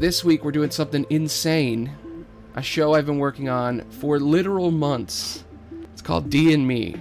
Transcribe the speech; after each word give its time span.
this 0.00 0.24
week 0.24 0.42
we're 0.42 0.50
doing 0.50 0.70
something 0.70 1.04
insane. 1.10 1.94
A 2.54 2.62
show 2.62 2.94
I've 2.94 3.04
been 3.04 3.18
working 3.18 3.50
on 3.50 3.82
for 3.90 4.18
literal 4.18 4.70
months. 4.70 5.44
It's 5.92 6.00
called 6.00 6.30
D 6.30 6.54
and 6.54 6.66
Me. 6.66 6.96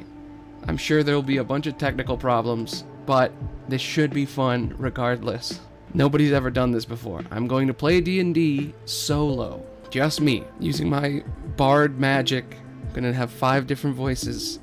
I'm 0.67 0.75
sure 0.75 1.01
there'll 1.01 1.23
be 1.23 1.38
a 1.38 1.43
bunch 1.43 1.65
of 1.65 1.77
technical 1.77 2.17
problems, 2.17 2.83
but 3.05 3.31
this 3.70 3.81
should 3.81 4.13
be 4.13 4.25
fun 4.25 4.75
regardless. 4.77 5.62
Nobody's 5.93 6.33
ever 6.33 6.51
done 6.51 6.71
this 6.71 6.83
before. 6.83 7.23
I'm 7.31 7.47
going 7.47 7.67
to 7.67 7.73
play 7.73 8.01
D&D 8.01 8.73
solo. 8.83 9.66
Just 9.90 10.20
me, 10.20 10.44
using 10.60 10.90
my 10.90 11.24
bard 11.56 12.02
magic. 12.02 12.58
I'm 12.84 12.90
going 12.92 13.06
to 13.06 13.13
have 13.13 13.31
five 13.31 13.66
different 13.66 13.96
voices 13.96 14.60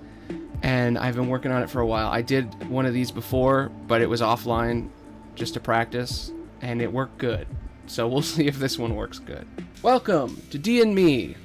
and 0.63 0.99
I've 0.99 1.17
been 1.17 1.29
working 1.29 1.53
on 1.53 1.63
it 1.63 1.71
for 1.71 1.81
a 1.81 1.87
while. 1.87 2.09
I 2.09 2.21
did 2.21 2.69
one 2.69 2.85
of 2.85 2.93
these 2.93 3.11
before, 3.11 3.71
but 3.87 4.03
it 4.03 4.11
was 4.11 4.21
offline 4.21 4.91
just 5.35 5.55
to 5.55 5.61
practice 5.61 6.33
and 6.61 6.83
it 6.83 6.93
worked 6.93 7.17
good. 7.17 7.47
So 7.87 8.09
we'll 8.09 8.23
see 8.23 8.47
if 8.47 8.59
this 8.59 8.79
one 8.79 8.95
works 8.95 9.19
good. 9.19 9.47
Welcome 9.83 10.41
to 10.51 10.59
D 10.59 10.83
and 10.83 10.95
Me. 10.95 11.37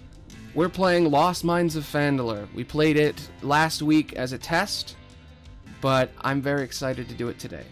We're 0.53 0.69
playing 0.69 1.09
Lost 1.09 1.43
Mines 1.43 1.75
of 1.75 1.83
Phandelver. 1.83 2.51
We 2.53 2.63
played 2.63 2.97
it 2.97 3.29
last 3.41 3.81
week 3.81 4.13
as 4.13 4.33
a 4.33 4.37
test, 4.37 4.97
but 5.79 6.11
I'm 6.21 6.41
very 6.41 6.63
excited 6.63 7.07
to 7.07 7.15
do 7.15 7.29
it 7.29 7.39
today. 7.39 7.63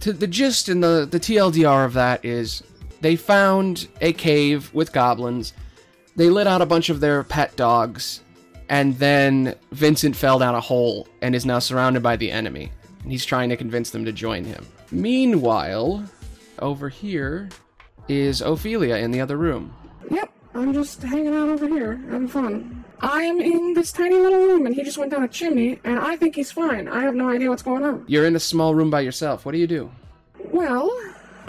To 0.00 0.12
the 0.12 0.26
gist 0.26 0.68
and 0.68 0.82
the, 0.82 1.06
the 1.10 1.20
TLDR 1.20 1.84
of 1.84 1.92
that 1.92 2.24
is 2.24 2.62
they 3.02 3.16
found 3.16 3.88
a 4.00 4.12
cave 4.12 4.72
with 4.72 4.92
goblins. 4.92 5.52
They 6.16 6.30
let 6.30 6.46
out 6.46 6.62
a 6.62 6.66
bunch 6.66 6.88
of 6.88 7.00
their 7.00 7.22
pet 7.22 7.54
dogs, 7.56 8.22
and 8.68 8.96
then 8.98 9.54
Vincent 9.72 10.16
fell 10.16 10.38
down 10.38 10.54
a 10.54 10.60
hole 10.60 11.06
and 11.20 11.34
is 11.34 11.44
now 11.44 11.58
surrounded 11.58 12.02
by 12.02 12.16
the 12.16 12.30
enemy. 12.30 12.72
And 13.02 13.12
he's 13.12 13.26
trying 13.26 13.50
to 13.50 13.56
convince 13.56 13.90
them 13.90 14.04
to 14.06 14.12
join 14.12 14.44
him. 14.44 14.64
Meanwhile, 14.90 16.04
over 16.60 16.88
here 16.88 17.48
is 18.08 18.40
Ophelia 18.40 18.96
in 18.96 19.10
the 19.10 19.20
other 19.20 19.36
room. 19.36 19.74
Yep, 20.10 20.30
I'm 20.54 20.72
just 20.72 21.02
hanging 21.02 21.34
out 21.34 21.48
over 21.48 21.68
here, 21.68 21.96
having 22.10 22.28
fun. 22.28 22.84
I'm 23.00 23.40
in 23.40 23.74
this 23.74 23.90
tiny 23.90 24.16
little 24.16 24.38
room, 24.38 24.66
and 24.66 24.74
he 24.74 24.84
just 24.84 24.98
went 24.98 25.10
down 25.10 25.24
a 25.24 25.28
chimney, 25.28 25.80
and 25.84 25.98
I 25.98 26.16
think 26.16 26.36
he's 26.36 26.52
fine. 26.52 26.86
I 26.88 27.02
have 27.02 27.14
no 27.14 27.28
idea 27.28 27.48
what's 27.48 27.62
going 27.62 27.84
on. 27.84 28.04
You're 28.06 28.26
in 28.26 28.36
a 28.36 28.40
small 28.40 28.74
room 28.74 28.90
by 28.90 29.00
yourself. 29.00 29.44
What 29.44 29.52
do 29.52 29.58
you 29.58 29.66
do? 29.66 29.90
Well, 30.52 30.90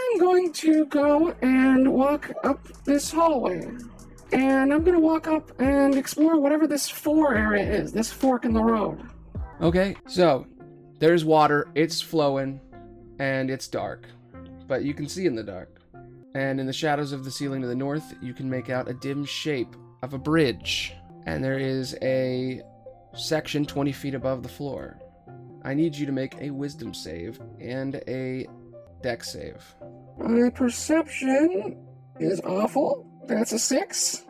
I'm 0.00 0.18
going 0.18 0.52
to 0.54 0.86
go 0.86 1.34
and 1.42 1.92
walk 1.92 2.30
up 2.42 2.66
this 2.84 3.10
hallway. 3.10 3.68
And 4.32 4.72
I'm 4.72 4.82
going 4.82 4.96
to 4.96 5.00
walk 5.00 5.28
up 5.28 5.60
and 5.60 5.94
explore 5.94 6.40
whatever 6.40 6.66
this 6.66 6.88
four 6.88 7.36
area 7.36 7.70
is, 7.70 7.92
this 7.92 8.12
fork 8.12 8.44
in 8.44 8.52
the 8.52 8.64
road. 8.64 9.00
Okay, 9.60 9.94
so 10.08 10.46
there's 10.98 11.24
water, 11.24 11.68
it's 11.76 12.00
flowing, 12.00 12.60
and 13.20 13.48
it's 13.48 13.68
dark. 13.68 14.08
But 14.66 14.82
you 14.82 14.92
can 14.92 15.08
see 15.08 15.26
in 15.26 15.36
the 15.36 15.44
dark. 15.44 15.80
And 16.34 16.58
in 16.58 16.66
the 16.66 16.72
shadows 16.72 17.12
of 17.12 17.24
the 17.24 17.30
ceiling 17.30 17.62
to 17.62 17.68
the 17.68 17.74
north, 17.74 18.14
you 18.20 18.34
can 18.34 18.50
make 18.50 18.68
out 18.68 18.88
a 18.88 18.94
dim 18.94 19.24
shape 19.24 19.76
of 20.02 20.14
a 20.14 20.18
bridge. 20.18 20.94
And 21.26 21.42
there 21.42 21.58
is 21.58 21.96
a 22.02 22.62
section 23.14 23.64
20 23.64 23.92
feet 23.92 24.14
above 24.14 24.42
the 24.42 24.48
floor. 24.48 24.98
I 25.62 25.74
need 25.74 25.96
you 25.96 26.06
to 26.06 26.12
make 26.12 26.34
a 26.40 26.50
wisdom 26.50 26.92
save 26.92 27.40
and 27.60 27.96
a 28.08 28.46
dex 29.02 29.32
save. 29.32 29.64
My 30.18 30.50
perception 30.50 31.76
is 32.20 32.40
awful. 32.40 33.06
That's 33.26 33.52
a 33.52 33.58
six. 33.58 34.24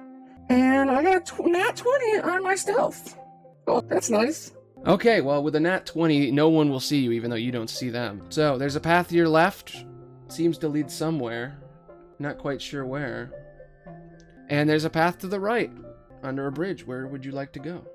And 0.48 0.90
I 0.90 1.02
got 1.02 1.16
a 1.16 1.20
tw- 1.20 1.46
nat 1.46 1.76
20 1.76 2.20
on 2.20 2.42
my 2.42 2.54
stealth. 2.54 3.18
Oh, 3.66 3.80
that's 3.80 4.10
nice. 4.10 4.52
Okay, 4.86 5.22
well, 5.22 5.42
with 5.42 5.54
a 5.54 5.60
nat 5.60 5.86
20, 5.86 6.30
no 6.30 6.50
one 6.50 6.68
will 6.68 6.80
see 6.80 7.00
you, 7.00 7.12
even 7.12 7.30
though 7.30 7.36
you 7.36 7.50
don't 7.50 7.70
see 7.70 7.88
them. 7.88 8.22
So, 8.28 8.58
there's 8.58 8.76
a 8.76 8.80
path 8.80 9.08
to 9.08 9.14
your 9.14 9.28
left. 9.28 9.86
Seems 10.28 10.58
to 10.58 10.68
lead 10.68 10.90
somewhere. 10.90 11.58
Not 12.18 12.38
quite 12.38 12.62
sure 12.62 12.86
where. 12.86 13.32
And 14.48 14.68
there's 14.68 14.84
a 14.84 14.90
path 14.90 15.18
to 15.18 15.26
the 15.26 15.40
right, 15.40 15.70
under 16.22 16.46
a 16.46 16.52
bridge. 16.52 16.86
Where 16.86 17.06
would 17.06 17.24
you 17.24 17.32
like 17.32 17.52
to 17.54 17.58
go? 17.58 17.86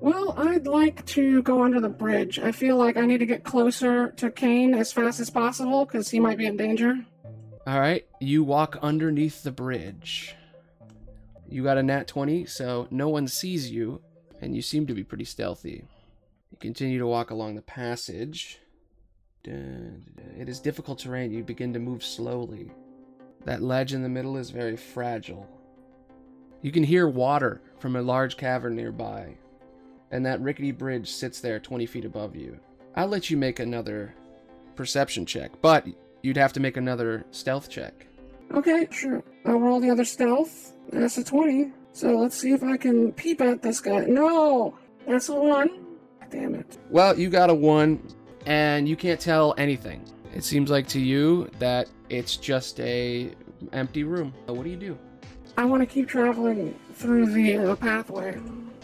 Well, 0.00 0.34
I'd 0.36 0.66
like 0.66 1.04
to 1.06 1.42
go 1.42 1.64
under 1.64 1.80
the 1.80 1.88
bridge. 1.88 2.38
I 2.38 2.52
feel 2.52 2.76
like 2.76 2.96
I 2.96 3.06
need 3.06 3.18
to 3.18 3.26
get 3.26 3.42
closer 3.42 4.10
to 4.12 4.30
Kane 4.30 4.74
as 4.74 4.92
fast 4.92 5.18
as 5.18 5.30
possible 5.30 5.84
because 5.84 6.08
he 6.08 6.20
might 6.20 6.38
be 6.38 6.46
in 6.46 6.56
danger. 6.56 6.96
Alright, 7.66 8.06
you 8.20 8.44
walk 8.44 8.78
underneath 8.80 9.42
the 9.42 9.50
bridge. 9.50 10.36
You 11.48 11.64
got 11.64 11.78
a 11.78 11.82
nat 11.82 12.06
20, 12.06 12.46
so 12.46 12.86
no 12.90 13.08
one 13.08 13.26
sees 13.26 13.70
you, 13.70 14.00
and 14.40 14.54
you 14.54 14.62
seem 14.62 14.86
to 14.86 14.94
be 14.94 15.02
pretty 15.02 15.24
stealthy. 15.24 15.84
You 16.50 16.58
continue 16.60 16.98
to 16.98 17.06
walk 17.06 17.30
along 17.30 17.56
the 17.56 17.62
passage. 17.62 18.60
It 19.44 20.48
is 20.48 20.60
difficult 20.60 21.00
terrain. 21.00 21.32
You 21.32 21.42
begin 21.42 21.72
to 21.72 21.78
move 21.78 22.04
slowly. 22.04 22.70
That 23.44 23.62
ledge 23.62 23.92
in 23.92 24.02
the 24.02 24.08
middle 24.08 24.36
is 24.36 24.50
very 24.50 24.76
fragile. 24.76 25.48
You 26.62 26.72
can 26.72 26.82
hear 26.84 27.08
water 27.08 27.60
from 27.78 27.96
a 27.96 28.02
large 28.02 28.36
cavern 28.36 28.74
nearby, 28.76 29.36
and 30.10 30.26
that 30.26 30.40
rickety 30.40 30.72
bridge 30.72 31.10
sits 31.10 31.40
there 31.40 31.60
20 31.60 31.86
feet 31.86 32.04
above 32.04 32.34
you. 32.34 32.58
I'll 32.96 33.06
let 33.06 33.30
you 33.30 33.36
make 33.36 33.60
another 33.60 34.14
perception 34.74 35.24
check, 35.24 35.52
but 35.62 35.86
you'd 36.22 36.36
have 36.36 36.52
to 36.54 36.60
make 36.60 36.76
another 36.76 37.24
stealth 37.30 37.70
check. 37.70 38.06
Okay, 38.54 38.88
sure. 38.90 39.22
I'll 39.44 39.60
roll 39.60 39.80
the 39.80 39.90
other 39.90 40.04
stealth. 40.04 40.72
That's 40.90 41.18
a 41.18 41.24
20. 41.24 41.72
So 41.92 42.16
let's 42.16 42.36
see 42.36 42.52
if 42.52 42.62
I 42.62 42.76
can 42.76 43.12
peep 43.12 43.40
at 43.40 43.62
this 43.62 43.80
guy. 43.80 44.04
No! 44.06 44.76
That's 45.06 45.28
a 45.28 45.34
1. 45.34 45.68
Damn 46.30 46.54
it. 46.54 46.78
Well, 46.90 47.18
you 47.18 47.30
got 47.30 47.50
a 47.50 47.54
one, 47.54 48.02
and 48.46 48.88
you 48.88 48.96
can't 48.96 49.20
tell 49.20 49.54
anything. 49.56 50.04
It 50.34 50.44
seems 50.44 50.70
like 50.70 50.86
to 50.88 51.00
you 51.00 51.50
that 51.58 51.88
it's 52.08 52.36
just 52.36 52.80
a 52.80 53.30
empty 53.72 54.04
room. 54.04 54.32
So 54.46 54.54
what 54.54 54.64
do 54.64 54.70
you 54.70 54.76
do? 54.76 54.98
I 55.56 55.64
want 55.64 55.82
to 55.82 55.86
keep 55.86 56.08
traveling 56.08 56.78
through 56.94 57.26
the 57.26 57.58
uh, 57.58 57.76
pathway. 57.76 58.38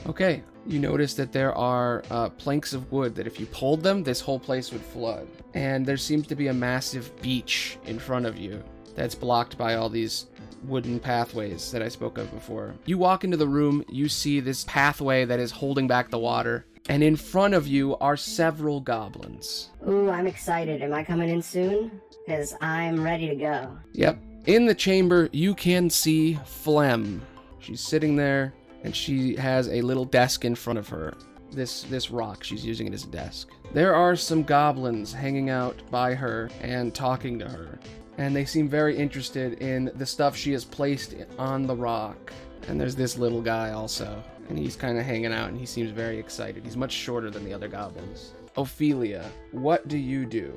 Okay, 0.06 0.42
you 0.66 0.78
notice 0.78 1.14
that 1.14 1.32
there 1.32 1.54
are 1.54 2.02
uh, 2.10 2.28
planks 2.30 2.72
of 2.72 2.90
wood 2.90 3.14
that 3.14 3.26
if 3.26 3.38
you 3.38 3.46
pulled 3.46 3.82
them, 3.82 4.02
this 4.02 4.20
whole 4.20 4.40
place 4.40 4.72
would 4.72 4.82
flood. 4.82 5.28
And 5.54 5.86
there 5.86 5.96
seems 5.96 6.26
to 6.26 6.34
be 6.34 6.48
a 6.48 6.52
massive 6.52 7.14
beach 7.22 7.78
in 7.86 7.98
front 7.98 8.26
of 8.26 8.36
you 8.36 8.62
that's 8.94 9.14
blocked 9.14 9.56
by 9.56 9.76
all 9.76 9.88
these 9.88 10.26
wooden 10.64 10.98
pathways 10.98 11.70
that 11.70 11.82
I 11.82 11.88
spoke 11.88 12.18
of 12.18 12.32
before. 12.32 12.74
You 12.86 12.98
walk 12.98 13.24
into 13.24 13.36
the 13.36 13.46
room, 13.46 13.84
you 13.88 14.08
see 14.08 14.40
this 14.40 14.64
pathway 14.64 15.24
that 15.24 15.38
is 15.38 15.50
holding 15.50 15.86
back 15.86 16.10
the 16.10 16.18
water, 16.18 16.66
and 16.88 17.02
in 17.02 17.16
front 17.16 17.54
of 17.54 17.66
you 17.66 17.96
are 17.96 18.16
several 18.16 18.80
goblins. 18.80 19.70
Ooh, 19.88 20.10
I'm 20.10 20.26
excited. 20.26 20.82
Am 20.82 20.92
I 20.92 21.02
coming 21.02 21.28
in 21.28 21.42
soon? 21.42 22.00
Because 22.26 22.54
I'm 22.60 23.02
ready 23.02 23.28
to 23.28 23.36
go. 23.36 23.76
Yep. 23.92 24.18
In 24.46 24.66
the 24.66 24.74
chamber, 24.74 25.28
you 25.32 25.54
can 25.54 25.88
see 25.88 26.34
Flem. 26.44 27.22
She's 27.60 27.80
sitting 27.80 28.14
there, 28.16 28.52
and 28.82 28.94
she 28.94 29.34
has 29.36 29.68
a 29.68 29.80
little 29.80 30.04
desk 30.04 30.44
in 30.44 30.54
front 30.54 30.78
of 30.78 30.88
her. 30.88 31.14
This 31.50 31.84
this 31.84 32.10
rock, 32.10 32.44
she's 32.44 32.64
using 32.64 32.86
it 32.86 32.92
as 32.92 33.04
a 33.04 33.08
desk. 33.08 33.48
There 33.72 33.94
are 33.94 34.16
some 34.16 34.42
goblins 34.42 35.12
hanging 35.12 35.50
out 35.50 35.80
by 35.90 36.14
her 36.14 36.50
and 36.60 36.94
talking 36.94 37.38
to 37.38 37.48
her, 37.48 37.78
and 38.18 38.36
they 38.36 38.44
seem 38.44 38.68
very 38.68 38.96
interested 38.96 39.60
in 39.62 39.90
the 39.94 40.04
stuff 40.04 40.36
she 40.36 40.52
has 40.52 40.64
placed 40.64 41.14
on 41.38 41.66
the 41.66 41.76
rock. 41.76 42.32
And 42.68 42.80
there's 42.80 42.96
this 42.96 43.16
little 43.18 43.40
guy 43.42 43.70
also, 43.70 44.22
and 44.48 44.58
he's 44.58 44.76
kind 44.76 44.98
of 44.98 45.04
hanging 45.04 45.32
out, 45.32 45.48
and 45.48 45.58
he 45.58 45.66
seems 45.66 45.90
very 45.90 46.18
excited. 46.18 46.64
He's 46.64 46.76
much 46.76 46.92
shorter 46.92 47.30
than 47.30 47.44
the 47.44 47.52
other 47.52 47.68
goblins. 47.68 48.34
Ophelia, 48.56 49.24
what 49.52 49.88
do 49.88 49.98
you 49.98 50.26
do? 50.26 50.54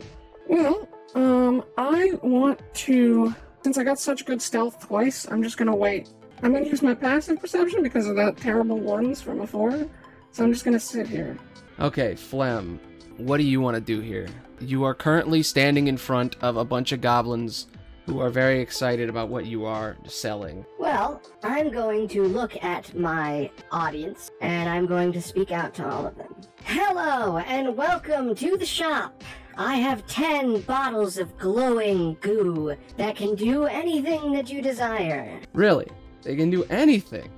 Well, 0.47 0.87
um, 1.15 1.63
I 1.77 2.13
want 2.21 2.61
to. 2.75 3.33
Since 3.63 3.77
I 3.77 3.83
got 3.83 3.99
such 3.99 4.25
good 4.25 4.41
stealth 4.41 4.85
twice, 4.87 5.27
I'm 5.29 5.43
just 5.43 5.57
gonna 5.57 5.75
wait. 5.75 6.09
I'm 6.43 6.53
gonna 6.53 6.65
use 6.65 6.81
my 6.81 6.93
passive 6.93 7.39
perception 7.39 7.83
because 7.83 8.07
of 8.07 8.15
that 8.17 8.37
terrible 8.37 8.79
ones 8.79 9.21
from 9.21 9.37
before. 9.37 9.87
So 10.31 10.43
I'm 10.43 10.53
just 10.53 10.63
gonna 10.63 10.79
sit 10.79 11.07
here. 11.07 11.37
Okay, 11.79 12.15
Flem, 12.15 12.79
what 13.17 13.37
do 13.37 13.43
you 13.43 13.61
want 13.61 13.75
to 13.75 13.81
do 13.81 13.99
here? 13.99 14.27
You 14.59 14.83
are 14.83 14.93
currently 14.93 15.43
standing 15.43 15.87
in 15.87 15.97
front 15.97 16.35
of 16.41 16.57
a 16.57 16.65
bunch 16.65 16.91
of 16.91 17.01
goblins 17.01 17.67
who 18.07 18.21
are 18.21 18.29
very 18.29 18.61
excited 18.61 19.09
about 19.09 19.27
what 19.27 19.45
you 19.45 19.65
are 19.65 19.97
selling. 20.05 20.65
Well, 20.79 21.21
I'm 21.43 21.69
going 21.69 22.07
to 22.09 22.23
look 22.23 22.63
at 22.63 22.97
my 22.97 23.51
audience 23.69 24.31
and 24.39 24.69
I'm 24.69 24.85
going 24.85 25.11
to 25.11 25.21
speak 25.21 25.51
out 25.51 25.73
to 25.75 25.89
all 25.89 26.07
of 26.07 26.15
them. 26.15 26.33
Hello 26.63 27.39
and 27.39 27.75
welcome 27.75 28.33
to 28.33 28.57
the 28.57 28.65
shop. 28.65 29.23
I 29.57 29.75
have 29.75 30.07
10 30.07 30.61
bottles 30.61 31.17
of 31.17 31.37
glowing 31.37 32.15
goo 32.21 32.77
that 32.95 33.17
can 33.17 33.35
do 33.35 33.65
anything 33.65 34.31
that 34.31 34.49
you 34.49 34.61
desire. 34.61 35.41
Really? 35.53 35.87
They 36.21 36.37
can 36.37 36.49
do 36.49 36.63
anything? 36.69 37.29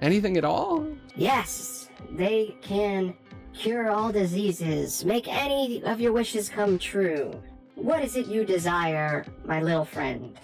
Anything 0.00 0.36
at 0.36 0.44
all? 0.44 0.88
Yes, 1.14 1.88
they 2.10 2.56
can 2.62 3.14
cure 3.52 3.90
all 3.90 4.10
diseases, 4.10 5.04
make 5.04 5.28
any 5.28 5.84
of 5.84 6.00
your 6.00 6.12
wishes 6.12 6.48
come 6.48 6.78
true. 6.78 7.32
What 7.76 8.02
is 8.02 8.16
it 8.16 8.26
you 8.26 8.44
desire, 8.44 9.24
my 9.44 9.62
little 9.62 9.84
friend? 9.84 10.36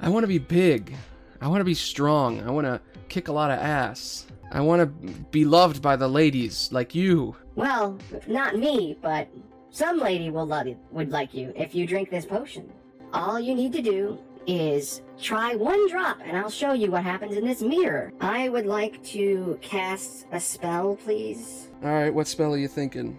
I 0.00 0.08
want 0.08 0.24
to 0.24 0.28
be 0.28 0.38
big. 0.38 0.96
I 1.40 1.46
want 1.46 1.60
to 1.60 1.64
be 1.64 1.74
strong. 1.74 2.42
I 2.42 2.50
want 2.50 2.66
to 2.66 2.80
kick 3.08 3.28
a 3.28 3.32
lot 3.32 3.50
of 3.50 3.58
ass. 3.58 4.26
I 4.50 4.60
want 4.60 4.80
to 4.80 4.86
be 5.30 5.44
loved 5.44 5.82
by 5.82 5.96
the 5.96 6.08
ladies 6.08 6.70
like 6.72 6.94
you. 6.94 7.36
Well, 7.56 7.98
not 8.26 8.56
me, 8.56 8.96
but 9.02 9.28
some 9.70 9.98
lady 9.98 10.30
will 10.30 10.46
love 10.46 10.66
you, 10.66 10.78
would 10.90 11.10
like 11.10 11.34
you 11.34 11.52
if 11.54 11.74
you 11.74 11.86
drink 11.86 12.10
this 12.10 12.24
potion. 12.24 12.72
All 13.12 13.38
you 13.38 13.54
need 13.54 13.72
to 13.74 13.82
do 13.82 14.18
is 14.46 15.02
try 15.20 15.54
one 15.54 15.88
drop 15.90 16.18
and 16.24 16.36
I'll 16.36 16.50
show 16.50 16.72
you 16.72 16.90
what 16.90 17.04
happens 17.04 17.36
in 17.36 17.46
this 17.46 17.60
mirror. 17.60 18.12
I 18.20 18.48
would 18.48 18.66
like 18.66 19.02
to 19.04 19.58
cast 19.60 20.26
a 20.32 20.40
spell, 20.40 20.96
please. 20.96 21.68
All 21.84 21.90
right, 21.90 22.12
what 22.12 22.26
spell 22.26 22.54
are 22.54 22.58
you 22.58 22.68
thinking? 22.68 23.16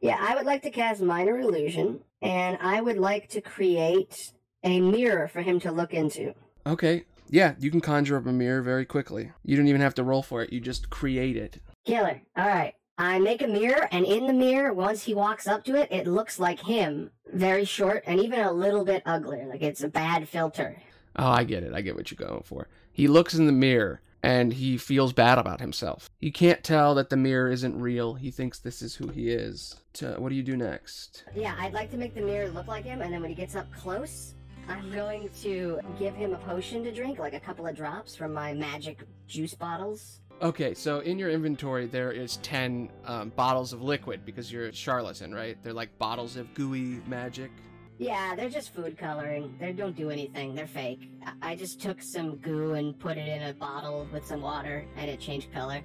Yeah, 0.00 0.16
I 0.20 0.34
would 0.34 0.46
like 0.46 0.62
to 0.62 0.70
cast 0.70 1.02
Minor 1.02 1.40
Illusion, 1.40 2.00
and 2.22 2.58
I 2.60 2.80
would 2.80 2.98
like 2.98 3.28
to 3.30 3.40
create 3.40 4.32
a 4.62 4.80
mirror 4.80 5.28
for 5.28 5.42
him 5.42 5.60
to 5.60 5.72
look 5.72 5.92
into. 5.92 6.34
Okay. 6.66 7.04
Yeah, 7.28 7.54
you 7.58 7.70
can 7.70 7.80
conjure 7.80 8.16
up 8.16 8.26
a 8.26 8.32
mirror 8.32 8.62
very 8.62 8.84
quickly. 8.84 9.32
You 9.42 9.56
don't 9.56 9.68
even 9.68 9.80
have 9.80 9.94
to 9.94 10.04
roll 10.04 10.22
for 10.22 10.42
it. 10.42 10.52
You 10.52 10.60
just 10.60 10.90
create 10.90 11.36
it. 11.36 11.58
Killer. 11.84 12.22
All 12.36 12.46
right. 12.46 12.74
I 12.98 13.18
make 13.18 13.42
a 13.42 13.48
mirror, 13.48 13.88
and 13.90 14.04
in 14.04 14.26
the 14.26 14.34
mirror, 14.34 14.72
once 14.72 15.02
he 15.04 15.14
walks 15.14 15.48
up 15.48 15.64
to 15.64 15.74
it, 15.74 15.90
it 15.90 16.06
looks 16.06 16.38
like 16.38 16.60
him. 16.60 17.10
Very 17.32 17.64
short 17.64 18.04
and 18.06 18.20
even 18.20 18.40
a 18.40 18.52
little 18.52 18.84
bit 18.84 19.02
uglier. 19.06 19.46
Like 19.46 19.62
it's 19.62 19.82
a 19.82 19.88
bad 19.88 20.28
filter. 20.28 20.76
Oh, 21.16 21.28
I 21.28 21.44
get 21.44 21.62
it. 21.62 21.74
I 21.74 21.80
get 21.80 21.96
what 21.96 22.10
you're 22.10 22.28
going 22.28 22.42
for. 22.42 22.68
He 22.92 23.08
looks 23.08 23.34
in 23.34 23.46
the 23.46 23.52
mirror 23.52 24.02
and 24.22 24.52
he 24.52 24.76
feels 24.76 25.12
bad 25.12 25.38
about 25.38 25.60
himself. 25.60 26.08
He 26.18 26.30
can't 26.30 26.62
tell 26.62 26.94
that 26.94 27.10
the 27.10 27.16
mirror 27.16 27.50
isn't 27.50 27.78
real. 27.78 28.14
He 28.14 28.30
thinks 28.30 28.58
this 28.58 28.82
is 28.82 28.94
who 28.94 29.08
he 29.08 29.30
is. 29.30 29.76
To, 29.94 30.14
what 30.18 30.30
do 30.30 30.34
you 30.34 30.42
do 30.42 30.56
next? 30.56 31.24
Yeah, 31.34 31.54
I'd 31.58 31.72
like 31.72 31.90
to 31.90 31.96
make 31.96 32.14
the 32.14 32.22
mirror 32.22 32.48
look 32.48 32.66
like 32.66 32.84
him, 32.84 33.02
and 33.02 33.12
then 33.12 33.20
when 33.20 33.30
he 33.30 33.36
gets 33.36 33.56
up 33.56 33.70
close, 33.72 34.34
I'm 34.68 34.92
going 34.92 35.28
to 35.42 35.80
give 35.98 36.14
him 36.14 36.32
a 36.32 36.38
potion 36.38 36.84
to 36.84 36.92
drink, 36.92 37.18
like 37.18 37.34
a 37.34 37.40
couple 37.40 37.66
of 37.66 37.76
drops 37.76 38.14
from 38.14 38.32
my 38.32 38.54
magic 38.54 39.00
juice 39.26 39.54
bottles. 39.54 40.20
Okay, 40.40 40.74
so 40.74 41.00
in 41.00 41.18
your 41.18 41.30
inventory 41.30 41.86
there 41.86 42.10
is 42.10 42.38
10 42.38 42.90
um, 43.04 43.28
bottles 43.30 43.72
of 43.72 43.82
liquid 43.82 44.24
because 44.24 44.50
you're 44.50 44.66
a 44.66 44.72
charlatan, 44.72 45.32
right? 45.32 45.56
They're 45.62 45.72
like 45.72 45.96
bottles 45.98 46.36
of 46.36 46.52
gooey 46.54 47.00
magic. 47.06 47.50
Yeah, 47.98 48.34
they're 48.34 48.48
just 48.48 48.74
food 48.74 48.98
coloring. 48.98 49.54
They 49.60 49.72
don't 49.72 49.94
do 49.94 50.10
anything. 50.10 50.54
They're 50.54 50.66
fake. 50.66 51.10
I 51.40 51.54
just 51.54 51.80
took 51.80 52.02
some 52.02 52.36
goo 52.36 52.74
and 52.74 52.98
put 52.98 53.16
it 53.16 53.28
in 53.28 53.42
a 53.42 53.54
bottle 53.54 54.08
with 54.12 54.26
some 54.26 54.42
water, 54.42 54.84
and 54.96 55.08
it 55.08 55.20
changed 55.20 55.52
color. 55.52 55.82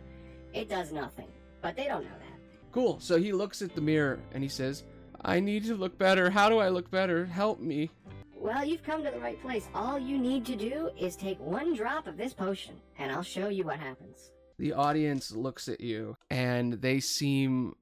It 0.54 0.70
does 0.70 0.92
nothing, 0.92 1.28
but 1.62 1.76
they 1.76 1.86
don't 1.86 2.04
know 2.04 2.10
that. 2.10 2.72
Cool. 2.72 3.00
So 3.00 3.18
he 3.18 3.32
looks 3.34 3.62
at 3.62 3.76
the 3.76 3.82
mirror 3.82 4.20
and 4.34 4.42
he 4.42 4.50
says, 4.50 4.84
I 5.24 5.40
need 5.40 5.66
to 5.66 5.76
look 5.76 5.98
better. 5.98 6.30
How 6.30 6.50
do 6.50 6.60
I 6.60 6.70
look 6.70 6.90
better? 6.90 7.26
Help 7.26 7.60
me. 7.60 7.92
Well, 8.36 8.64
you've 8.64 8.84
come 8.84 9.04
to 9.04 9.12
the 9.12 9.20
right 9.20 9.42
place. 9.42 9.68
All 9.74 9.98
you 9.98 10.18
need 10.18 10.46
to 10.46 10.56
do 10.56 10.92
is 10.98 11.16
take 11.16 11.40
one 11.40 11.76
drop 11.76 12.08
of 12.08 12.18
this 12.18 12.34
potion, 12.34 12.76
and 12.98 13.12
I'll 13.12 13.24
show 13.24 13.50
you 13.50 13.64
what 13.64 13.80
happens. 13.80 14.32
The 14.60 14.74
audience 14.74 15.32
looks 15.32 15.68
at 15.68 15.82
you 15.82 16.18
and 16.32 16.74
they 16.74 17.00
seem 17.00 17.76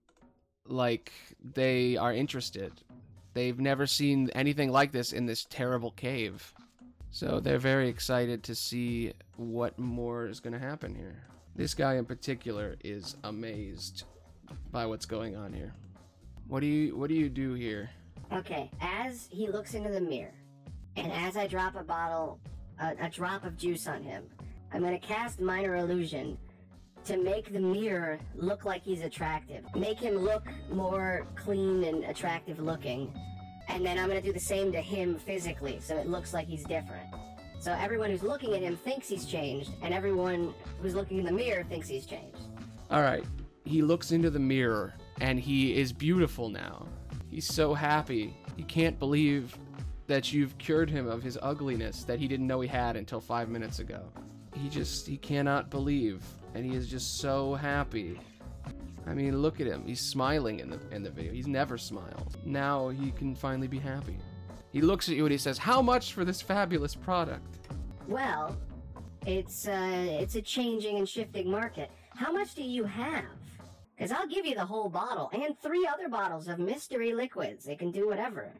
like 0.67 1.13
they 1.41 1.95
are 1.95 2.13
interested. 2.13 2.73
They've 3.35 3.59
never 3.59 3.85
seen 3.85 4.29
anything 4.33 4.71
like 4.71 4.93
this 4.93 5.11
in 5.11 5.25
this 5.25 5.45
terrible 5.49 5.91
cave. 5.91 6.53
So 7.11 7.41
they're 7.41 7.59
very 7.59 7.89
excited 7.89 8.43
to 8.43 8.55
see 8.55 9.11
what 9.35 9.77
more 9.77 10.25
is 10.25 10.39
going 10.39 10.53
to 10.53 10.59
happen 10.59 10.95
here. 10.95 11.21
This 11.53 11.73
guy 11.73 11.95
in 11.95 12.05
particular 12.05 12.77
is 12.83 13.17
amazed 13.25 14.05
by 14.71 14.85
what's 14.85 15.05
going 15.05 15.35
on 15.35 15.51
here. 15.51 15.73
What 16.47 16.61
do 16.61 16.65
you 16.65 16.95
what 16.95 17.09
do 17.09 17.15
you 17.15 17.27
do 17.27 17.53
here? 17.53 17.89
Okay, 18.31 18.71
as 18.79 19.27
he 19.31 19.47
looks 19.47 19.73
into 19.73 19.89
the 19.89 20.01
mirror, 20.01 20.33
and 20.95 21.11
as 21.11 21.35
I 21.35 21.47
drop 21.47 21.75
a 21.75 21.83
bottle, 21.83 22.39
a, 22.79 22.95
a 23.01 23.09
drop 23.09 23.43
of 23.43 23.57
juice 23.57 23.87
on 23.87 24.01
him, 24.01 24.23
I'm 24.71 24.81
gonna 24.81 24.99
cast 24.99 25.41
Minor 25.41 25.75
Illusion 25.75 26.37
to 27.05 27.17
make 27.17 27.53
the 27.53 27.59
mirror 27.59 28.19
look 28.35 28.65
like 28.65 28.83
he's 28.83 29.01
attractive. 29.01 29.63
Make 29.75 29.99
him 29.99 30.15
look 30.15 30.47
more 30.71 31.27
clean 31.35 31.83
and 31.83 32.03
attractive 32.05 32.59
looking. 32.59 33.13
And 33.67 33.85
then 33.85 33.97
I'm 33.97 34.07
gonna 34.07 34.21
do 34.21 34.33
the 34.33 34.39
same 34.39 34.71
to 34.71 34.81
him 34.81 35.17
physically, 35.17 35.79
so 35.79 35.97
it 35.97 36.07
looks 36.07 36.33
like 36.33 36.47
he's 36.47 36.63
different. 36.63 37.07
So 37.59 37.71
everyone 37.73 38.11
who's 38.11 38.23
looking 38.23 38.53
at 38.53 38.61
him 38.61 38.75
thinks 38.75 39.07
he's 39.07 39.25
changed, 39.25 39.71
and 39.81 39.93
everyone 39.93 40.53
who's 40.81 40.93
looking 40.93 41.17
in 41.19 41.25
the 41.25 41.31
mirror 41.31 41.63
thinks 41.63 41.87
he's 41.87 42.05
changed. 42.05 42.37
All 42.91 43.01
right. 43.01 43.23
He 43.63 43.81
looks 43.81 44.11
into 44.11 44.29
the 44.29 44.39
mirror 44.39 44.93
and 45.19 45.39
he 45.39 45.75
is 45.75 45.91
beautiful 45.91 46.49
now. 46.49 46.87
He's 47.31 47.47
so 47.47 47.73
happy. 47.73 48.35
He 48.55 48.63
can't 48.63 48.99
believe 48.99 49.57
that 50.05 50.31
you've 50.31 50.55
cured 50.59 50.89
him 50.89 51.07
of 51.07 51.23
his 51.23 51.39
ugliness 51.41 52.03
that 52.03 52.19
he 52.19 52.27
didn't 52.27 52.45
know 52.45 52.61
he 52.61 52.67
had 52.67 52.95
until 52.95 53.19
5 53.19 53.49
minutes 53.49 53.79
ago. 53.79 54.03
He 54.55 54.69
just 54.69 55.05
he 55.05 55.17
cannot 55.17 55.69
believe 55.69 56.23
and 56.55 56.65
he 56.65 56.75
is 56.75 56.87
just 56.87 57.19
so 57.19 57.53
happy. 57.53 58.19
I 59.05 59.13
mean, 59.13 59.37
look 59.39 59.61
at 59.61 59.67
him. 59.67 59.83
He's 59.85 59.99
smiling 59.99 60.59
in 60.59 60.69
the 60.69 60.79
in 60.91 61.03
the 61.03 61.11
video. 61.11 61.31
He's 61.31 61.47
never 61.47 61.77
smiled. 61.77 62.37
Now 62.45 62.89
he 62.89 63.11
can 63.11 63.35
finally 63.35 63.67
be 63.67 63.77
happy. 63.77 64.17
He 64.71 64.81
looks 64.81 65.07
at 65.09 65.15
you 65.15 65.25
and 65.25 65.31
he 65.31 65.37
says, 65.37 65.57
"How 65.57 65.81
much 65.81 66.13
for 66.13 66.25
this 66.25 66.41
fabulous 66.41 66.95
product?" 66.95 67.59
Well, 68.07 68.57
it's 69.25 69.67
uh, 69.67 70.07
it's 70.21 70.35
a 70.35 70.41
changing 70.41 70.97
and 70.97 71.07
shifting 71.07 71.51
market. 71.51 71.91
How 72.15 72.31
much 72.31 72.55
do 72.55 72.63
you 72.63 72.85
have? 72.85 73.25
Because 73.95 74.11
I'll 74.11 74.27
give 74.27 74.45
you 74.45 74.55
the 74.55 74.65
whole 74.65 74.89
bottle 74.89 75.29
and 75.33 75.57
three 75.61 75.87
other 75.87 76.09
bottles 76.09 76.47
of 76.47 76.59
mystery 76.59 77.13
liquids. 77.13 77.65
They 77.65 77.75
can 77.75 77.91
do 77.91 78.07
whatever. 78.07 78.53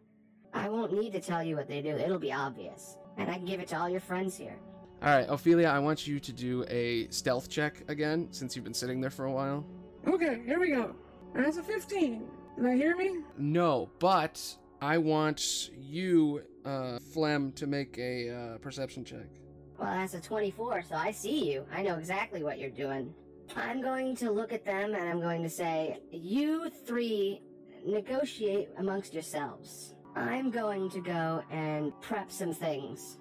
I 0.54 0.70
won't 0.70 0.94
need 0.94 1.12
to 1.14 1.20
tell 1.20 1.44
you 1.44 1.56
what 1.56 1.68
they 1.68 1.82
do. 1.82 1.90
It'll 1.90 2.20
be 2.20 2.32
obvious, 2.32 2.98
and 3.18 3.30
I 3.30 3.36
can 3.36 3.46
give 3.46 3.60
it 3.60 3.68
to 3.70 3.78
all 3.78 3.90
your 3.90 4.00
friends 4.00 4.38
here. 4.38 4.58
All 5.06 5.12
right, 5.12 5.28
Ophelia, 5.30 5.68
I 5.68 5.78
want 5.78 6.08
you 6.08 6.20
to 6.20 6.34
do 6.34 6.66
a 6.68 7.08
stealth 7.12 7.48
check 7.48 7.84
again 7.90 8.28
since 8.32 8.56
you've 8.56 8.66
been 8.66 8.74
sitting 8.74 9.00
there 9.00 9.12
for 9.12 9.26
a 9.26 9.32
while. 9.32 9.64
Okay, 10.08 10.42
here 10.44 10.60
we 10.60 10.72
go. 10.72 10.96
That's 11.36 11.58
a 11.58 11.64
15. 11.64 12.28
Can 12.56 12.66
I 12.66 12.76
hear 12.76 12.98
me? 12.98 13.20
No, 13.38 13.92
but 14.00 14.42
I 14.82 14.98
want 14.98 15.70
you, 15.78 16.42
uh, 16.66 16.98
Flem, 17.14 17.52
to 17.52 17.68
make 17.68 18.00
a 18.00 18.32
uh, 18.32 18.58
perception 18.58 19.06
check. 19.06 19.28
Well, 19.78 19.92
that's 19.92 20.16
a 20.16 20.20
24, 20.20 20.82
so 20.90 20.96
I 20.96 21.12
see 21.12 21.52
you. 21.52 21.68
I 21.72 21.84
know 21.84 21.98
exactly 21.98 22.42
what 22.42 22.58
you're 22.58 22.72
doing. 22.72 23.14
I'm 23.56 23.84
going 23.84 24.16
to 24.16 24.32
look 24.32 24.54
at 24.54 24.66
them 24.66 24.96
and 24.96 25.08
I'm 25.08 25.22
going 25.22 25.44
to 25.44 25.50
say, 25.52 26.00
You 26.12 26.72
three 26.72 27.44
negotiate 27.86 28.70
amongst 28.80 29.14
yourselves. 29.14 29.94
I'm 30.16 30.50
going 30.50 30.90
to 30.90 31.00
go 31.00 31.44
and 31.52 31.94
prep 32.02 32.32
some 32.32 32.54
things. 32.54 33.20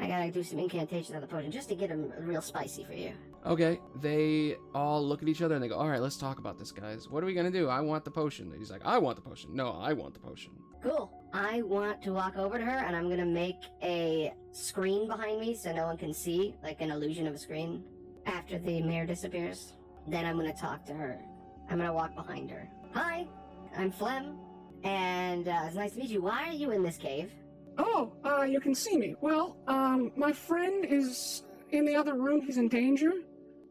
I 0.00 0.08
gotta 0.08 0.30
do 0.30 0.42
some 0.42 0.58
incantations 0.58 1.14
on 1.14 1.20
the 1.20 1.26
potion 1.26 1.50
just 1.52 1.68
to 1.68 1.74
get 1.74 1.90
them 1.90 2.10
real 2.20 2.40
spicy 2.40 2.84
for 2.84 2.94
you. 2.94 3.12
Okay, 3.44 3.78
they 4.00 4.56
all 4.74 5.06
look 5.06 5.22
at 5.22 5.28
each 5.28 5.42
other 5.42 5.54
and 5.54 5.62
they 5.62 5.68
go, 5.68 5.76
"All 5.76 5.88
right, 5.88 6.00
let's 6.00 6.16
talk 6.16 6.38
about 6.38 6.58
this, 6.58 6.72
guys. 6.72 7.08
What 7.08 7.22
are 7.22 7.26
we 7.26 7.34
gonna 7.34 7.50
do? 7.50 7.68
I 7.68 7.80
want 7.80 8.04
the 8.04 8.10
potion." 8.10 8.52
He's 8.58 8.70
like, 8.70 8.84
"I 8.84 8.98
want 8.98 9.16
the 9.16 9.22
potion." 9.22 9.54
No, 9.54 9.72
I 9.72 9.92
want 9.92 10.14
the 10.14 10.20
potion. 10.20 10.52
Cool. 10.82 11.10
I 11.32 11.60
want 11.62 12.02
to 12.02 12.12
walk 12.12 12.36
over 12.38 12.58
to 12.58 12.64
her 12.64 12.78
and 12.78 12.96
I'm 12.96 13.08
gonna 13.10 13.26
make 13.26 13.56
a 13.82 14.32
screen 14.52 15.06
behind 15.06 15.38
me 15.38 15.54
so 15.54 15.72
no 15.72 15.84
one 15.86 15.98
can 15.98 16.14
see, 16.14 16.56
like 16.62 16.80
an 16.80 16.90
illusion 16.90 17.26
of 17.26 17.34
a 17.34 17.38
screen. 17.38 17.84
After 18.26 18.58
the 18.58 18.80
mirror 18.82 19.06
disappears, 19.06 19.74
then 20.08 20.24
I'm 20.24 20.36
gonna 20.36 20.54
talk 20.54 20.84
to 20.86 20.94
her. 20.94 21.20
I'm 21.68 21.78
gonna 21.78 21.92
walk 21.92 22.14
behind 22.14 22.50
her. 22.50 22.68
Hi, 22.94 23.26
I'm 23.76 23.90
Flem, 23.92 24.38
and 24.82 25.46
uh, 25.46 25.62
it's 25.66 25.76
nice 25.76 25.92
to 25.92 25.98
meet 25.98 26.10
you. 26.10 26.22
Why 26.22 26.48
are 26.48 26.52
you 26.52 26.70
in 26.72 26.82
this 26.82 26.96
cave? 26.96 27.30
Oh, 27.82 28.12
uh, 28.26 28.42
you 28.42 28.60
can 28.60 28.74
see 28.74 28.98
me. 28.98 29.16
Well, 29.22 29.56
um, 29.66 30.12
my 30.14 30.32
friend 30.32 30.84
is 30.84 31.44
in 31.70 31.86
the 31.86 31.96
other 31.96 32.14
room. 32.14 32.42
He's 32.42 32.58
in 32.58 32.68
danger, 32.68 33.12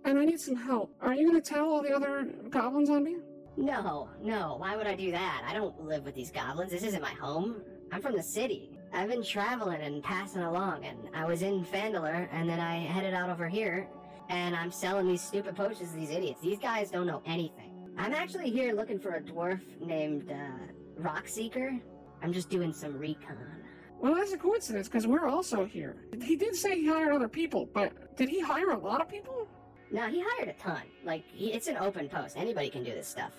and 0.04 0.18
I 0.18 0.26
need 0.26 0.40
some 0.40 0.56
help. 0.56 0.92
Are 1.00 1.14
you 1.14 1.28
gonna 1.28 1.42
tell 1.42 1.66
all 1.70 1.84
the 1.84 1.96
other 1.96 2.28
goblins 2.50 2.90
on 2.90 3.04
me? 3.04 3.18
No, 3.56 4.10
no, 4.20 4.56
why 4.58 4.76
would 4.76 4.88
I 4.88 4.96
do 4.96 5.12
that? 5.12 5.44
I 5.48 5.54
don't 5.54 5.80
live 5.86 6.06
with 6.06 6.16
these 6.16 6.32
goblins. 6.32 6.72
This 6.72 6.82
isn't 6.82 7.04
my 7.04 7.12
home. 7.12 7.62
I'm 7.92 8.02
from 8.02 8.16
the 8.16 8.24
city. 8.24 8.72
I've 8.94 9.10
been 9.10 9.24
traveling 9.24 9.82
and 9.82 10.02
passing 10.04 10.42
along, 10.42 10.86
and 10.86 10.98
I 11.14 11.26
was 11.26 11.44
in 11.44 11.64
Fandaler, 11.64 12.28
and 12.32 12.50
then 12.50 12.60
I 12.60 12.80
headed 12.80 13.14
out 13.14 13.30
over 13.30 13.48
here, 13.48 13.88
and 14.30 14.56
I'm 14.56 14.72
selling 14.72 15.08
these 15.08 15.22
stupid 15.22 15.56
potions 15.56 15.92
to 15.92 15.96
these 15.96 16.10
idiots. 16.10 16.42
These 16.42 16.58
guys 16.58 16.90
don't 16.90 17.06
know 17.06 17.22
anything. 17.28 17.72
I'm 17.96 18.14
actually 18.14 18.50
here 18.50 18.74
looking 18.74 18.98
for 18.98 19.12
a 19.12 19.22
dwarf 19.22 19.62
named, 19.80 20.32
uh, 20.32 21.00
Rockseeker. 21.00 21.80
I'm 22.24 22.34
just 22.34 22.50
doing 22.50 22.74
some 22.74 22.98
recon. 22.98 23.59
Well, 24.00 24.16
that's 24.16 24.32
a 24.32 24.38
coincidence 24.38 24.88
because 24.88 25.06
we're 25.06 25.28
also 25.28 25.66
here. 25.66 25.98
He 26.22 26.36
did 26.36 26.56
say 26.56 26.80
he 26.80 26.88
hired 26.88 27.14
other 27.14 27.28
people, 27.28 27.70
but 27.74 28.16
did 28.16 28.30
he 28.30 28.40
hire 28.40 28.70
a 28.72 28.78
lot 28.78 29.02
of 29.02 29.10
people? 29.10 29.48
No, 29.92 30.08
he 30.08 30.24
hired 30.26 30.48
a 30.50 30.54
ton. 30.54 30.82
Like, 31.04 31.26
he, 31.28 31.52
it's 31.52 31.68
an 31.68 31.78
open 31.78 32.08
post. 32.08 32.38
Anybody 32.38 32.70
can 32.70 32.84
do 32.84 32.92
this 32.92 33.08
stuff. 33.08 33.34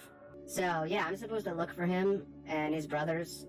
So, 0.47 0.85
yeah, 0.87 1.05
I'm 1.07 1.17
supposed 1.17 1.47
to 1.47 1.55
look 1.55 1.73
for 1.73 1.87
him 1.87 2.25
and 2.47 2.75
his 2.75 2.87
brothers. 2.87 3.47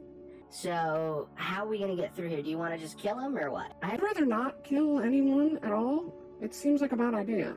So, 0.49 1.27
how 1.35 1.65
are 1.65 1.67
we 1.67 1.79
gonna 1.79 1.95
get 1.95 2.15
through 2.15 2.29
here? 2.29 2.41
Do 2.41 2.49
you 2.49 2.57
want 2.57 2.73
to 2.73 2.79
just 2.79 2.97
kill 2.97 3.17
him 3.17 3.37
or 3.37 3.49
what? 3.51 3.73
I'd 3.81 4.01
rather 4.01 4.25
not 4.25 4.63
kill 4.63 4.99
anyone 4.99 5.57
at 5.63 5.71
all. 5.71 6.13
It 6.41 6.53
seems 6.53 6.81
like 6.81 6.91
a 6.91 6.97
bad 6.97 7.13
idea. 7.13 7.55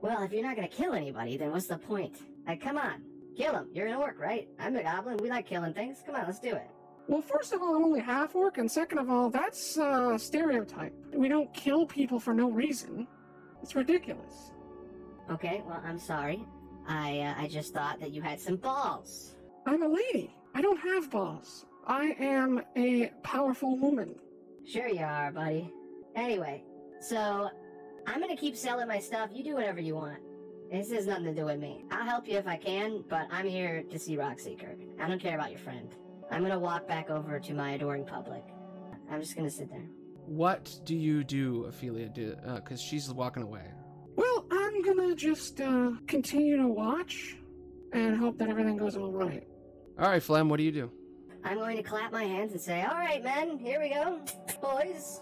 well, 0.00 0.22
if 0.22 0.32
you're 0.32 0.42
not 0.42 0.56
gonna 0.56 0.68
kill 0.68 0.94
anybody, 0.94 1.36
then 1.36 1.50
what's 1.50 1.66
the 1.66 1.78
point? 1.78 2.16
Like, 2.46 2.60
come 2.60 2.78
on, 2.78 3.02
kill 3.36 3.54
him. 3.54 3.68
You're 3.74 3.86
an 3.88 3.94
orc, 3.94 4.18
right? 4.18 4.48
I'm 4.58 4.76
a 4.76 4.82
goblin. 4.82 5.16
We 5.18 5.28
like 5.28 5.46
killing 5.46 5.74
things. 5.74 6.02
Come 6.06 6.14
on, 6.14 6.26
let's 6.26 6.38
do 6.38 6.54
it. 6.54 6.70
Well, 7.08 7.22
first 7.22 7.54
of 7.54 7.62
all, 7.62 7.74
I'm 7.74 7.84
only 7.84 8.00
half 8.00 8.34
orc, 8.34 8.58
and 8.58 8.70
second 8.70 8.98
of 8.98 9.08
all, 9.08 9.30
that's 9.30 9.78
uh, 9.78 10.12
a 10.14 10.18
stereotype. 10.18 10.92
We 11.14 11.28
don't 11.28 11.52
kill 11.54 11.86
people 11.86 12.20
for 12.20 12.34
no 12.34 12.50
reason. 12.50 13.08
It's 13.62 13.74
ridiculous. 13.74 14.52
Okay, 15.30 15.62
well, 15.66 15.82
I'm 15.84 15.98
sorry. 15.98 16.44
I 16.86 17.20
uh, 17.20 17.42
I 17.42 17.48
just 17.48 17.72
thought 17.72 17.98
that 18.00 18.12
you 18.12 18.20
had 18.20 18.38
some 18.38 18.56
balls. 18.56 19.36
I'm 19.66 19.82
a 19.82 19.88
lady. 19.88 20.34
I 20.54 20.60
don't 20.60 20.78
have 20.80 21.10
balls. 21.10 21.64
I 21.86 22.14
am 22.18 22.62
a 22.76 23.10
powerful 23.22 23.78
woman. 23.78 24.14
Sure 24.66 24.88
you 24.88 25.00
are, 25.04 25.32
buddy. 25.32 25.72
Anyway, 26.14 26.62
so 27.00 27.48
I'm 28.06 28.20
gonna 28.20 28.36
keep 28.36 28.54
selling 28.54 28.86
my 28.86 28.98
stuff. 29.00 29.30
You 29.32 29.42
do 29.42 29.54
whatever 29.54 29.80
you 29.80 29.94
want. 29.94 30.18
This 30.70 30.92
has 30.92 31.06
nothing 31.06 31.24
to 31.24 31.34
do 31.34 31.46
with 31.46 31.58
me. 31.58 31.84
I'll 31.90 32.04
help 32.04 32.28
you 32.28 32.36
if 32.36 32.46
I 32.46 32.56
can, 32.56 33.02
but 33.08 33.28
I'm 33.30 33.46
here 33.46 33.82
to 33.90 33.98
see 33.98 34.16
Rockseeker. 34.16 34.76
I 35.00 35.08
don't 35.08 35.20
care 35.20 35.34
about 35.34 35.50
your 35.50 35.60
friend. 35.60 35.88
I'm 36.30 36.42
gonna 36.42 36.58
walk 36.58 36.86
back 36.86 37.10
over 37.10 37.38
to 37.40 37.54
my 37.54 37.72
adoring 37.72 38.04
public. 38.04 38.44
I'm 39.10 39.20
just 39.20 39.36
gonna 39.36 39.50
sit 39.50 39.70
there. 39.70 39.86
What 40.26 40.80
do 40.84 40.94
you 40.94 41.24
do, 41.24 41.64
Ophelia? 41.64 42.08
Do 42.08 42.36
because 42.54 42.80
she's 42.80 43.12
walking 43.12 43.42
away. 43.42 43.64
Well, 44.16 44.46
I'm 44.50 44.82
gonna 44.82 45.14
just 45.14 45.60
uh, 45.60 45.92
continue 46.06 46.56
to 46.58 46.68
watch 46.68 47.36
and 47.92 48.16
hope 48.16 48.38
that 48.38 48.48
everything 48.48 48.76
goes 48.76 48.96
all 48.96 49.10
right. 49.10 49.46
All 49.98 50.08
right, 50.08 50.22
Flem, 50.22 50.48
what 50.48 50.58
do 50.58 50.62
you 50.62 50.72
do? 50.72 50.90
I'm 51.44 51.58
going 51.58 51.76
to 51.76 51.82
clap 51.82 52.12
my 52.12 52.24
hands 52.24 52.52
and 52.52 52.60
say, 52.60 52.82
All 52.82 52.94
right, 52.94 53.22
men, 53.22 53.58
here 53.58 53.80
we 53.80 53.90
go. 53.90 54.20
Boys, 54.60 55.20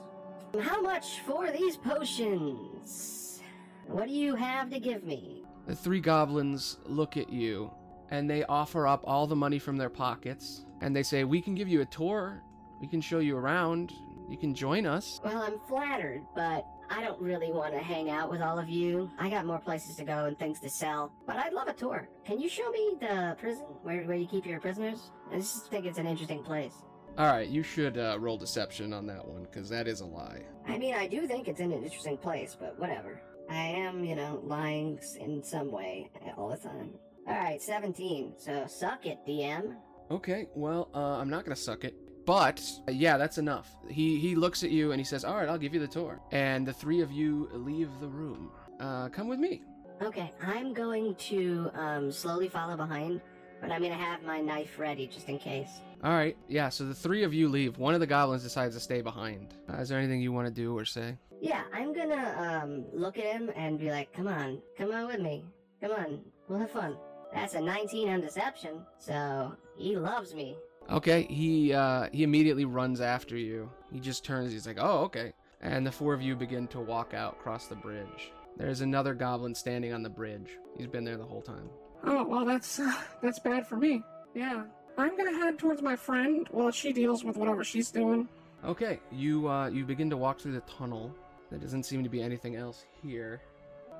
how 0.61 0.83
much 0.83 1.21
for 1.21 1.51
these 1.51 1.77
potions? 1.77 3.41
What 3.87 4.09
do 4.09 4.13
you 4.13 4.35
have 4.35 4.69
to 4.71 4.81
give 4.81 5.05
me? 5.05 5.45
The 5.67 5.75
three 5.75 6.01
goblins 6.01 6.79
look 6.85 7.17
at 7.17 7.31
you 7.31 7.71
and 8.11 8.29
they 8.29 8.45
offer 8.45 8.87
up 8.87 9.03
all 9.05 9.27
the 9.27 9.37
money 9.37 9.59
from 9.59 9.77
their 9.77 9.89
pockets 9.89 10.66
and 10.81 10.95
they 10.95 11.03
say, 11.03 11.25
We 11.25 11.41
can 11.41 11.55
give 11.55 11.69
you 11.69 11.81
a 11.81 11.87
tour. 11.87 12.43
We 12.81 12.87
can 12.87 13.01
show 13.01 13.19
you 13.19 13.37
around. 13.37 13.93
You 14.29 14.37
can 14.37 14.55
join 14.55 14.87
us. 14.87 15.21
Well, 15.25 15.41
I'm 15.43 15.59
flattered, 15.69 16.23
but 16.35 16.67
I 16.91 17.01
don't 17.01 17.21
really 17.21 17.53
want 17.53 17.73
to 17.75 17.81
hang 17.81 18.11
out 18.11 18.31
with 18.31 18.41
all 18.43 18.59
of 18.59 18.69
you. 18.69 19.11
I 19.19 19.31
got 19.31 19.47
more 19.47 19.59
places 19.59 19.97
to 19.97 20.05
go 20.05 20.27
and 20.27 20.39
things 20.39 20.61
to 20.61 20.69
sell. 20.69 21.13
But 21.27 21.37
I'd 21.37 21.53
love 21.53 21.69
a 21.69 21.73
tour. 21.73 22.09
Can 22.25 22.41
you 22.41 22.49
show 22.49 22.69
me 22.71 22.97
the 23.01 23.37
prison 23.39 23.65
where, 23.83 24.03
where 24.03 24.17
you 24.17 24.27
keep 24.27 24.45
your 24.45 24.61
prisoners? 24.61 25.11
I 25.33 25.37
just 25.37 25.71
think 25.71 25.87
it's 25.87 25.99
an 25.99 26.07
interesting 26.07 26.43
place. 26.43 26.75
All 27.19 27.27
right, 27.27 27.49
you 27.49 27.63
should 27.63 27.97
uh, 27.97 28.19
roll 28.21 28.37
deception 28.37 28.93
on 28.93 29.07
that 29.07 29.27
one 29.27 29.45
because 29.45 29.71
that 29.71 29.89
is 29.89 30.01
a 30.01 30.05
lie. 30.05 30.43
I 30.69 30.77
mean, 30.77 30.95
I 30.95 31.07
do 31.07 31.27
think 31.27 31.49
it's 31.49 31.61
an 31.61 31.73
interesting 31.73 32.19
place, 32.19 32.57
but 32.59 32.79
whatever. 32.79 33.23
I 33.49 33.55
am, 33.55 34.05
you 34.05 34.17
know, 34.17 34.43
lying 34.45 34.99
in 35.21 35.43
some 35.43 35.71
way 35.71 36.11
all 36.37 36.51
the 36.51 36.57
time. 36.57 36.91
All 37.27 37.35
right, 37.35 37.61
17. 37.61 38.35
So 38.37 38.67
suck 38.69 39.07
it, 39.07 39.19
DM. 39.27 39.77
Okay, 40.11 40.47
well, 40.55 40.89
uh, 40.95 41.19
I'm 41.19 41.29
not 41.29 41.45
gonna 41.45 41.57
suck 41.57 41.85
it. 41.85 41.95
But 42.27 42.61
uh, 42.89 42.93
yeah, 42.93 43.17
that's 43.17 43.39
enough. 43.39 43.71
He 43.89 44.19
he 44.19 44.35
looks 44.35 44.65
at 44.65 44.71
you 44.71 44.93
and 44.93 45.01
he 45.01 45.05
says, 45.05 45.25
"All 45.25 45.37
right, 45.37 45.49
I'll 45.49 45.59
give 45.59 45.73
you 45.73 45.81
the 45.81 45.87
tour." 45.87 46.21
And 46.33 46.67
the 46.67 46.73
three 46.73 47.01
of 47.01 47.13
you 47.13 47.49
leave 47.53 47.89
the 48.01 48.09
room. 48.09 48.51
Uh, 48.81 49.09
come 49.09 49.29
with 49.29 49.39
me. 49.39 49.63
Okay, 50.03 50.31
I'm 50.43 50.75
going 50.75 51.15
to 51.15 51.71
um, 51.75 52.13
slowly 52.13 52.49
follow 52.49 52.77
behind, 52.77 53.21
but 53.61 53.71
I'm 53.71 53.81
gonna 53.81 53.95
have 53.95 54.23
my 54.25 54.41
knife 54.41 54.79
ready 54.79 55.07
just 55.07 55.29
in 55.29 55.39
case. 55.39 55.71
All 56.05 56.13
right, 56.13 56.37
yeah. 56.49 56.69
So 56.69 56.85
the 56.85 56.95
three 56.95 57.23
of 57.23 57.33
you 57.33 57.49
leave. 57.49 57.79
One 57.79 57.95
of 57.95 58.01
the 58.01 58.07
goblins 58.07 58.43
decides 58.43 58.75
to 58.75 58.81
stay 58.81 59.01
behind. 59.01 59.55
Uh, 59.73 59.79
is 59.79 59.89
there 59.89 59.99
anything 59.99 60.21
you 60.21 60.33
want 60.33 60.47
to 60.49 60.53
do 60.53 60.77
or 60.77 60.85
say? 60.85 61.17
Yeah, 61.41 61.63
I'm 61.73 61.95
gonna 61.95 62.61
um, 62.65 62.85
look 62.93 63.19
at 63.19 63.25
him 63.25 63.51
and 63.55 63.79
be 63.79 63.91
like, 63.91 64.13
"Come 64.13 64.27
on, 64.27 64.61
come 64.77 64.93
on 64.93 65.07
with 65.07 65.21
me. 65.21 65.45
Come 65.81 65.93
on, 65.93 66.21
we'll 66.49 66.59
have 66.59 66.71
fun." 66.71 66.97
That's 67.33 67.55
a 67.55 67.61
19 67.61 68.09
on 68.09 68.21
deception, 68.21 68.81
so 68.99 69.53
he 69.77 69.97
loves 69.97 70.35
me. 70.35 70.57
Okay, 70.91 71.25
he 71.25 71.73
uh, 71.73 72.09
he 72.13 72.23
immediately 72.23 72.65
runs 72.65 73.01
after 73.01 73.37
you. 73.37 73.71
He 73.93 73.99
just 73.99 74.25
turns. 74.25 74.53
He's 74.53 74.67
like, 74.67 74.79
"Oh, 74.81 75.01
okay." 75.05 75.33
And 75.61 75.87
the 75.87 75.93
four 75.93 76.15
of 76.15 76.23
you 76.23 76.37
begin 76.37 76.69
to 76.69 76.81
walk 76.81 77.13
out 77.15 77.35
across 77.41 77.67
the 77.67 77.75
bridge. 77.75 78.33
There's 78.57 78.81
another 78.81 79.15
goblin 79.15 79.55
standing 79.55 79.93
on 79.93 80.03
the 80.03 80.09
bridge. 80.09 80.59
He's 80.77 80.87
been 80.87 81.05
there 81.05 81.17
the 81.17 81.25
whole 81.25 81.43
time. 81.43 81.69
Oh 82.05 82.25
well, 82.25 82.45
that's 82.45 82.79
uh, 82.79 82.93
that's 83.23 83.41
bad 83.41 83.67
for 83.67 83.77
me. 83.77 84.03
Yeah, 84.35 84.65
I'm 84.97 85.17
gonna 85.17 85.37
head 85.37 85.59
towards 85.59 85.83
my 85.83 85.97
friend 85.97 86.47
while 86.53 86.71
she 86.71 86.93
deals 86.93 87.25
with 87.25 87.37
whatever 87.37 87.65
she's 87.65 87.91
doing. 87.91 88.29
Okay, 88.65 89.01
you 89.11 89.49
uh, 89.49 89.69
you 89.69 89.85
begin 89.85 90.09
to 90.11 90.17
walk 90.17 90.39
through 90.39 90.53
the 90.53 90.61
tunnel. 90.61 91.15
There 91.51 91.59
doesn't 91.59 91.85
seem 91.85 92.03
to 92.03 92.09
be 92.09 92.23
anything 92.23 92.57
else 92.57 92.85
here, 93.03 93.41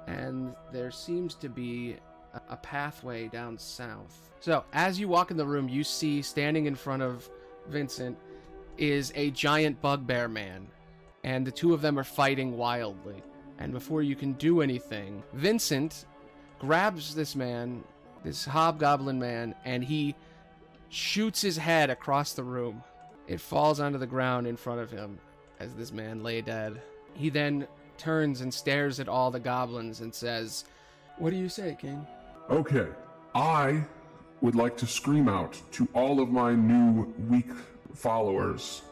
and 0.07 0.55
there 0.73 0.91
seems 0.91 1.35
to 1.37 1.49
be 1.49 1.97
a, 2.49 2.57
pathway 2.57 3.29
down 3.29 3.59
south. 3.59 4.31
So 4.41 4.65
as 4.73 4.99
you 4.99 5.09
walk 5.09 5.31
in 5.31 5.37
the 5.37 5.47
room, 5.47 5.69
you 5.69 5.85
see 5.85 6.23
standing 6.23 6.67
in 6.67 6.75
front 6.75 7.03
of 7.03 7.29
Vincent 7.69 8.17
is 8.79 9.13
a 9.15 9.31
giant 9.31 9.81
bugbear 9.81 10.29
man, 10.29 10.67
and 11.25 11.47
the 11.47 11.51
two 11.51 11.75
of 11.75 11.81
them 11.81 11.99
are 11.99 12.05
fighting 12.05 12.57
wildly. 12.57 13.23
And 13.59 13.73
before 13.73 14.03
you 14.03 14.15
can 14.15 14.35
do 14.35 14.61
anything, 14.61 15.23
Vincent 15.33 16.05
grabs 16.59 17.15
this 17.15 17.35
man, 17.35 17.83
this 18.23 18.45
hobgoblin 18.45 19.19
man, 19.19 19.55
and 19.65 19.83
he 19.83 20.15
shoots 20.89 21.41
his 21.41 21.57
head 21.57 21.91
across 21.91 22.33
the 22.33 22.45
room. 22.45 22.83
It 23.27 23.41
falls 23.41 23.81
onto 23.81 23.99
the 23.99 24.07
ground 24.07 24.47
in 24.47 24.57
front 24.57 24.81
of 24.81 24.91
him 24.91 25.19
as 25.59 25.75
this 25.75 25.93
man 25.93 26.23
lay 26.23 26.43
dead. 26.43 26.81
He 27.15 27.31
then 27.31 27.67
turns 27.99 28.41
and 28.41 28.53
stares 28.53 29.01
at 29.01 29.09
all 29.09 29.31
the 29.31 29.41
goblins 29.41 30.01
and 30.01 30.15
says, 30.15 30.65
What 31.19 31.31
do 31.31 31.37
you 31.37 31.49
say, 31.49 31.77
King? 31.81 32.07
Okay, 32.49 32.87
I 33.35 33.85
would 34.41 34.55
like 34.55 34.77
to 34.77 34.87
scream 34.87 35.29
out 35.29 35.61
to 35.73 35.89
all 35.95 36.21
of 36.21 36.29
my 36.29 36.55
new 36.55 37.13
weak 37.29 37.51
followers 37.95 38.83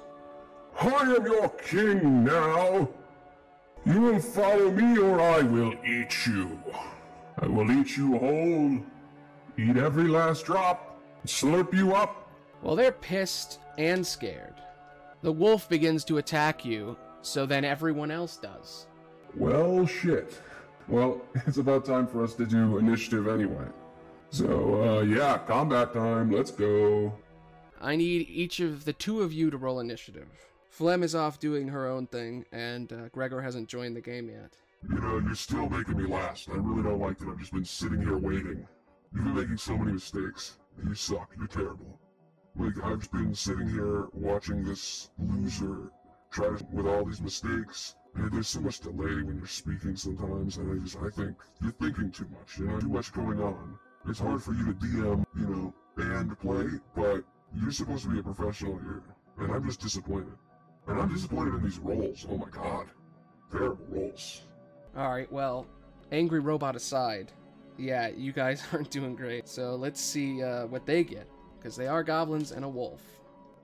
I 0.80 1.14
am 1.16 1.24
your 1.24 1.48
king 1.50 2.24
now! 2.24 2.88
You 3.86 4.00
will 4.00 4.18
follow 4.18 4.70
me 4.70 4.98
or 4.98 5.20
I 5.20 5.42
will 5.42 5.74
eat 5.86 6.26
you. 6.26 6.58
I 7.38 7.46
will 7.46 7.70
eat 7.70 7.96
you 7.96 8.18
whole, 8.18 8.80
eat 9.56 9.76
every 9.76 10.08
last 10.08 10.46
drop, 10.46 11.00
slurp 11.26 11.72
you 11.74 11.94
up. 11.94 12.28
Well, 12.62 12.74
they're 12.74 12.92
pissed 12.92 13.60
and 13.78 14.04
scared. 14.04 14.54
The 15.22 15.32
wolf 15.32 15.68
begins 15.68 16.04
to 16.06 16.18
attack 16.18 16.64
you, 16.64 16.96
so 17.22 17.46
then 17.46 17.64
everyone 17.64 18.10
else 18.10 18.36
does. 18.36 18.86
Well, 19.36 19.86
shit. 19.86 20.38
Well, 20.88 21.20
it's 21.46 21.58
about 21.58 21.84
time 21.84 22.06
for 22.06 22.22
us 22.22 22.34
to 22.34 22.46
do 22.46 22.78
initiative 22.78 23.28
anyway. 23.28 23.66
So, 24.30 24.82
uh, 24.82 25.02
yeah, 25.02 25.38
combat 25.38 25.92
time, 25.92 26.30
let's 26.30 26.50
go. 26.50 27.12
I 27.80 27.96
need 27.96 28.28
each 28.28 28.60
of 28.60 28.84
the 28.84 28.92
two 28.92 29.22
of 29.22 29.32
you 29.32 29.50
to 29.50 29.56
roll 29.56 29.80
initiative. 29.80 30.28
Flem 30.70 31.02
is 31.04 31.14
off 31.14 31.38
doing 31.38 31.68
her 31.68 31.86
own 31.86 32.08
thing, 32.08 32.44
and 32.50 32.92
uh, 32.92 33.08
Gregor 33.12 33.40
hasn't 33.40 33.68
joined 33.68 33.94
the 33.94 34.00
game 34.00 34.28
yet. 34.28 34.56
You 34.88 35.00
know, 35.00 35.18
you're 35.18 35.34
still 35.36 35.68
making 35.68 35.96
me 35.98 36.06
last. 36.06 36.48
I 36.50 36.54
really 36.54 36.82
don't 36.82 36.98
like 36.98 37.18
that 37.18 37.28
I've 37.28 37.38
just 37.38 37.52
been 37.52 37.64
sitting 37.64 38.02
here 38.02 38.18
waiting. 38.18 38.66
You've 39.14 39.24
been 39.24 39.34
making 39.34 39.56
so 39.56 39.76
many 39.76 39.92
mistakes. 39.92 40.58
You 40.84 40.94
suck. 40.94 41.30
You're 41.38 41.46
terrible. 41.46 41.98
Like, 42.56 42.74
I've 42.82 43.10
been 43.12 43.34
sitting 43.34 43.68
here 43.68 44.08
watching 44.12 44.64
this 44.64 45.10
loser 45.18 45.90
try 46.30 46.48
to, 46.48 46.66
with 46.72 46.86
all 46.86 47.04
these 47.04 47.20
mistakes. 47.20 47.94
There's 48.16 48.48
so 48.48 48.60
much 48.60 48.80
delay 48.80 49.22
when 49.22 49.38
you're 49.38 49.46
speaking 49.46 49.96
sometimes, 49.96 50.56
and 50.56 50.70
I 50.70 50.84
just, 50.84 50.96
I 50.96 51.10
think 51.10 51.36
you're 51.60 51.72
thinking 51.72 52.10
too 52.10 52.26
much, 52.30 52.58
you 52.58 52.66
know, 52.66 52.78
too 52.78 52.88
much 52.88 53.12
going 53.12 53.40
on. 53.40 53.78
It's 54.08 54.20
hard 54.20 54.42
for 54.42 54.52
you 54.52 54.66
to 54.66 54.72
DM, 54.72 55.24
you 55.36 55.46
know, 55.46 55.74
and 55.96 56.38
play, 56.38 56.66
but 56.94 57.24
you're 57.60 57.72
supposed 57.72 58.04
to 58.04 58.10
be 58.10 58.20
a 58.20 58.22
professional 58.22 58.78
here. 58.78 59.02
And 59.38 59.52
I'm 59.52 59.64
just 59.66 59.80
disappointed. 59.80 60.34
And 60.86 61.00
I'm 61.00 61.12
disappointed 61.12 61.54
in 61.54 61.64
these 61.64 61.78
roles. 61.78 62.26
Oh 62.30 62.36
my 62.36 62.48
god. 62.50 62.86
Terrible 63.50 63.84
roles. 63.88 64.42
Alright, 64.96 65.32
well, 65.32 65.66
angry 66.12 66.40
robot 66.40 66.76
aside, 66.76 67.32
yeah, 67.78 68.08
you 68.08 68.32
guys 68.32 68.62
aren't 68.72 68.90
doing 68.90 69.16
great. 69.16 69.48
So 69.48 69.74
let's 69.74 70.00
see 70.00 70.42
uh, 70.42 70.66
what 70.66 70.86
they 70.86 71.02
get, 71.02 71.26
because 71.58 71.76
they 71.76 71.88
are 71.88 72.04
goblins 72.04 72.52
and 72.52 72.64
a 72.64 72.68
wolf. 72.68 73.02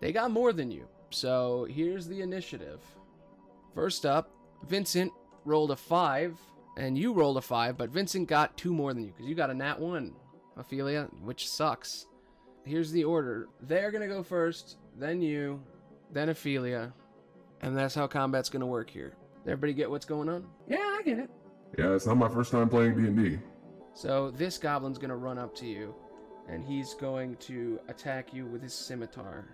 They 0.01 0.13
got 0.13 0.31
more 0.31 0.53
than 0.53 0.71
you. 0.71 0.89
So 1.11 1.67
here's 1.71 2.07
the 2.07 2.21
initiative. 2.21 2.81
First 3.75 4.07
up, 4.07 4.31
Vincent 4.69 5.13
rolled 5.45 5.71
a 5.71 5.77
5, 5.77 6.39
and 6.77 6.97
you 6.97 7.13
rolled 7.13 7.37
a 7.37 7.41
5, 7.41 7.77
but 7.77 7.91
Vincent 7.91 8.29
got 8.29 8.57
two 8.57 8.73
more 8.73 8.95
than 8.95 9.05
you, 9.05 9.13
because 9.13 9.27
you 9.27 9.35
got 9.35 9.51
a 9.51 9.55
nat 9.55 9.79
1, 9.79 10.13
Ophelia, 10.57 11.09
which 11.23 11.49
sucks. 11.49 12.07
Here's 12.65 12.93
the 12.93 13.05
order. 13.05 13.49
They're 13.63 13.91
gonna 13.91 14.07
go 14.07 14.23
first, 14.23 14.77
then 14.99 15.23
you, 15.23 15.63
then 16.13 16.29
Ophelia, 16.29 16.93
and 17.63 17.77
that's 17.77 17.95
how 17.95 18.07
combat's 18.07 18.49
gonna 18.49 18.67
work 18.67 18.91
here. 18.91 19.15
Everybody 19.47 19.73
get 19.73 19.91
what's 19.91 20.05
going 20.05 20.29
on? 20.29 20.47
Yeah, 20.69 20.79
I 20.99 21.03
get 21.03 21.19
it. 21.19 21.31
Yeah, 21.79 21.95
it's 21.95 22.07
not 22.07 22.17
my 22.17 22.29
first 22.29 22.53
time 22.53 22.69
playing 22.69 22.97
D&D. 22.97 23.39
So 23.95 24.31
this 24.31 24.59
goblin's 24.59 24.99
gonna 24.99 25.17
run 25.17 25.39
up 25.39 25.55
to 25.57 25.67
you, 25.67 25.95
and 26.49 26.65
he's 26.65 26.95
going 26.95 27.37
to 27.37 27.81
attack 27.89 28.35
you 28.35 28.47
with 28.47 28.63
his 28.63 28.75
scimitar. 28.75 29.49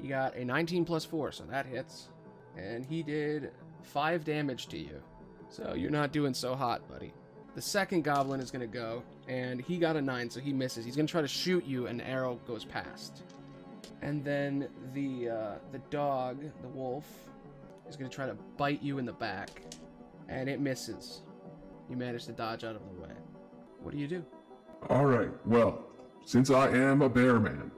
He 0.00 0.08
got 0.08 0.34
a 0.36 0.44
19 0.44 0.84
plus 0.84 1.04
4, 1.04 1.32
so 1.32 1.44
that 1.44 1.66
hits. 1.66 2.08
And 2.56 2.84
he 2.84 3.02
did 3.02 3.50
5 3.82 4.24
damage 4.24 4.66
to 4.68 4.78
you. 4.78 5.02
So 5.48 5.74
you're 5.74 5.90
not 5.90 6.12
doing 6.12 6.34
so 6.34 6.54
hot, 6.54 6.88
buddy. 6.88 7.12
The 7.54 7.62
second 7.62 8.02
goblin 8.02 8.40
is 8.40 8.50
gonna 8.50 8.66
go, 8.66 9.02
and 9.28 9.60
he 9.60 9.78
got 9.78 9.96
a 9.96 10.02
9, 10.02 10.30
so 10.30 10.40
he 10.40 10.52
misses. 10.52 10.84
He's 10.84 10.96
gonna 10.96 11.08
try 11.08 11.22
to 11.22 11.28
shoot 11.28 11.64
you, 11.64 11.86
and 11.86 12.00
the 12.00 12.08
arrow 12.08 12.38
goes 12.46 12.64
past. 12.64 13.22
And 14.02 14.24
then 14.24 14.68
the 14.92 15.30
uh, 15.30 15.54
the 15.72 15.78
dog, 15.90 16.42
the 16.60 16.68
wolf, 16.68 17.06
is 17.88 17.96
gonna 17.96 18.10
try 18.10 18.26
to 18.26 18.36
bite 18.56 18.82
you 18.82 18.98
in 18.98 19.06
the 19.06 19.12
back, 19.12 19.62
and 20.28 20.48
it 20.48 20.60
misses. 20.60 21.22
You 21.88 21.96
manage 21.96 22.26
to 22.26 22.32
dodge 22.32 22.64
out 22.64 22.76
of 22.76 22.82
the 22.82 23.00
way. 23.00 23.14
What 23.80 23.92
do 23.92 23.98
you 23.98 24.08
do? 24.08 24.24
Alright, 24.90 25.30
well, 25.46 25.84
since 26.24 26.50
I 26.50 26.68
am 26.70 27.02
a 27.02 27.08
bear 27.08 27.38
man, 27.38 27.70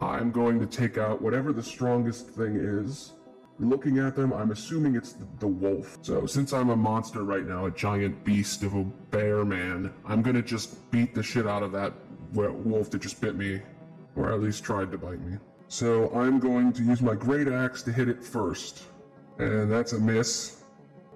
I'm 0.00 0.30
going 0.30 0.58
to 0.60 0.66
take 0.66 0.98
out 0.98 1.20
whatever 1.20 1.52
the 1.52 1.62
strongest 1.62 2.28
thing 2.30 2.56
is 2.56 3.12
looking 3.58 3.98
at 3.98 4.14
them, 4.14 4.32
I'm 4.32 4.50
assuming 4.50 4.94
it's 4.94 5.12
the, 5.12 5.26
the 5.40 5.46
wolf. 5.46 5.98
So 6.02 6.26
since 6.26 6.52
I'm 6.52 6.70
a 6.70 6.76
monster 6.76 7.24
right 7.24 7.46
now, 7.46 7.66
a 7.66 7.70
giant 7.70 8.24
beast 8.24 8.62
of 8.62 8.74
a 8.74 8.84
bear 9.10 9.44
man, 9.44 9.92
I'm 10.06 10.22
gonna 10.22 10.42
just 10.42 10.90
beat 10.90 11.14
the 11.14 11.22
shit 11.22 11.46
out 11.46 11.62
of 11.62 11.72
that 11.72 11.92
wolf 12.32 12.90
that 12.90 13.00
just 13.00 13.20
bit 13.20 13.36
me, 13.36 13.60
or 14.16 14.32
at 14.32 14.40
least 14.40 14.64
tried 14.64 14.92
to 14.92 14.98
bite 14.98 15.20
me. 15.20 15.38
So 15.68 16.10
I'm 16.14 16.38
going 16.38 16.72
to 16.74 16.82
use 16.82 17.02
my 17.02 17.14
great 17.14 17.48
axe 17.48 17.82
to 17.82 17.92
hit 17.92 18.08
it 18.08 18.24
first, 18.24 18.84
and 19.38 19.70
that's 19.70 19.92
a 19.92 19.98
miss. 19.98 20.62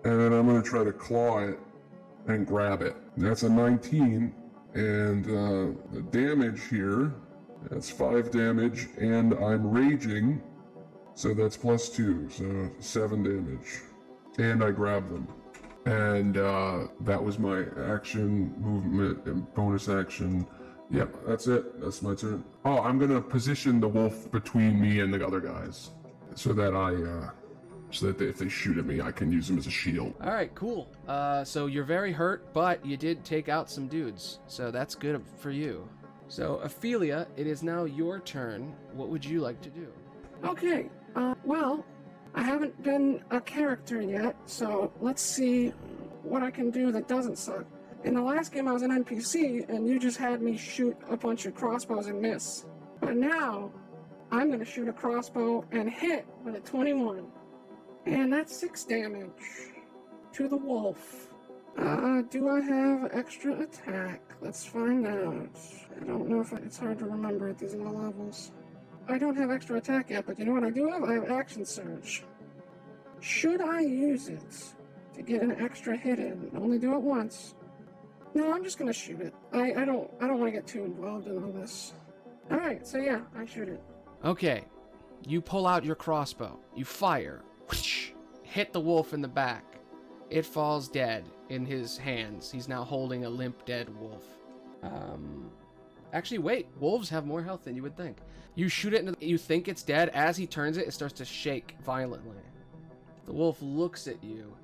And 0.05 0.21
then 0.21 0.33
I'm 0.33 0.47
gonna 0.47 0.63
try 0.63 0.85
to 0.85 0.93
claw 0.93 1.41
it 1.41 1.59
and 2.27 2.47
grab 2.47 2.83
it. 2.83 2.97
That's 3.17 3.45
a 3.45 3.49
19, 3.49 4.35
and 4.75 5.27
uh, 5.27 5.79
the 5.93 6.03
damage 6.11 6.63
here, 6.69 7.15
that's 7.71 7.91
five 7.91 8.31
damage, 8.31 8.89
and 8.99 9.35
I'm 9.35 9.71
raging, 9.71 10.43
so 11.15 11.35
that's 11.35 11.57
plus 11.57 11.89
two, 11.89 12.29
so 12.31 12.71
seven 12.79 13.23
damage. 13.23 13.83
And 14.39 14.63
I 14.65 14.71
grab 14.71 15.09
them. 15.11 15.29
And 15.85 16.37
uh, 16.37 16.87
that 17.01 17.23
was 17.23 17.39
my 17.39 17.65
action, 17.93 18.55
movement, 18.59 19.27
and 19.27 19.53
bonus 19.55 19.89
action. 19.89 20.47
Yep, 20.91 21.17
that's 21.27 21.47
it. 21.47 21.81
That's 21.81 22.03
my 22.03 22.15
turn. 22.15 22.45
Oh, 22.65 22.79
I'm 22.79 22.99
gonna 22.99 23.21
position 23.21 23.81
the 23.81 23.89
wolf 23.89 24.31
between 24.31 24.81
me 24.81 25.01
and 25.01 25.13
the 25.13 25.27
other 25.27 25.41
guys, 25.41 25.91
so 26.35 26.53
that 26.53 26.75
I, 26.75 26.95
uh, 26.95 27.31
so 27.91 28.07
that 28.07 28.19
they, 28.19 28.27
if 28.27 28.39
they 28.39 28.49
shoot 28.49 28.79
at 28.79 28.87
me, 28.87 29.01
I 29.01 29.11
can 29.11 29.33
use 29.33 29.49
them 29.49 29.59
as 29.59 29.67
a 29.67 29.71
shield. 29.71 30.15
All 30.23 30.33
right, 30.33 30.55
cool. 30.55 30.89
Uh, 31.09 31.45
so 31.45 31.67
you're 31.67 31.85
very 31.85 32.13
hurt, 32.13 32.53
but 32.53 32.85
you 32.87 32.97
did 32.97 33.25
take 33.25 33.49
out 33.49 33.71
some 33.71 33.89
dudes, 33.89 34.39
so 34.47 34.71
that's 34.71 34.95
good 34.95 35.23
for 35.39 35.51
you. 35.51 35.89
So 36.29 36.57
Ophelia, 36.59 37.27
it 37.37 37.47
is 37.47 37.63
now 37.63 37.85
your 37.85 38.21
turn. 38.21 38.75
What 38.93 39.09
would 39.09 39.25
you 39.25 39.41
like 39.41 39.61
to 39.63 39.71
do? 39.71 39.89
Okay, 40.45 40.91
uh, 41.15 41.35
well, 41.45 41.85
I 42.35 42.43
haven't 42.43 42.83
been 42.83 43.23
a 43.31 43.41
character 43.41 44.01
yet, 44.01 44.37
so 44.47 44.93
let's 45.01 45.23
see 45.23 45.69
what 46.23 46.43
I 46.43 46.51
can 46.51 46.71
do 46.71 46.93
that 46.93 47.09
doesn't 47.09 47.37
suck. 47.37 47.65
In 48.05 48.15
the 48.15 48.23
last 48.23 48.53
game, 48.53 48.67
I 48.67 48.73
was 48.73 48.83
an 48.83 49.05
NPC, 49.05 49.69
and 49.69 49.87
you 49.87 49.99
just 49.99 50.17
had 50.17 50.43
me 50.43 50.57
shoot 50.57 50.97
a 51.09 51.17
bunch 51.17 51.47
of 51.47 51.55
crossbows 51.55 52.07
and 52.07 52.21
miss. 52.21 52.65
But 53.01 53.17
now, 53.17 53.71
I'm 54.31 54.51
gonna 54.51 54.65
shoot 54.65 54.89
a 54.89 54.93
crossbow 54.93 55.65
and 55.73 55.89
hit 55.91 56.27
with 56.45 56.57
a 56.57 56.61
21. 56.61 57.27
And 58.07 58.33
that's 58.33 58.57
6 58.57 58.85
damage 58.85 59.31
to 60.33 60.49
the 60.49 60.57
wolf. 60.57 61.29
Uh, 61.79 62.23
do 62.23 62.49
I 62.49 62.61
have 62.61 63.11
extra 63.13 63.61
attack? 63.61 64.21
Let's 64.41 64.65
find 64.65 65.07
out. 65.07 65.59
I 66.01 66.05
don't 66.05 66.29
know 66.29 66.41
if 66.41 66.53
I, 66.53 66.57
it's 66.57 66.79
hard 66.79 66.99
to 66.99 67.07
remember 67.07 67.49
at 67.49 67.59
these 67.59 67.75
low 67.75 67.93
levels. 67.93 68.53
I 69.09 69.19
don't 69.19 69.37
have 69.37 69.51
extra 69.51 69.77
attack 69.77 70.11
yet, 70.11 70.27
but 70.27 70.39
you 70.39 70.45
know 70.45 70.53
what 70.53 70.65
I 70.65 70.71
do 70.71 70.89
have? 70.89 71.03
I 71.05 71.15
have 71.15 71.31
action 71.31 71.65
surge. 71.65 72.25
Should 73.21 73.61
I 73.61 73.81
use 73.81 74.29
it 74.29 74.75
to 75.15 75.23
get 75.23 75.43
an 75.43 75.61
extra 75.61 75.97
hit 75.97 76.19
in? 76.19 76.51
Only 76.57 76.79
do 76.79 76.95
it 76.95 77.01
once. 77.03 77.55
No, 78.35 78.53
I'm 78.53 78.65
just 78.65 78.79
gonna 78.79 78.93
shoot 78.93 79.21
it. 79.21 79.35
I, 79.53 79.75
I 79.75 79.85
don't 79.85 80.11
I 80.21 80.27
don't 80.27 80.39
want 80.41 80.53
to 80.53 80.59
get 80.59 80.67
too 80.67 80.85
involved 80.85 81.27
in 81.27 81.43
all 81.43 81.53
this. 81.53 81.93
All 82.51 82.57
right, 82.57 82.87
so 82.87 82.99
yeah, 82.99 83.21
I 83.37 83.45
shoot 83.45 83.69
it. 83.69 83.83
Okay, 84.25 84.65
you 85.27 85.41
pull 85.41 85.67
out 85.67 85.85
your 85.85 85.95
crossbow. 85.95 86.59
You 86.75 86.85
fire. 86.85 87.43
Whoosh, 87.69 88.13
hit 88.43 88.73
the 88.73 88.81
wolf 88.81 89.13
in 89.13 89.21
the 89.21 89.29
back. 89.29 89.65
It 90.31 90.47
falls 90.47 90.89
dead 90.89 91.25
in 91.51 91.67
his 91.67 91.99
hands. 91.99 92.51
He's 92.51 92.69
now 92.69 92.85
holding 92.85 93.27
a 93.27 93.31
limp, 93.31 93.67
dead 93.67 93.95
wolf. 94.01 94.25
Um, 94.83 95.51
actually, 96.13 96.39
wait. 96.39 96.69
Wolves 96.81 97.11
have 97.11 97.27
more 97.27 97.43
health 97.43 97.65
than 97.65 97.77
you 97.77 97.83
would 97.83 97.97
think. 97.97 98.17
You 98.55 98.69
shoot 98.69 98.93
it, 98.93 99.05
and 99.05 99.17
you 99.21 99.39
think 99.39 99.69
it's 99.69 99.83
dead. 99.83 100.11
As 100.11 100.37
he 100.37 100.47
turns 100.47 100.77
it, 100.77 100.87
it 100.87 100.93
starts 100.93 101.15
to 101.15 101.25
shake 101.25 101.77
violently. 101.85 102.37
The 103.25 103.33
wolf 103.33 103.59
looks 103.63 104.07
at 104.07 104.23
you, 104.23 104.55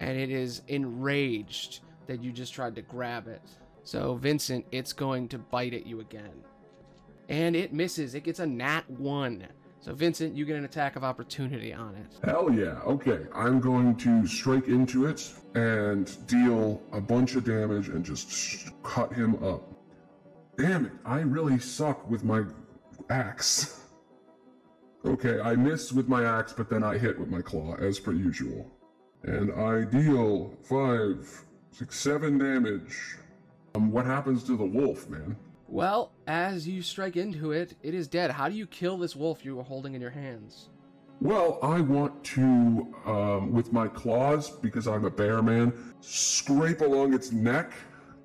and 0.00 0.16
it 0.16 0.30
is 0.30 0.62
enraged 0.68 1.80
that 2.06 2.22
you 2.22 2.32
just 2.32 2.54
tried 2.54 2.74
to 2.76 2.82
grab 2.82 3.28
it. 3.28 3.42
So, 3.84 4.14
Vincent, 4.14 4.64
it's 4.72 4.92
going 4.92 5.28
to 5.28 5.38
bite 5.38 5.74
at 5.74 5.86
you 5.86 6.00
again. 6.00 6.44
And 7.28 7.54
it 7.54 7.72
misses. 7.72 8.14
It 8.14 8.24
gets 8.24 8.38
a 8.40 8.46
nat 8.46 8.88
1. 8.90 9.46
So, 9.80 9.94
Vincent, 9.94 10.34
you 10.34 10.44
get 10.44 10.56
an 10.56 10.64
attack 10.64 10.96
of 10.96 11.04
opportunity 11.04 11.72
on 11.72 11.94
it. 11.94 12.18
Hell 12.24 12.52
yeah. 12.52 12.80
Okay, 12.84 13.26
I'm 13.34 13.60
going 13.60 13.96
to 13.96 14.26
strike 14.26 14.66
into 14.68 15.06
it 15.06 15.32
and 15.54 16.26
deal 16.26 16.82
a 16.92 17.00
bunch 17.00 17.36
of 17.36 17.44
damage 17.44 17.88
and 17.88 18.04
just 18.04 18.70
cut 18.82 19.12
him 19.12 19.42
up. 19.44 19.62
Damn 20.56 20.86
it, 20.86 20.92
I 21.04 21.20
really 21.20 21.58
suck 21.58 22.08
with 22.10 22.24
my 22.24 22.42
axe. 23.10 23.80
Okay, 25.04 25.40
I 25.40 25.54
miss 25.54 25.92
with 25.92 26.08
my 26.08 26.24
axe, 26.24 26.52
but 26.52 26.68
then 26.68 26.82
I 26.82 26.98
hit 26.98 27.18
with 27.18 27.28
my 27.28 27.40
claw, 27.40 27.74
as 27.76 28.00
per 28.00 28.12
usual. 28.12 28.70
And 29.22 29.52
I 29.52 29.84
deal 29.84 30.54
five, 30.64 31.28
six, 31.70 31.98
seven 31.98 32.38
damage. 32.38 33.16
Um, 33.74 33.92
what 33.92 34.06
happens 34.06 34.42
to 34.44 34.56
the 34.56 34.64
wolf, 34.64 35.08
man? 35.08 35.36
Well, 35.68 36.12
as 36.26 36.66
you 36.66 36.82
strike 36.82 37.16
into 37.16 37.52
it, 37.52 37.74
it 37.82 37.94
is 37.94 38.08
dead. 38.08 38.30
How 38.30 38.48
do 38.48 38.54
you 38.54 38.66
kill 38.66 38.96
this 38.98 39.16
wolf 39.16 39.44
you 39.44 39.56
were 39.56 39.62
holding 39.62 39.94
in 39.94 40.00
your 40.00 40.10
hands? 40.10 40.70
Well, 41.20 41.58
I 41.62 41.80
want 41.80 42.22
to, 42.24 42.94
um, 43.06 43.52
with 43.52 43.72
my 43.72 43.88
claws, 43.88 44.50
because 44.50 44.86
I'm 44.86 45.04
a 45.04 45.10
bear 45.10 45.42
man, 45.42 45.72
scrape 46.00 46.82
along 46.82 47.14
its 47.14 47.32
neck 47.32 47.72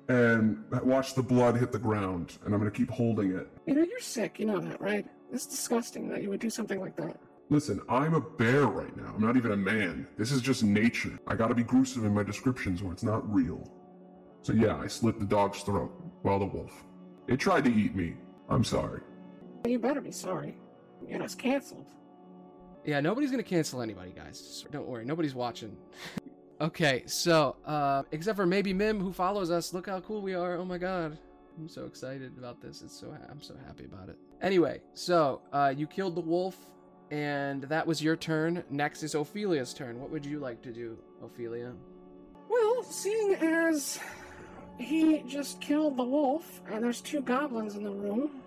and 0.08 0.64
watch 0.82 1.14
the 1.14 1.22
blood 1.22 1.56
hit 1.56 1.72
the 1.72 1.78
ground. 1.78 2.38
And 2.44 2.54
I'm 2.54 2.60
going 2.60 2.70
to 2.70 2.76
keep 2.76 2.90
holding 2.90 3.32
it. 3.32 3.48
You 3.66 3.74
know, 3.74 3.82
you're 3.82 4.00
sick, 4.00 4.38
you 4.38 4.46
know 4.46 4.60
that, 4.60 4.80
right? 4.80 5.06
It's 5.32 5.46
disgusting 5.46 6.08
that 6.08 6.22
you 6.22 6.28
would 6.30 6.40
do 6.40 6.50
something 6.50 6.80
like 6.80 6.96
that. 6.96 7.16
Listen, 7.48 7.80
I'm 7.88 8.14
a 8.14 8.20
bear 8.20 8.66
right 8.66 8.96
now. 8.96 9.12
I'm 9.14 9.20
not 9.20 9.36
even 9.36 9.52
a 9.52 9.56
man. 9.56 10.06
This 10.16 10.32
is 10.32 10.40
just 10.40 10.62
nature. 10.62 11.18
I 11.26 11.34
gotta 11.34 11.54
be 11.54 11.62
gruesome 11.62 12.06
in 12.06 12.14
my 12.14 12.22
descriptions 12.22 12.82
or 12.82 12.92
it's 12.92 13.02
not 13.02 13.30
real. 13.32 13.70
So 14.42 14.52
yeah, 14.52 14.76
I 14.76 14.86
slit 14.86 15.18
the 15.18 15.26
dog's 15.26 15.60
throat. 15.62 15.92
Well, 16.22 16.38
the 16.38 16.46
wolf. 16.46 16.72
It 17.28 17.38
tried 17.38 17.64
to 17.64 17.72
eat 17.72 17.94
me. 17.94 18.14
I'm 18.48 18.64
sorry. 18.64 19.00
You 19.66 19.78
better 19.78 20.00
be 20.00 20.10
sorry. 20.12 20.56
Get 21.08 21.20
us 21.20 21.34
canceled. 21.34 21.86
Yeah, 22.84 23.00
nobody's 23.00 23.30
gonna 23.30 23.42
cancel 23.42 23.82
anybody, 23.82 24.12
guys. 24.12 24.64
Don't 24.72 24.86
worry, 24.86 25.04
nobody's 25.04 25.34
watching. 25.34 25.76
okay, 26.62 27.02
so 27.06 27.56
uh, 27.66 28.04
except 28.12 28.36
for 28.36 28.46
maybe 28.46 28.72
Mim, 28.72 29.00
who 29.00 29.12
follows 29.12 29.50
us. 29.50 29.74
Look 29.74 29.86
how 29.86 30.00
cool 30.00 30.22
we 30.22 30.34
are! 30.34 30.56
Oh 30.56 30.64
my 30.64 30.78
god, 30.78 31.18
I'm 31.58 31.68
so 31.68 31.84
excited 31.84 32.32
about 32.38 32.60
this. 32.62 32.82
It's 32.82 32.98
so 32.98 33.10
ha- 33.10 33.26
I'm 33.30 33.42
so 33.42 33.54
happy 33.66 33.84
about 33.84 34.08
it. 34.08 34.16
Anyway, 34.40 34.80
so 34.94 35.42
uh, 35.52 35.74
you 35.76 35.86
killed 35.86 36.14
the 36.14 36.20
wolf, 36.20 36.56
and 37.10 37.62
that 37.64 37.86
was 37.86 38.02
your 38.02 38.16
turn. 38.16 38.64
Next 38.70 39.02
is 39.02 39.14
Ophelia's 39.14 39.74
turn. 39.74 40.00
What 40.00 40.10
would 40.10 40.24
you 40.24 40.38
like 40.38 40.62
to 40.62 40.72
do, 40.72 40.96
Ophelia? 41.22 41.72
Well, 42.48 42.82
seeing 42.82 43.34
as 43.34 43.98
he 44.78 45.22
just 45.26 45.60
killed 45.60 45.96
the 45.96 46.04
wolf 46.04 46.60
and 46.70 46.82
there's 46.82 47.00
two 47.00 47.20
goblins 47.20 47.76
in 47.76 47.84
the 47.84 47.90
room, 47.90 48.42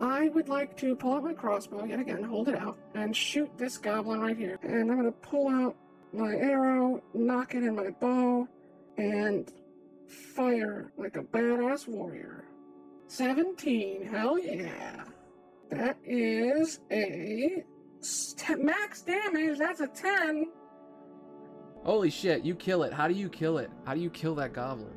I 0.00 0.28
would 0.28 0.48
like 0.48 0.76
to 0.78 0.94
pull 0.96 1.14
out 1.14 1.24
my 1.24 1.34
crossbow 1.34 1.84
yet 1.84 2.00
again, 2.00 2.22
hold 2.22 2.48
it 2.48 2.56
out, 2.56 2.78
and 2.94 3.14
shoot 3.14 3.50
this 3.58 3.76
goblin 3.76 4.20
right 4.20 4.36
here. 4.36 4.58
And 4.62 4.90
I'm 4.90 4.96
gonna 4.96 5.12
pull 5.12 5.48
out 5.48 5.76
my 6.12 6.34
arrow, 6.34 7.02
knock 7.14 7.54
it 7.54 7.62
in 7.62 7.74
my 7.76 7.90
bow, 7.90 8.48
and 8.96 9.52
fire 10.08 10.92
like 10.96 11.16
a 11.16 11.22
badass 11.22 11.86
warrior. 11.88 12.44
17, 13.06 14.06
hell 14.06 14.38
yeah. 14.38 15.04
That 15.70 15.96
is 16.04 16.80
a 16.90 17.64
te- 18.02 18.54
max 18.56 19.02
damage, 19.02 19.58
that's 19.58 19.80
a 19.80 19.86
10. 19.86 20.46
Holy 21.84 22.10
shit! 22.10 22.44
You 22.44 22.54
kill 22.54 22.82
it. 22.82 22.92
How 22.92 23.08
do 23.08 23.14
you 23.14 23.28
kill 23.30 23.56
it? 23.58 23.70
How 23.86 23.94
do 23.94 24.00
you 24.00 24.10
kill 24.10 24.34
that 24.34 24.52
goblin? 24.52 24.92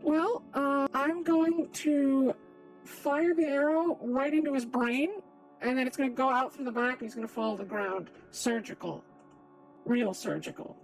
Well, 0.00 0.44
uh, 0.54 0.86
I'm 0.94 1.24
going 1.24 1.68
to 1.72 2.34
fire 2.84 3.34
the 3.34 3.46
arrow 3.46 3.98
right 4.00 4.32
into 4.32 4.54
his 4.54 4.64
brain, 4.64 5.10
and 5.60 5.76
then 5.76 5.86
it's 5.88 5.96
going 5.96 6.08
to 6.08 6.14
go 6.14 6.30
out 6.30 6.54
through 6.54 6.66
the 6.66 6.72
back, 6.72 7.00
and 7.00 7.02
he's 7.02 7.14
going 7.14 7.26
to 7.26 7.32
fall 7.32 7.56
to 7.56 7.62
the 7.64 7.68
ground. 7.68 8.10
Surgical. 8.30 9.04
Real 9.84 10.14
surgical. 10.14 10.76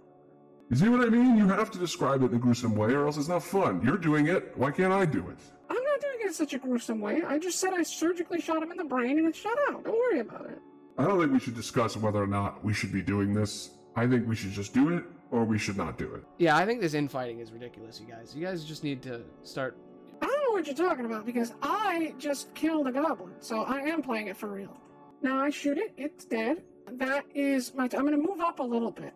You 0.69 0.75
see 0.75 0.89
what 0.89 1.01
I 1.01 1.09
mean? 1.09 1.37
You 1.37 1.47
have 1.47 1.71
to 1.71 1.79
describe 1.79 2.23
it 2.23 2.31
in 2.31 2.35
a 2.35 2.39
gruesome 2.39 2.75
way 2.75 2.91
or 2.91 3.05
else 3.05 3.17
it's 3.17 3.29
not 3.29 3.43
fun. 3.43 3.81
You're 3.81 3.97
doing 3.97 4.27
it. 4.27 4.51
Why 4.57 4.71
can't 4.71 4.91
I 4.91 5.05
do 5.05 5.19
it? 5.29 5.37
I'm 5.69 5.81
not 5.81 6.01
doing 6.01 6.17
it 6.21 6.27
in 6.27 6.33
such 6.33 6.53
a 6.53 6.59
gruesome 6.59 6.99
way. 6.99 7.21
I 7.25 7.39
just 7.39 7.59
said 7.59 7.73
I 7.73 7.83
surgically 7.83 8.41
shot 8.41 8.61
him 8.61 8.71
in 8.71 8.77
the 8.77 8.83
brain, 8.83 9.17
and 9.17 9.27
it 9.27 9.35
shut 9.35 9.57
out. 9.69 9.85
Don't 9.85 9.97
worry 9.97 10.19
about 10.19 10.49
it. 10.49 10.59
I 10.97 11.05
don't 11.05 11.19
think 11.19 11.31
we 11.31 11.39
should 11.39 11.55
discuss 11.55 11.95
whether 11.95 12.21
or 12.21 12.27
not 12.27 12.63
we 12.65 12.73
should 12.73 12.91
be 12.91 13.01
doing 13.01 13.33
this. 13.33 13.71
I 13.95 14.07
think 14.07 14.27
we 14.27 14.35
should 14.35 14.51
just 14.51 14.73
do 14.73 14.89
it 14.95 15.03
or 15.31 15.43
we 15.43 15.57
should 15.57 15.77
not 15.77 15.97
do 15.97 16.13
it. 16.15 16.23
Yeah, 16.37 16.57
I 16.57 16.65
think 16.65 16.81
this 16.81 16.93
infighting 16.93 17.39
is 17.39 17.51
ridiculous, 17.51 17.99
you 17.99 18.07
guys. 18.07 18.33
You 18.35 18.45
guys 18.45 18.63
just 18.63 18.83
need 18.83 19.01
to 19.03 19.21
start. 19.43 19.77
I 20.21 20.25
don't 20.25 20.43
know 20.43 20.51
what 20.51 20.65
you're 20.65 20.75
talking 20.75 21.05
about 21.05 21.25
because 21.25 21.53
I 21.61 22.13
just 22.17 22.53
killed 22.55 22.87
a 22.87 22.91
goblin, 22.91 23.33
so 23.39 23.61
I 23.61 23.79
am 23.81 24.01
playing 24.01 24.27
it 24.27 24.37
for 24.37 24.47
real. 24.47 24.75
Now 25.21 25.39
I 25.39 25.49
shoot 25.49 25.77
it, 25.77 25.93
it's 25.97 26.25
dead. 26.25 26.63
That 26.93 27.25
is 27.35 27.73
my. 27.73 27.87
T- 27.87 27.97
I'm 27.97 28.05
going 28.05 28.19
to 28.19 28.27
move 28.27 28.39
up 28.39 28.59
a 28.59 28.63
little 28.63 28.91
bit, 28.91 29.13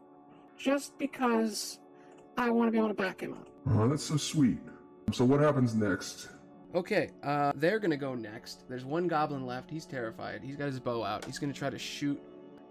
just 0.58 0.98
because 0.98 1.80
I 2.38 2.50
want 2.50 2.68
to 2.68 2.72
be 2.72 2.78
able 2.78 2.90
to 2.90 2.94
back 2.94 3.22
him 3.22 3.34
up. 3.34 3.50
Oh, 3.70 3.88
that's 3.88 4.04
so 4.04 4.18
sweet. 4.18 4.60
So 5.12 5.26
what 5.26 5.40
happens 5.40 5.76
next? 5.76 6.30
Okay, 6.74 7.10
uh, 7.24 7.52
they're 7.56 7.80
gonna 7.80 7.98
go 7.98 8.16
next. 8.16 8.64
There's 8.70 8.86
one 8.86 9.08
goblin 9.08 9.46
left. 9.46 9.70
He's 9.70 9.86
terrified. 9.86 10.42
He's 10.42 10.56
got 10.56 10.68
his 10.68 10.80
bow 10.80 11.04
out. 11.04 11.26
He's 11.26 11.38
gonna 11.38 11.52
try 11.52 11.70
to 11.70 11.78
shoot 11.78 12.22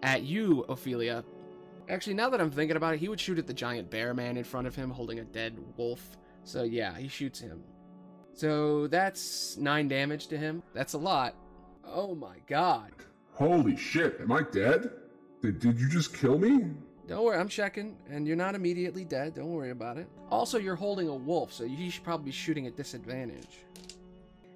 at 0.02 0.22
you, 0.22 0.64
Ophelia. 0.70 1.22
Actually, 1.88 2.14
now 2.14 2.30
that 2.30 2.40
I'm 2.40 2.50
thinking 2.50 2.78
about 2.78 2.94
it, 2.94 3.00
he 3.00 3.08
would 3.08 3.20
shoot 3.20 3.38
at 3.38 3.46
the 3.46 3.52
giant 3.52 3.90
bear 3.90 4.14
man 4.14 4.38
in 4.38 4.44
front 4.44 4.66
of 4.66 4.74
him 4.74 4.90
holding 4.90 5.18
a 5.18 5.24
dead 5.24 5.58
wolf. 5.76 6.16
So 6.44 6.62
yeah, 6.62 6.96
he 6.96 7.08
shoots 7.08 7.38
him. 7.38 7.62
So 8.32 8.86
that's 8.86 9.58
nine 9.58 9.88
damage 9.88 10.28
to 10.28 10.38
him. 10.38 10.62
That's 10.72 10.94
a 10.94 10.98
lot. 10.98 11.34
Oh 11.84 12.14
my 12.14 12.36
god. 12.46 12.92
Holy 13.40 13.74
shit, 13.74 14.20
am 14.20 14.30
I 14.32 14.42
dead? 14.42 14.90
Did, 15.40 15.60
did 15.60 15.80
you 15.80 15.88
just 15.88 16.14
kill 16.14 16.38
me? 16.38 16.66
Don't 17.08 17.24
worry, 17.24 17.38
I'm 17.38 17.48
checking, 17.48 17.96
and 18.10 18.26
you're 18.26 18.36
not 18.36 18.54
immediately 18.54 19.02
dead. 19.02 19.34
Don't 19.34 19.50
worry 19.50 19.70
about 19.70 19.96
it. 19.96 20.08
Also, 20.30 20.58
you're 20.58 20.76
holding 20.76 21.08
a 21.08 21.14
wolf, 21.14 21.50
so 21.50 21.64
you 21.64 21.90
should 21.90 22.04
probably 22.04 22.26
be 22.26 22.32
shooting 22.32 22.66
at 22.66 22.76
disadvantage. 22.76 23.64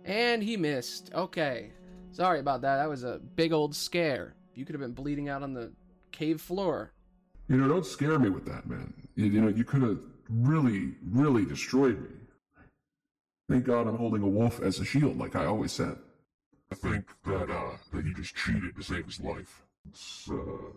And 0.05 0.43
he 0.43 0.59
missed. 0.59 1.11
Okay. 1.15 1.71
Sorry 2.13 2.41
about 2.41 2.61
that. 2.61 2.77
That 2.77 2.91
was 2.91 3.05
a 3.05 3.21
big 3.37 3.55
old 3.55 3.75
scare. 3.75 4.35
You 4.55 4.67
could 4.67 4.75
have 4.75 4.83
been 4.83 4.93
bleeding 4.93 5.31
out 5.31 5.43
on 5.43 5.55
the 5.55 5.73
cave 6.13 6.43
floor. 6.43 6.93
You 7.49 7.57
know, 7.57 7.67
don't 7.67 7.87
scare 7.87 8.19
me 8.19 8.29
with 8.29 8.45
that, 8.45 8.67
man. 8.69 8.93
You, 9.17 9.25
you 9.25 9.41
know, 9.41 9.49
you 9.49 9.65
could 9.65 9.81
have 9.81 10.01
really, 10.29 10.93
really 11.11 11.47
destroyed 11.47 11.99
me. 12.03 12.11
Thank 13.49 13.65
God 13.65 13.87
I'm 13.87 13.97
holding 13.97 14.21
a 14.21 14.29
wolf 14.29 14.61
as 14.61 14.79
a 14.79 14.85
shield, 14.85 15.17
like 15.17 15.37
I 15.37 15.47
always 15.47 15.73
said. 15.73 15.97
I 16.75 16.89
think 16.89 17.05
that, 17.27 17.51
uh, 17.51 17.71
that 17.93 18.05
he 18.05 18.13
just 18.15 18.35
cheated 18.35 18.75
to 18.75 18.83
save 18.83 19.07
his 19.07 19.21
life. 19.21 19.63
It's, 19.89 20.29
uh, 20.29 20.73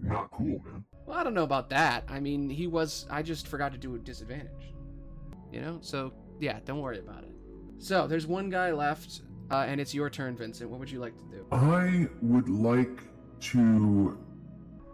not 0.00 0.30
cool, 0.30 0.60
man. 0.64 0.84
Well, 1.04 1.18
I 1.18 1.24
don't 1.24 1.34
know 1.34 1.42
about 1.42 1.68
that. 1.70 2.04
I 2.08 2.20
mean, 2.20 2.48
he 2.48 2.68
was. 2.68 3.06
I 3.10 3.22
just 3.22 3.48
forgot 3.48 3.72
to 3.72 3.78
do 3.78 3.94
a 3.96 3.98
disadvantage. 3.98 4.72
You 5.52 5.60
know? 5.60 5.78
So, 5.80 6.12
yeah, 6.40 6.60
don't 6.64 6.80
worry 6.80 7.00
about 7.00 7.24
it. 7.24 7.34
So, 7.78 8.06
there's 8.06 8.26
one 8.26 8.50
guy 8.50 8.70
left, 8.70 9.22
uh, 9.50 9.64
and 9.66 9.80
it's 9.80 9.92
your 9.92 10.10
turn, 10.10 10.36
Vincent. 10.36 10.70
What 10.70 10.78
would 10.78 10.90
you 10.90 11.00
like 11.00 11.16
to 11.18 11.24
do? 11.24 11.46
I 11.50 12.08
would 12.22 12.48
like 12.48 13.00
to. 13.40 14.18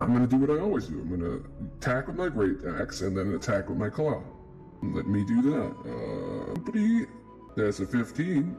I'm 0.01 0.13
gonna 0.15 0.27
do 0.27 0.37
what 0.37 0.51
I 0.51 0.61
always 0.61 0.87
do. 0.87 1.01
I'm 1.01 1.11
gonna 1.11 1.41
attack 1.77 2.07
with 2.07 2.17
my 2.17 2.29
great 2.29 2.59
axe 2.81 3.03
and 3.03 3.17
then 3.17 3.35
attack 3.35 3.69
with 3.69 3.77
my 3.77 3.91
claw. 3.91 4.23
Let 4.83 5.07
me 5.09 5.25
do 5.25 5.43
that. 5.43 5.75
Uh, 5.85 7.09
that's 7.57 7.81
a 7.81 7.87
15. 7.87 8.57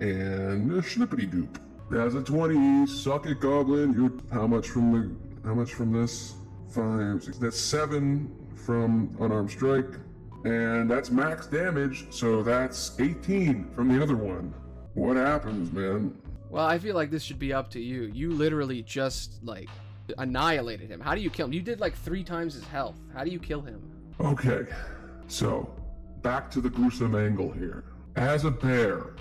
And 0.00 0.70
a 0.72 0.82
schnippity 0.82 1.30
doop. 1.30 1.60
That's 1.90 2.14
a 2.14 2.22
20. 2.22 2.86
Suck 2.86 3.26
it, 3.26 3.40
goblin. 3.40 3.92
You 3.92 4.20
how 4.32 4.46
much 4.46 4.68
from 4.68 4.92
the 4.92 5.48
how 5.48 5.54
much 5.54 5.74
from 5.74 5.92
this? 5.92 6.34
Five, 6.70 7.24
six. 7.24 7.38
That's 7.38 7.58
seven 7.58 8.30
from 8.54 9.16
unarmed 9.20 9.50
strike. 9.50 9.96
And 10.44 10.88
that's 10.88 11.10
max 11.10 11.46
damage, 11.46 12.06
so 12.10 12.42
that's 12.42 12.98
18 13.00 13.70
from 13.74 13.88
the 13.88 14.02
other 14.02 14.16
one. 14.16 14.54
What 14.94 15.16
happens, 15.16 15.72
man? 15.72 16.16
Well, 16.48 16.64
I 16.64 16.78
feel 16.78 16.94
like 16.94 17.10
this 17.10 17.22
should 17.22 17.38
be 17.38 17.52
up 17.52 17.70
to 17.70 17.80
you. 17.80 18.02
You 18.14 18.30
literally 18.32 18.82
just, 18.82 19.42
like, 19.42 19.68
annihilated 20.16 20.90
him. 20.90 21.00
How 21.00 21.14
do 21.14 21.20
you 21.20 21.28
kill 21.28 21.46
him? 21.46 21.52
You 21.52 21.62
did, 21.62 21.80
like, 21.80 21.96
three 21.96 22.22
times 22.22 22.54
his 22.54 22.64
health. 22.64 22.96
How 23.12 23.24
do 23.24 23.30
you 23.30 23.38
kill 23.38 23.60
him? 23.60 23.82
Okay, 24.20 24.66
so 25.26 25.74
back 26.22 26.50
to 26.52 26.60
the 26.60 26.70
gruesome 26.70 27.14
angle 27.14 27.50
here. 27.50 27.84
As 28.16 28.44
a 28.44 28.50
bear, 28.50 29.14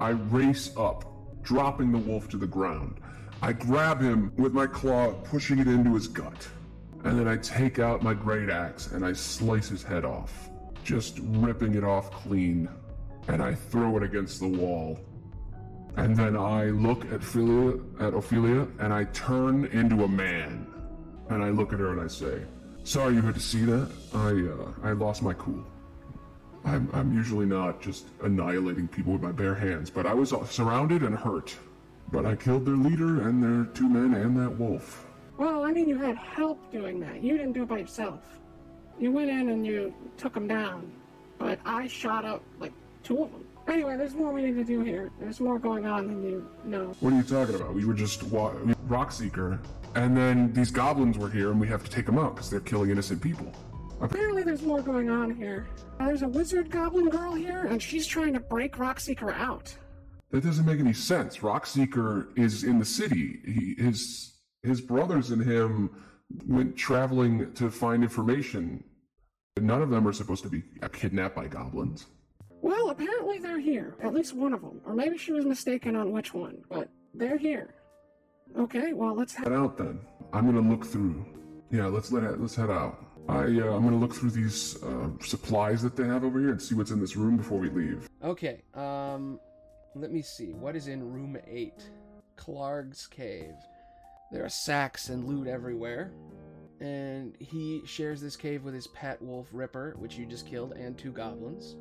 I 0.00 0.10
race 0.10 0.70
up, 0.76 1.04
dropping 1.42 1.92
the 1.92 1.98
wolf 1.98 2.28
to 2.30 2.36
the 2.36 2.46
ground. 2.46 3.00
I 3.42 3.52
grab 3.52 4.00
him 4.00 4.32
with 4.36 4.52
my 4.52 4.66
claw, 4.66 5.12
pushing 5.12 5.58
it 5.58 5.68
into 5.68 5.94
his 5.94 6.08
gut. 6.08 6.48
And 7.04 7.18
then 7.18 7.28
I 7.28 7.36
take 7.36 7.78
out 7.78 8.02
my 8.02 8.14
great 8.14 8.50
axe 8.50 8.88
and 8.88 9.04
I 9.04 9.12
slice 9.12 9.68
his 9.68 9.82
head 9.82 10.04
off, 10.04 10.50
just 10.82 11.20
ripping 11.22 11.74
it 11.74 11.84
off 11.84 12.10
clean. 12.10 12.68
And 13.28 13.42
I 13.42 13.54
throw 13.54 13.96
it 13.96 14.02
against 14.02 14.40
the 14.40 14.48
wall. 14.48 14.98
And 15.96 16.16
then 16.16 16.36
I 16.36 16.66
look 16.66 17.04
at 17.06 17.14
Ophelia, 17.14 17.78
at 18.00 18.14
Ophelia 18.14 18.66
and 18.78 18.92
I 18.92 19.04
turn 19.04 19.66
into 19.66 20.04
a 20.04 20.08
man. 20.08 20.66
And 21.28 21.42
I 21.42 21.50
look 21.50 21.72
at 21.72 21.78
her 21.78 21.92
and 21.92 22.00
I 22.00 22.06
say, 22.06 22.42
Sorry 22.84 23.14
you 23.14 23.20
had 23.20 23.34
to 23.34 23.40
see 23.40 23.64
that. 23.66 23.90
I, 24.14 24.28
uh, 24.28 24.88
I 24.88 24.92
lost 24.92 25.22
my 25.22 25.34
cool. 25.34 25.64
I'm, 26.64 26.88
I'm 26.92 27.14
usually 27.14 27.46
not 27.46 27.80
just 27.80 28.06
annihilating 28.22 28.88
people 28.88 29.12
with 29.12 29.22
my 29.22 29.32
bare 29.32 29.54
hands, 29.54 29.90
but 29.90 30.06
I 30.06 30.14
was 30.14 30.32
uh, 30.32 30.44
surrounded 30.46 31.02
and 31.02 31.16
hurt. 31.16 31.56
But 32.10 32.24
I 32.26 32.36
killed 32.36 32.64
their 32.64 32.76
leader 32.76 33.28
and 33.28 33.42
their 33.42 33.72
two 33.74 33.88
men 33.88 34.14
and 34.14 34.36
that 34.38 34.50
wolf. 34.58 35.06
Well, 35.36 35.64
I 35.64 35.72
mean, 35.72 35.88
you 35.88 35.98
had 35.98 36.16
help 36.16 36.72
doing 36.72 36.98
that. 37.00 37.22
You 37.22 37.36
didn't 37.36 37.52
do 37.52 37.62
it 37.62 37.68
by 37.68 37.78
yourself. 37.78 38.20
You 38.98 39.12
went 39.12 39.30
in 39.30 39.50
and 39.50 39.66
you 39.66 39.94
took 40.16 40.34
them 40.34 40.48
down. 40.48 40.90
But 41.38 41.60
I 41.64 41.86
shot 41.86 42.24
up, 42.24 42.42
like, 42.58 42.72
two 43.04 43.22
of 43.22 43.30
them. 43.30 43.44
Anyway, 43.68 43.96
there's 43.96 44.14
more 44.14 44.32
we 44.32 44.42
need 44.42 44.56
to 44.56 44.64
do 44.64 44.80
here. 44.80 45.10
There's 45.20 45.40
more 45.40 45.58
going 45.58 45.86
on 45.86 46.06
than 46.06 46.22
you 46.22 46.48
know. 46.64 46.96
What 47.00 47.12
are 47.12 47.16
you 47.16 47.22
talking 47.22 47.54
about? 47.54 47.74
We 47.74 47.84
were 47.84 47.94
just 47.94 48.22
wa- 48.24 48.54
Rockseeker, 48.88 49.58
and 49.94 50.16
then 50.16 50.52
these 50.54 50.70
goblins 50.70 51.18
were 51.18 51.28
here, 51.28 51.50
and 51.50 51.60
we 51.60 51.68
have 51.68 51.84
to 51.84 51.90
take 51.90 52.06
them 52.06 52.18
out 52.18 52.34
because 52.34 52.48
they're 52.48 52.60
killing 52.60 52.90
innocent 52.90 53.20
people. 53.20 53.52
Apparently, 54.00 54.42
there's 54.42 54.62
more 54.62 54.80
going 54.80 55.10
on 55.10 55.34
here. 55.34 55.66
There's 55.98 56.22
a 56.22 56.28
wizard 56.28 56.70
goblin 56.70 57.08
girl 57.08 57.34
here, 57.34 57.66
and 57.66 57.82
she's 57.82 58.06
trying 58.06 58.32
to 58.34 58.40
break 58.40 58.76
Rockseeker 58.76 59.34
out. 59.34 59.76
That 60.30 60.44
doesn't 60.44 60.66
make 60.66 60.78
any 60.78 60.92
sense. 60.92 61.38
Rockseeker 61.38 62.38
is 62.38 62.64
in 62.64 62.78
the 62.78 62.84
city. 62.84 63.40
He, 63.44 63.82
his 63.82 64.34
his 64.62 64.80
brothers 64.80 65.30
and 65.30 65.42
him 65.42 65.90
went 66.46 66.76
traveling 66.76 67.52
to 67.54 67.70
find 67.70 68.02
information. 68.02 68.84
None 69.58 69.82
of 69.82 69.90
them 69.90 70.06
are 70.06 70.12
supposed 70.12 70.42
to 70.44 70.50
be 70.50 70.62
kidnapped 70.92 71.34
by 71.34 71.48
goblins. 71.48 72.06
Well, 72.60 72.90
apparently 72.90 73.38
they're 73.38 73.60
here. 73.60 73.96
At 74.02 74.14
least 74.14 74.34
one 74.34 74.52
of 74.52 74.60
them. 74.60 74.80
Or 74.84 74.94
maybe 74.94 75.16
she 75.16 75.32
was 75.32 75.44
mistaken 75.44 75.96
on 75.96 76.12
which 76.12 76.34
one, 76.34 76.62
but 76.68 76.88
they're 77.14 77.38
here. 77.38 77.74
Okay, 78.58 78.92
well, 78.92 79.14
let's 79.14 79.34
head 79.34 79.48
Head 79.48 79.56
out 79.56 79.76
then. 79.76 80.00
I'm 80.32 80.46
gonna 80.46 80.68
look 80.68 80.84
through. 80.84 81.24
Yeah, 81.70 81.86
let's 81.86 82.12
let 82.12 82.24
it, 82.24 82.40
let's 82.40 82.54
head 82.54 82.70
out. 82.70 83.04
I 83.28 83.34
uh, 83.34 83.74
I'm 83.74 83.84
gonna 83.84 83.96
look 83.96 84.14
through 84.14 84.30
these 84.30 84.82
uh, 84.82 85.10
supplies 85.20 85.82
that 85.82 85.96
they 85.96 86.04
have 86.04 86.24
over 86.24 86.38
here 86.38 86.50
and 86.50 86.60
see 86.60 86.74
what's 86.74 86.90
in 86.90 87.00
this 87.00 87.16
room 87.16 87.36
before 87.36 87.58
we 87.58 87.68
leave. 87.68 88.08
Okay, 88.24 88.62
um, 88.74 89.38
let 89.94 90.10
me 90.10 90.22
see. 90.22 90.52
What 90.52 90.76
is 90.76 90.88
in 90.88 91.12
room 91.12 91.36
8? 91.46 91.74
Klarg's 92.36 93.06
Cave. 93.06 93.54
There 94.32 94.44
are 94.44 94.48
sacks 94.48 95.08
and 95.08 95.24
loot 95.26 95.46
everywhere. 95.46 96.12
And 96.80 97.36
he 97.40 97.82
shares 97.84 98.20
this 98.20 98.36
cave 98.36 98.62
with 98.62 98.72
his 98.72 98.86
pet 98.88 99.20
wolf 99.20 99.48
Ripper, 99.52 99.96
which 99.98 100.16
you 100.16 100.24
just 100.24 100.46
killed, 100.46 100.72
and 100.72 100.96
two 100.96 101.10
goblins. 101.10 101.74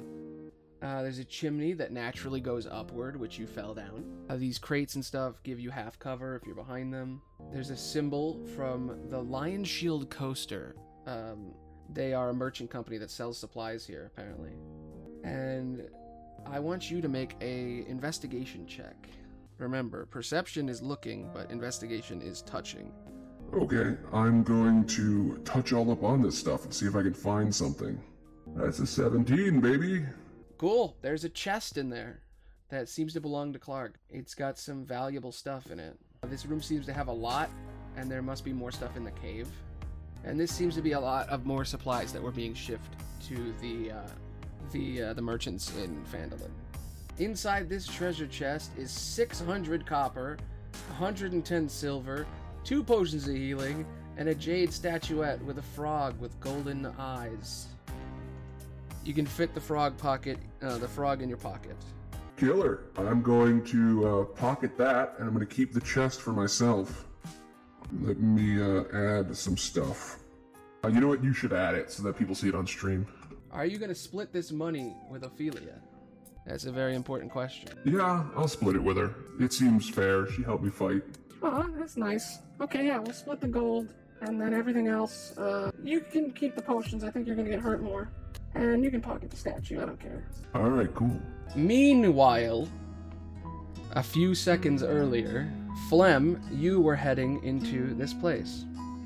Uh, 0.81 1.03
there's 1.03 1.19
a 1.19 1.23
chimney 1.23 1.73
that 1.73 1.91
naturally 1.91 2.39
goes 2.39 2.67
upward, 2.67 3.19
which 3.19 3.37
you 3.37 3.45
fell 3.45 3.73
down. 3.73 4.03
Uh, 4.29 4.37
these 4.37 4.57
crates 4.57 4.95
and 4.95 5.05
stuff 5.05 5.41
give 5.43 5.59
you 5.59 5.69
half 5.69 5.99
cover 5.99 6.35
if 6.35 6.45
you're 6.45 6.55
behind 6.55 6.93
them. 6.93 7.21
There's 7.51 7.69
a 7.69 7.77
symbol 7.77 8.43
from 8.55 9.09
the 9.09 9.23
Lionshield 9.23 10.09
Coster. 10.09 10.75
Um, 11.07 11.53
they 11.89 12.13
are 12.13 12.29
a 12.29 12.33
merchant 12.33 12.69
company 12.69 12.97
that 12.97 13.09
sells 13.09 13.39
supplies 13.39 13.87
here, 13.87 14.11
apparently. 14.13 14.51
And 15.23 15.87
I 16.45 16.59
want 16.59 16.91
you 16.91 17.01
to 17.01 17.07
make 17.07 17.35
a 17.41 17.85
investigation 17.87 18.67
check. 18.67 19.07
Remember, 19.57 20.05
perception 20.05 20.69
is 20.69 20.81
looking, 20.81 21.29
but 21.33 21.49
investigation 21.49 22.21
is 22.21 22.41
touching. 22.41 22.91
Okay, 23.53 23.97
I'm 24.13 24.43
going 24.43 24.85
to 24.87 25.37
touch 25.45 25.71
all 25.73 25.89
up 25.91 26.03
on 26.03 26.21
this 26.21 26.37
stuff 26.37 26.65
and 26.65 26.73
see 26.73 26.85
if 26.85 26.95
I 26.95 27.01
can 27.01 27.13
find 27.13 27.53
something. 27.55 27.99
That's 28.55 28.79
a 28.79 28.85
17, 28.85 29.61
baby. 29.61 30.05
Cool. 30.57 30.97
There's 31.01 31.23
a 31.23 31.29
chest 31.29 31.77
in 31.77 31.89
there 31.89 32.21
that 32.69 32.89
seems 32.89 33.13
to 33.13 33.21
belong 33.21 33.53
to 33.53 33.59
Klarg. 33.59 33.93
It's 34.09 34.35
got 34.35 34.59
some 34.59 34.85
valuable 34.85 35.31
stuff 35.31 35.71
in 35.71 35.79
it. 35.79 35.97
This 36.27 36.45
room 36.45 36.61
seems 36.61 36.85
to 36.87 36.93
have 36.93 37.07
a 37.07 37.13
lot, 37.13 37.49
and 37.95 38.11
there 38.11 38.21
must 38.21 38.43
be 38.43 38.51
more 38.51 38.71
stuff 38.71 38.97
in 38.97 39.03
the 39.03 39.11
cave. 39.11 39.47
And 40.23 40.39
this 40.39 40.51
seems 40.51 40.75
to 40.75 40.81
be 40.81 40.91
a 40.93 40.99
lot 40.99 41.29
of 41.29 41.45
more 41.45 41.65
supplies 41.65 42.11
that 42.13 42.21
were 42.21 42.31
being 42.31 42.53
shipped 42.53 42.95
to 43.27 43.53
the 43.61 43.91
uh, 43.91 44.07
the 44.71 45.03
uh, 45.03 45.13
the 45.13 45.21
merchants 45.21 45.75
in 45.77 46.03
Phandalin. 46.11 46.51
Inside 47.19 47.67
this 47.67 47.87
treasure 47.87 48.27
chest 48.27 48.71
is 48.77 48.91
600 48.91 49.85
copper, 49.85 50.37
110 50.89 51.67
silver, 51.67 52.27
two 52.63 52.83
potions 52.83 53.27
of 53.27 53.35
healing, 53.35 53.85
and 54.17 54.29
a 54.29 54.35
jade 54.35 54.71
statuette 54.71 55.43
with 55.43 55.57
a 55.57 55.63
frog 55.63 56.19
with 56.19 56.39
golden 56.39 56.85
eyes. 56.99 57.67
You 59.03 59.13
can 59.13 59.25
fit 59.25 59.53
the 59.53 59.61
frog 59.61 59.97
pocket, 59.97 60.37
uh, 60.61 60.77
the 60.77 60.87
frog 60.87 61.21
in 61.21 61.29
your 61.29 61.37
pocket. 61.37 61.75
Killer. 62.35 62.81
I'm 62.97 63.21
going 63.21 63.63
to 63.65 64.07
uh, 64.07 64.23
pocket 64.25 64.77
that 64.77 65.15
and 65.17 65.27
I'm 65.27 65.33
going 65.33 65.47
to 65.47 65.55
keep 65.55 65.73
the 65.73 65.81
chest 65.81 66.21
for 66.21 66.33
myself. 66.33 67.06
Let 68.01 68.19
me 68.19 68.61
uh, 68.61 68.83
add 68.93 69.35
some 69.35 69.57
stuff. 69.57 70.19
Uh, 70.83 70.89
you 70.89 70.99
know 70.99 71.07
what? 71.07 71.23
You 71.23 71.33
should 71.33 71.53
add 71.53 71.75
it 71.75 71.91
so 71.91 72.03
that 72.03 72.17
people 72.17 72.35
see 72.35 72.49
it 72.49 72.55
on 72.55 72.67
stream. 72.67 73.07
Are 73.51 73.65
you 73.65 73.77
gonna 73.77 73.95
split 73.95 74.33
this 74.33 74.51
money 74.51 74.95
with 75.09 75.23
Ophelia? 75.23 75.81
That's 76.45 76.65
a 76.65 76.71
very 76.71 76.95
important 76.95 77.31
question. 77.31 77.69
Yeah, 77.85 78.23
I'll 78.35 78.47
split 78.47 78.75
it 78.75 78.83
with 78.83 78.97
her. 78.97 79.13
It 79.39 79.51
seems 79.53 79.89
fair. 79.89 80.29
She 80.31 80.43
helped 80.43 80.63
me 80.63 80.69
fight. 80.69 81.03
Oh, 81.41 81.67
that's 81.77 81.97
nice. 81.97 82.39
Okay, 82.61 82.87
yeah, 82.87 82.99
we'll 82.99 83.13
split 83.13 83.41
the 83.41 83.47
gold, 83.47 83.93
and 84.21 84.39
then 84.39 84.53
everything 84.53 84.87
else. 84.87 85.37
Uh, 85.37 85.71
you 85.83 86.01
can 86.01 86.31
keep 86.31 86.55
the 86.55 86.61
potions. 86.61 87.03
I 87.03 87.11
think 87.11 87.27
you're 87.27 87.35
gonna 87.35 87.49
get 87.49 87.59
hurt 87.59 87.81
more, 87.81 88.09
and 88.55 88.83
you 88.83 88.91
can 88.91 89.01
pocket 89.01 89.29
the 89.29 89.37
statue. 89.37 89.81
I 89.81 89.85
don't 89.85 89.99
care. 89.99 90.23
All 90.53 90.69
right, 90.69 90.93
cool. 90.93 91.19
Meanwhile, 91.55 92.67
a 93.93 94.03
few 94.03 94.35
seconds 94.35 94.83
earlier, 94.83 95.51
Flem, 95.89 96.41
you 96.51 96.81
were 96.81 96.95
heading 96.95 97.43
into 97.43 97.93
this 97.93 98.13
place. 98.13 98.65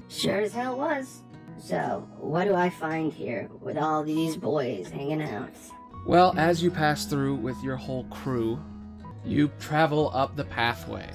Sure 0.10 0.41
as 0.41 0.53
hell 0.53 0.77
was. 0.77 1.21
So, 1.57 2.07
what 2.17 2.45
do 2.45 2.55
I 2.55 2.69
find 2.69 3.13
here 3.13 3.49
with 3.62 3.77
all 3.77 4.03
these 4.03 4.36
boys 4.36 4.89
hanging 4.89 5.21
out? 5.21 5.51
Well, 6.05 6.34
as 6.38 6.63
you 6.63 6.71
pass 6.71 7.05
through 7.05 7.36
with 7.36 7.62
your 7.63 7.75
whole 7.75 8.05
crew, 8.05 8.60
you 9.23 9.51
travel 9.60 10.12
up 10.13 10.36
the 10.36 10.45
pathway. 10.45 11.07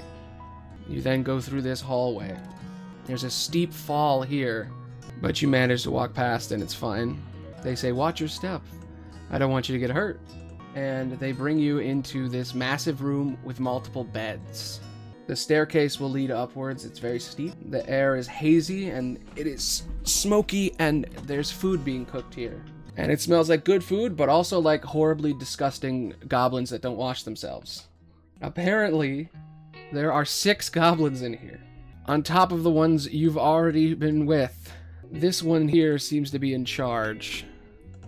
You 0.88 1.00
then 1.00 1.24
go 1.24 1.40
through 1.40 1.62
this 1.62 1.80
hallway. 1.80 2.36
There's 3.04 3.24
a 3.24 3.30
steep 3.30 3.72
fall 3.72 4.22
here, 4.22 4.70
but 5.20 5.42
you 5.42 5.48
manage 5.48 5.82
to 5.82 5.90
walk 5.90 6.14
past 6.14 6.52
and 6.52 6.62
it's 6.62 6.74
fine. 6.74 7.20
They 7.62 7.74
say, 7.74 7.90
Watch 7.90 8.20
your 8.20 8.28
step. 8.28 8.62
I 9.30 9.38
don't 9.38 9.50
want 9.50 9.68
you 9.68 9.74
to 9.74 9.80
get 9.80 9.90
hurt. 9.90 10.20
And 10.76 11.18
they 11.18 11.32
bring 11.32 11.58
you 11.58 11.78
into 11.78 12.28
this 12.28 12.54
massive 12.54 13.02
room 13.02 13.36
with 13.42 13.58
multiple 13.58 14.04
beds. 14.04 14.80
The 15.26 15.36
staircase 15.36 15.98
will 15.98 16.10
lead 16.10 16.30
upwards. 16.30 16.84
It's 16.84 17.00
very 17.00 17.18
steep. 17.18 17.54
The 17.70 17.88
air 17.88 18.16
is 18.16 18.28
hazy 18.28 18.90
and 18.90 19.18
it 19.34 19.46
is 19.46 19.82
smoky, 20.04 20.74
and 20.78 21.04
there's 21.24 21.50
food 21.50 21.84
being 21.84 22.06
cooked 22.06 22.34
here. 22.34 22.64
And 22.96 23.10
it 23.10 23.20
smells 23.20 23.50
like 23.50 23.64
good 23.64 23.84
food, 23.84 24.16
but 24.16 24.28
also 24.28 24.60
like 24.60 24.84
horribly 24.84 25.34
disgusting 25.34 26.14
goblins 26.28 26.70
that 26.70 26.80
don't 26.80 26.96
wash 26.96 27.24
themselves. 27.24 27.88
Apparently, 28.40 29.28
there 29.92 30.12
are 30.12 30.24
six 30.24 30.68
goblins 30.68 31.22
in 31.22 31.32
here, 31.32 31.60
on 32.06 32.22
top 32.22 32.52
of 32.52 32.62
the 32.62 32.70
ones 32.70 33.12
you've 33.12 33.38
already 33.38 33.94
been 33.94 34.26
with. 34.26 34.72
This 35.10 35.42
one 35.42 35.68
here 35.68 35.98
seems 35.98 36.30
to 36.30 36.38
be 36.38 36.54
in 36.54 36.64
charge. 36.64 37.44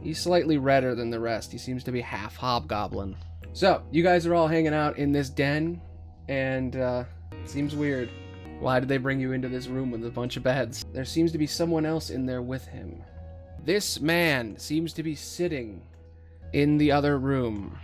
He's 0.01 0.21
slightly 0.21 0.59
redder 0.59 0.95
than 0.95 1.11
the 1.11 1.21
rest. 1.21 1.53
He 1.53 1.59
seems 1.59 1.85
to 1.85 1.93
be 1.93 2.01
half 2.01 2.37
hobgoblin. 2.37 3.17
So, 3.53 3.83
you 3.91 4.03
guys 4.03 4.27
are 4.27 4.35
all 4.35 4.49
hanging 4.49 4.75
out 4.75 4.99
in 4.99 5.13
this 5.13 5.29
den, 5.29 5.81
and 6.29 6.77
uh, 6.77 7.05
it 7.33 7.49
seems 7.49 7.75
weird. 7.75 8.11
Why 8.61 8.81
did 8.81 8.89
they 8.89 8.97
bring 8.97 9.21
you 9.21 9.33
into 9.33 9.49
this 9.49 9.69
room 9.69 9.91
with 9.91 10.05
a 10.05 10.11
bunch 10.11 10.37
of 10.37 10.43
beds? 10.43 10.85
There 10.93 11.05
seems 11.05 11.33
to 11.33 11.39
be 11.39 11.47
someone 11.47 11.87
else 11.87 12.11
in 12.11 12.27
there 12.27 12.43
with 12.43 12.67
him. 12.67 13.03
This 13.65 14.01
man 14.01 14.59
seems 14.59 14.93
to 14.95 15.03
be 15.03 15.15
sitting 15.15 15.83
in 16.53 16.79
the 16.79 16.91
other 16.91 17.19
room. 17.19 17.79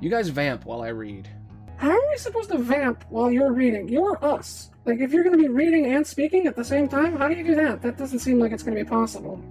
You 0.00 0.10
guys 0.10 0.28
vamp 0.28 0.64
while 0.64 0.82
I 0.82 0.88
read. 0.88 1.28
How 1.76 1.90
are 1.90 2.10
we 2.10 2.16
supposed 2.16 2.50
to 2.50 2.58
vamp 2.58 3.04
while 3.08 3.30
you're 3.30 3.52
reading? 3.52 3.88
You're 3.88 4.22
us. 4.24 4.70
Like, 4.86 5.00
if 5.00 5.12
you're 5.12 5.24
gonna 5.24 5.36
be 5.38 5.48
reading 5.48 5.86
and 5.86 6.06
speaking 6.06 6.46
at 6.46 6.56
the 6.56 6.64
same 6.64 6.88
time, 6.88 7.16
how 7.16 7.28
do 7.28 7.34
you 7.34 7.44
do 7.44 7.54
that? 7.56 7.82
That 7.82 7.98
doesn't 7.98 8.20
seem 8.20 8.38
like 8.38 8.52
it's 8.52 8.62
gonna 8.62 8.76
be 8.76 8.84
possible. 8.84 9.42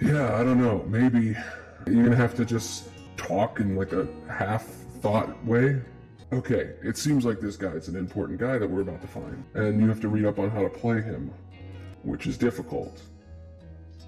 Yeah, 0.00 0.34
I 0.36 0.42
don't 0.42 0.60
know. 0.60 0.84
Maybe 0.88 1.36
you're 1.86 2.04
gonna 2.04 2.16
have 2.16 2.34
to 2.36 2.44
just 2.44 2.88
talk 3.16 3.60
in 3.60 3.76
like 3.76 3.92
a 3.92 4.08
half 4.28 4.66
thought 5.00 5.44
way. 5.44 5.80
Okay, 6.32 6.72
it 6.82 6.96
seems 6.96 7.24
like 7.24 7.40
this 7.40 7.56
guy's 7.56 7.86
an 7.86 7.96
important 7.96 8.40
guy 8.40 8.58
that 8.58 8.68
we're 8.68 8.80
about 8.80 9.00
to 9.00 9.06
find, 9.06 9.44
and 9.54 9.80
you 9.80 9.88
have 9.88 10.00
to 10.00 10.08
read 10.08 10.24
up 10.24 10.40
on 10.40 10.50
how 10.50 10.62
to 10.62 10.68
play 10.68 11.00
him, 11.00 11.30
which 12.02 12.26
is 12.26 12.36
difficult. 12.36 13.00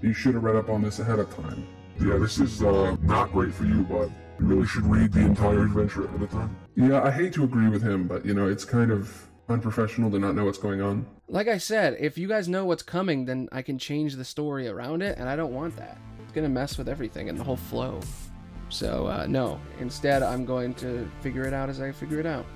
You 0.02 0.12
should 0.12 0.34
have 0.34 0.42
read 0.42 0.56
up 0.56 0.68
on 0.68 0.82
this 0.82 0.98
ahead 0.98 1.20
of 1.20 1.34
time. 1.34 1.66
Yeah, 2.00 2.16
this 2.18 2.38
is 2.38 2.62
uh, 2.62 2.96
not 3.02 3.32
great 3.32 3.54
for 3.54 3.64
you, 3.64 3.82
bud. 3.84 4.12
You 4.40 4.46
really 4.46 4.66
should 4.66 4.84
read 4.86 5.12
the 5.12 5.20
entire 5.20 5.62
adventure 5.62 6.06
ahead 6.06 6.22
of 6.22 6.30
time. 6.30 6.56
Yeah, 6.76 7.02
I 7.02 7.10
hate 7.10 7.32
to 7.34 7.44
agree 7.44 7.68
with 7.68 7.82
him, 7.82 8.08
but 8.08 8.26
you 8.26 8.34
know, 8.34 8.48
it's 8.48 8.64
kind 8.64 8.90
of 8.90 9.28
unprofessional 9.48 10.10
to 10.10 10.18
not 10.18 10.34
know 10.34 10.44
what's 10.44 10.58
going 10.58 10.80
on. 10.80 11.06
Like 11.28 11.48
I 11.48 11.58
said, 11.58 11.96
if 12.00 12.18
you 12.18 12.26
guys 12.26 12.48
know 12.48 12.64
what's 12.64 12.82
coming, 12.82 13.26
then 13.26 13.48
I 13.52 13.62
can 13.62 13.78
change 13.78 14.16
the 14.16 14.24
story 14.24 14.66
around 14.68 15.02
it, 15.02 15.18
and 15.18 15.28
I 15.28 15.36
don't 15.36 15.54
want 15.54 15.76
that. 15.76 15.98
It's 16.24 16.32
gonna 16.32 16.48
mess 16.48 16.78
with 16.78 16.88
everything 16.88 17.28
and 17.28 17.38
the 17.38 17.44
whole 17.44 17.56
flow. 17.56 18.00
So, 18.68 19.06
uh, 19.06 19.26
no. 19.28 19.60
Instead, 19.80 20.22
I'm 20.22 20.44
going 20.44 20.74
to 20.74 21.10
figure 21.20 21.44
it 21.44 21.52
out 21.52 21.68
as 21.68 21.80
I 21.80 21.92
figure 21.92 22.20
it 22.20 22.26
out. 22.26 22.46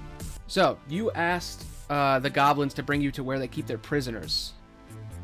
So, 0.46 0.78
you 0.88 1.10
asked 1.12 1.64
uh, 1.90 2.18
the 2.18 2.30
goblins 2.30 2.74
to 2.74 2.82
bring 2.82 3.00
you 3.00 3.10
to 3.12 3.24
where 3.24 3.38
they 3.38 3.48
keep 3.48 3.66
their 3.66 3.78
prisoners. 3.78 4.52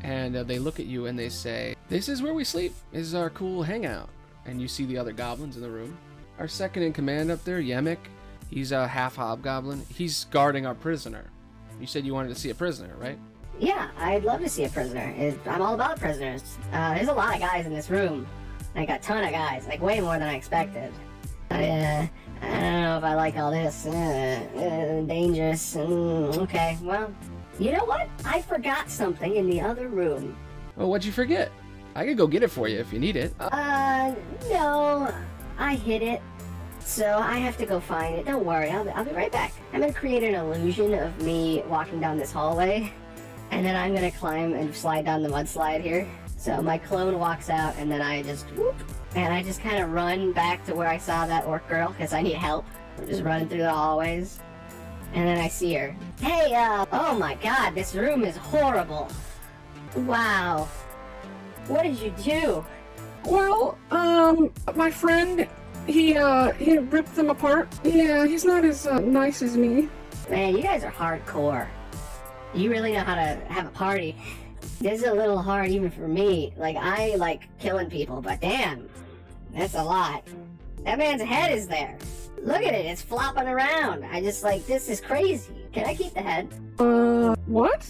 And 0.01 0.35
uh, 0.35 0.43
they 0.43 0.59
look 0.59 0.79
at 0.79 0.85
you 0.85 1.07
and 1.07 1.17
they 1.17 1.29
say, 1.29 1.75
This 1.89 2.09
is 2.09 2.21
where 2.21 2.33
we 2.33 2.43
sleep. 2.43 2.73
This 2.91 3.05
is 3.05 3.15
our 3.15 3.29
cool 3.29 3.63
hangout. 3.63 4.09
And 4.45 4.61
you 4.61 4.67
see 4.67 4.85
the 4.85 4.97
other 4.97 5.11
goblins 5.11 5.55
in 5.55 5.61
the 5.61 5.69
room. 5.69 5.97
Our 6.39 6.47
second 6.47 6.83
in 6.83 6.93
command 6.93 7.31
up 7.31 7.43
there, 7.43 7.61
Yeemik, 7.61 7.97
he's 8.49 8.71
a 8.71 8.87
half 8.87 9.17
hobgoblin. 9.17 9.83
He's 9.93 10.25
guarding 10.25 10.65
our 10.65 10.73
prisoner. 10.73 11.25
You 11.79 11.87
said 11.87 12.05
you 12.05 12.13
wanted 12.13 12.29
to 12.29 12.35
see 12.35 12.49
a 12.49 12.55
prisoner, 12.55 12.95
right? 12.97 13.19
Yeah, 13.59 13.89
I'd 13.97 14.23
love 14.23 14.39
to 14.41 14.49
see 14.49 14.63
a 14.63 14.69
prisoner. 14.69 15.35
I'm 15.45 15.61
all 15.61 15.73
about 15.73 15.99
prisoners. 15.99 16.57
Uh, 16.71 16.93
there's 16.93 17.09
a 17.09 17.13
lot 17.13 17.35
of 17.35 17.41
guys 17.41 17.65
in 17.65 17.73
this 17.73 17.89
room. 17.89 18.25
Like 18.75 18.89
a 18.89 18.99
ton 18.99 19.23
of 19.23 19.31
guys, 19.31 19.67
like 19.67 19.81
way 19.81 19.99
more 19.99 20.17
than 20.19 20.27
I 20.27 20.35
expected. 20.35 20.91
I, 21.51 21.69
uh, 21.69 22.07
I 22.41 22.47
don't 22.47 22.81
know 22.81 22.97
if 22.97 23.03
I 23.03 23.15
like 23.15 23.35
all 23.37 23.51
this. 23.51 23.85
Uh, 23.85 23.91
uh, 24.55 25.05
dangerous. 25.07 25.75
Mm, 25.75 26.37
okay, 26.37 26.77
well, 26.81 27.13
you 27.59 27.71
know 27.71 27.85
what? 27.85 28.07
I 28.23 28.41
forgot 28.41 28.89
something 28.89 29.35
in 29.35 29.49
the 29.49 29.59
other 29.61 29.87
room. 29.89 30.37
Well, 30.75 30.89
what'd 30.89 31.05
you 31.05 31.11
forget? 31.11 31.51
I 31.95 32.05
could 32.05 32.17
go 32.17 32.27
get 32.27 32.43
it 32.43 32.49
for 32.49 32.67
you 32.67 32.79
if 32.79 32.93
you 32.93 32.99
need 32.99 33.15
it. 33.15 33.33
Uh, 33.39 34.13
no, 34.49 35.13
I 35.57 35.75
hid 35.75 36.01
it. 36.01 36.21
So 36.79 37.17
I 37.17 37.37
have 37.37 37.57
to 37.57 37.65
go 37.65 37.79
find 37.79 38.15
it. 38.15 38.25
Don't 38.25 38.45
worry, 38.45 38.69
I'll, 38.69 38.89
I'll 38.91 39.05
be 39.05 39.11
right 39.11 39.31
back. 39.31 39.53
I'm 39.73 39.81
gonna 39.81 39.93
create 39.93 40.23
an 40.23 40.35
illusion 40.35 40.93
of 40.93 41.21
me 41.21 41.63
walking 41.67 41.99
down 41.99 42.17
this 42.17 42.31
hallway, 42.31 42.93
and 43.51 43.65
then 43.65 43.75
I'm 43.75 43.93
gonna 43.93 44.11
climb 44.11 44.53
and 44.53 44.73
slide 44.73 45.05
down 45.05 45.21
the 45.21 45.29
mudslide 45.29 45.81
here. 45.81 46.07
So 46.39 46.61
my 46.61 46.77
clone 46.77 47.19
walks 47.19 47.49
out, 47.49 47.75
and 47.77 47.91
then 47.91 48.01
I 48.01 48.23
just 48.23 48.49
whoop, 48.51 48.73
and 49.13 49.33
I 49.33 49.43
just 49.43 49.59
kind 49.59 49.83
of 49.83 49.91
run 49.91 50.31
back 50.31 50.65
to 50.67 50.73
where 50.73 50.87
I 50.87 50.97
saw 50.97 51.25
that 51.25 51.45
orc 51.45 51.67
girl 51.67 51.89
because 51.89 52.13
I 52.13 52.21
need 52.21 52.35
help. 52.35 52.65
I'm 52.97 53.07
just 53.07 53.23
running 53.23 53.49
through 53.49 53.63
the 53.63 53.73
hallways, 53.73 54.39
and 55.11 55.27
then 55.27 55.37
I 55.37 55.49
see 55.49 55.73
her. 55.73 55.93
Hey, 56.21 56.55
uh, 56.55 56.85
oh 56.93 57.19
my 57.19 57.35
God, 57.35 57.75
this 57.75 57.93
room 57.93 58.23
is 58.23 58.37
horrible. 58.37 59.09
Wow, 59.97 60.69
what 61.67 61.83
did 61.83 61.99
you 61.99 62.13
do? 62.23 62.65
Well, 63.25 63.77
um, 63.91 64.53
my 64.77 64.89
friend, 64.89 65.45
he, 65.87 66.15
uh, 66.15 66.53
he 66.53 66.77
ripped 66.77 67.15
them 67.15 67.31
apart. 67.31 67.67
Yeah, 67.83 68.25
he's 68.25 68.45
not 68.45 68.63
as 68.63 68.87
uh, 68.87 69.01
nice 69.01 69.41
as 69.41 69.57
me. 69.57 69.89
Man, 70.29 70.55
you 70.55 70.63
guys 70.63 70.85
are 70.85 70.91
hardcore. 70.91 71.67
You 72.53 72.71
really 72.71 72.93
know 72.93 73.01
how 73.01 73.15
to 73.15 73.35
have 73.49 73.65
a 73.65 73.71
party. 73.71 74.15
This 74.79 75.01
is 75.01 75.07
a 75.07 75.13
little 75.13 75.41
hard 75.41 75.69
even 75.69 75.91
for 75.91 76.07
me. 76.07 76.53
Like, 76.55 76.77
I 76.77 77.15
like 77.15 77.49
killing 77.59 77.89
people, 77.89 78.21
but 78.21 78.39
damn, 78.39 78.89
that's 79.53 79.75
a 79.75 79.83
lot. 79.83 80.23
That 80.85 80.97
man's 80.97 81.21
head 81.21 81.51
is 81.51 81.67
there. 81.67 81.97
Look 82.41 82.61
at 82.61 82.73
it, 82.73 82.85
it's 82.85 83.01
flopping 83.01 83.47
around. 83.47 84.05
I 84.05 84.21
just 84.21 84.41
like, 84.41 84.65
this 84.65 84.87
is 84.87 85.01
crazy. 85.01 85.53
Can 85.73 85.85
I 85.85 85.93
keep 85.93 86.13
the 86.13 86.21
head? 86.21 86.47
Uh, 86.79 87.35
what? 87.45 87.83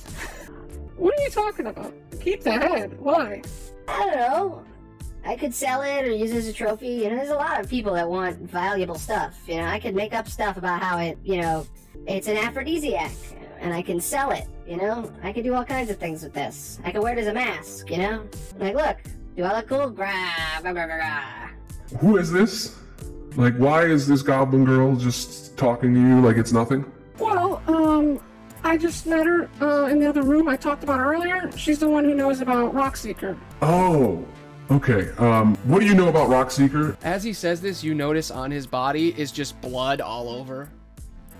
What 0.97 1.17
are 1.17 1.21
you 1.21 1.29
talking 1.29 1.67
about? 1.67 1.93
Keep 2.21 2.41
the 2.41 2.53
head. 2.53 2.99
Why? 2.99 3.43
I 3.87 4.05
don't 4.05 4.15
know. 4.15 4.65
I 5.23 5.35
could 5.35 5.53
sell 5.53 5.83
it 5.83 6.05
or 6.05 6.11
use 6.11 6.31
it 6.31 6.37
as 6.37 6.47
a 6.47 6.53
trophy. 6.53 6.87
You 6.87 7.09
know, 7.09 7.17
there's 7.17 7.29
a 7.29 7.35
lot 7.35 7.59
of 7.59 7.69
people 7.69 7.93
that 7.93 8.09
want 8.09 8.37
valuable 8.39 8.95
stuff. 8.95 9.37
You 9.47 9.57
know, 9.57 9.65
I 9.65 9.79
could 9.79 9.93
make 9.93 10.13
up 10.15 10.27
stuff 10.27 10.57
about 10.57 10.81
how 10.81 10.97
it, 10.97 11.19
you 11.23 11.39
know, 11.41 11.67
it's 12.07 12.27
an 12.27 12.37
aphrodisiac, 12.37 13.11
and 13.59 13.73
I 13.73 13.81
can 13.81 13.99
sell 13.99 14.31
it. 14.31 14.47
You 14.67 14.77
know, 14.77 15.11
I 15.23 15.33
could 15.33 15.43
do 15.43 15.53
all 15.53 15.65
kinds 15.65 15.89
of 15.89 15.97
things 15.97 16.23
with 16.23 16.33
this. 16.33 16.79
I 16.83 16.91
could 16.91 17.01
wear 17.01 17.13
it 17.13 17.19
as 17.19 17.27
a 17.27 17.33
mask. 17.33 17.89
You 17.89 17.97
know, 17.97 18.27
like 18.57 18.75
look, 18.75 18.97
do 19.35 19.43
I 19.43 19.57
look 19.57 19.67
cool? 19.67 19.89
Grah, 19.89 20.59
grah, 20.61 20.73
grah, 20.73 20.87
grah, 20.87 20.97
grah. 20.97 21.99
Who 21.99 22.17
is 22.17 22.31
this? 22.31 22.77
Like, 23.35 23.55
why 23.55 23.85
is 23.85 24.07
this 24.07 24.21
goblin 24.21 24.65
girl 24.65 24.95
just 24.95 25.57
talking 25.57 25.93
to 25.93 25.99
you 25.99 26.21
like 26.21 26.37
it's 26.37 26.51
nothing? 26.51 26.89
Well, 27.19 27.61
um, 27.67 28.19
I 28.63 28.77
just 28.77 29.05
met 29.05 29.25
her 29.25 29.49
uh, 29.61 29.85
in 29.85 29.99
the 29.99 30.07
other 30.07 30.23
room 30.23 30.47
I 30.47 30.55
talked 30.55 30.83
about 30.83 30.99
earlier. 30.99 31.51
She's 31.55 31.79
the 31.79 31.89
one 31.89 32.03
who 32.03 32.15
knows 32.15 32.41
about 32.41 32.73
Rockseeker. 32.73 33.37
Oh, 33.61 34.25
okay. 34.71 35.09
Um, 35.17 35.55
what 35.63 35.79
do 35.79 35.85
you 35.85 35.93
know 35.93 36.09
about 36.09 36.29
Rockseeker? 36.29 36.97
As 37.03 37.23
he 37.23 37.33
says 37.33 37.61
this, 37.61 37.83
you 37.83 37.93
notice 37.93 38.31
on 38.31 38.51
his 38.51 38.67
body 38.67 39.17
is 39.19 39.31
just 39.31 39.59
blood 39.61 40.01
all 40.01 40.29
over. 40.29 40.69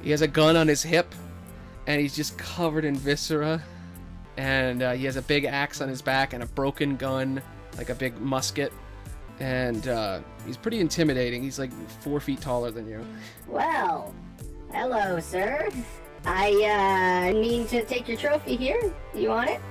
He 0.02 0.12
has 0.12 0.22
a 0.22 0.28
gun 0.28 0.56
on 0.56 0.68
his 0.68 0.82
hip, 0.82 1.14
and 1.90 2.00
he's 2.00 2.16
just 2.16 2.38
covered 2.38 2.86
in 2.86 2.96
viscera. 2.96 3.62
And 4.38 4.84
uh, 4.84 4.92
he 4.94 5.06
has 5.06 5.16
a 5.16 5.24
big 5.24 5.46
axe 5.46 5.82
on 5.82 5.90
his 5.90 6.04
back 6.04 6.34
and 6.34 6.44
a 6.44 6.46
broken 6.46 6.96
gun, 6.96 7.42
like 7.78 7.90
a 7.90 7.96
big 7.96 8.18
musket. 8.22 8.72
And 9.40 9.88
uh, 9.88 10.20
he's 10.46 10.56
pretty 10.56 10.82
intimidating. 10.82 11.42
He's 11.42 11.58
like 11.58 11.72
four 12.02 12.20
feet 12.20 12.42
taller 12.42 12.70
than 12.70 12.88
you. 12.88 13.04
Well, 13.48 14.14
hello, 14.72 15.20
sir. 15.20 15.68
I 16.26 17.32
uh 17.32 17.34
mean 17.34 17.66
to 17.68 17.84
take 17.86 18.08
your 18.08 18.18
trophy 18.18 18.56
here. 18.56 18.94
You 19.16 19.30
want 19.30 19.50
it? 19.50 19.62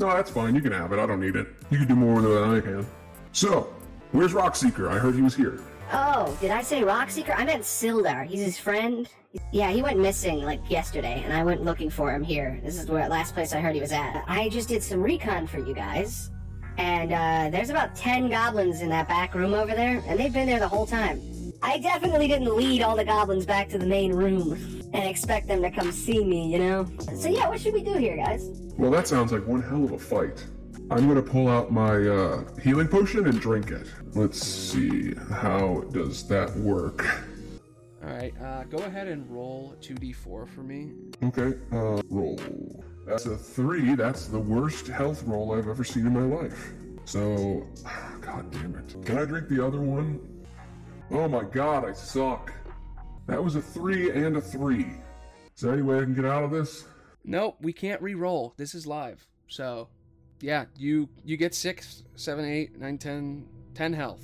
No, 0.00 0.08
that's 0.08 0.30
fine. 0.30 0.56
You 0.56 0.60
can 0.60 0.72
have 0.72 0.92
it. 0.92 0.98
I 0.98 1.06
don't 1.06 1.20
need 1.20 1.36
it. 1.36 1.46
You 1.70 1.78
can 1.78 1.86
do 1.86 1.94
more 1.94 2.14
with 2.14 2.24
it 2.24 2.28
than 2.28 2.54
I 2.56 2.60
can. 2.60 2.86
So, 3.32 3.72
where's 4.12 4.32
Rockseeker? 4.32 4.90
I 4.90 4.98
heard 4.98 5.14
he 5.14 5.22
was 5.22 5.36
here. 5.36 5.60
Oh, 5.90 6.36
did 6.40 6.50
I 6.50 6.62
say 6.62 6.82
Rockseeker? 6.82 7.34
I 7.36 7.44
meant 7.44 7.62
Sildar. 7.62 8.26
He's 8.26 8.44
his 8.44 8.58
friend. 8.58 9.08
Yeah, 9.52 9.70
he 9.70 9.82
went 9.82 9.98
missing 9.98 10.42
like 10.42 10.60
yesterday, 10.70 11.22
and 11.24 11.32
I 11.32 11.42
went 11.44 11.64
looking 11.64 11.88
for 11.88 12.12
him 12.12 12.22
here. 12.22 12.60
This 12.62 12.78
is 12.78 12.88
where 12.88 13.08
last 13.08 13.34
place 13.34 13.52
I 13.54 13.60
heard 13.60 13.74
he 13.74 13.80
was 13.80 13.92
at. 13.92 14.24
I 14.26 14.48
just 14.48 14.68
did 14.68 14.82
some 14.82 15.00
recon 15.00 15.46
for 15.46 15.58
you 15.58 15.74
guys, 15.74 16.30
and 16.76 17.12
uh, 17.12 17.48
there's 17.50 17.70
about 17.70 17.94
ten 17.94 18.28
goblins 18.28 18.82
in 18.82 18.88
that 18.90 19.08
back 19.08 19.34
room 19.34 19.54
over 19.54 19.74
there, 19.74 20.02
and 20.06 20.18
they've 20.18 20.32
been 20.32 20.46
there 20.46 20.58
the 20.58 20.68
whole 20.68 20.86
time. 20.86 21.20
I 21.62 21.78
definitely 21.78 22.28
didn't 22.28 22.54
lead 22.54 22.82
all 22.82 22.96
the 22.96 23.04
goblins 23.04 23.46
back 23.46 23.68
to 23.70 23.78
the 23.78 23.86
main 23.86 24.12
room 24.12 24.52
and 24.92 25.04
expect 25.08 25.48
them 25.48 25.62
to 25.62 25.70
come 25.70 25.90
see 25.90 26.24
me, 26.24 26.52
you 26.52 26.58
know. 26.58 26.86
So 27.16 27.28
yeah, 27.28 27.48
what 27.48 27.60
should 27.60 27.74
we 27.74 27.82
do 27.82 27.94
here, 27.94 28.16
guys? 28.16 28.48
Well, 28.76 28.90
that 28.92 29.08
sounds 29.08 29.32
like 29.32 29.46
one 29.46 29.62
hell 29.62 29.84
of 29.84 29.92
a 29.92 29.98
fight. 29.98 30.44
I'm 30.90 31.06
gonna 31.06 31.22
pull 31.22 31.48
out 31.48 31.70
my 31.70 32.06
uh, 32.06 32.44
healing 32.62 32.88
potion 32.88 33.26
and 33.26 33.38
drink 33.38 33.70
it. 33.70 33.88
Let's 34.14 34.38
see, 34.38 35.14
how 35.30 35.82
does 35.92 36.26
that 36.28 36.56
work? 36.56 37.06
All 38.02 38.08
right, 38.08 38.32
uh, 38.40 38.64
go 38.64 38.78
ahead 38.78 39.06
and 39.06 39.30
roll 39.30 39.74
2d4 39.82 40.48
for 40.48 40.62
me. 40.62 40.92
Okay, 41.22 41.58
uh, 41.72 42.00
roll. 42.08 42.84
That's 43.06 43.26
a 43.26 43.36
three. 43.36 43.94
That's 43.96 44.26
the 44.28 44.38
worst 44.38 44.86
health 44.86 45.24
roll 45.24 45.52
I've 45.52 45.68
ever 45.68 45.84
seen 45.84 46.06
in 46.06 46.14
my 46.14 46.36
life. 46.36 46.72
So, 47.04 47.66
god 48.22 48.50
damn 48.50 48.74
it. 48.76 49.04
Can 49.04 49.18
I 49.18 49.26
drink 49.26 49.48
the 49.48 49.64
other 49.64 49.80
one? 49.80 50.20
Oh 51.10 51.28
my 51.28 51.44
god, 51.44 51.86
I 51.86 51.92
suck. 51.92 52.52
That 53.26 53.44
was 53.44 53.56
a 53.56 53.62
three 53.62 54.10
and 54.10 54.38
a 54.38 54.40
three. 54.40 54.86
Is 55.54 55.62
there 55.62 55.74
any 55.74 55.82
way 55.82 55.98
I 55.98 56.04
can 56.04 56.14
get 56.14 56.24
out 56.24 56.44
of 56.44 56.50
this? 56.50 56.86
Nope, 57.24 57.56
we 57.60 57.74
can't 57.74 58.00
re-roll. 58.00 58.54
This 58.56 58.74
is 58.74 58.86
live. 58.86 59.26
So, 59.48 59.88
yeah, 60.40 60.66
you 60.76 61.08
you 61.24 61.36
get 61.36 61.54
six, 61.54 62.04
seven, 62.16 62.44
eight, 62.44 62.78
nine, 62.78 62.98
ten, 62.98 63.46
ten 63.74 63.92
health. 63.92 64.22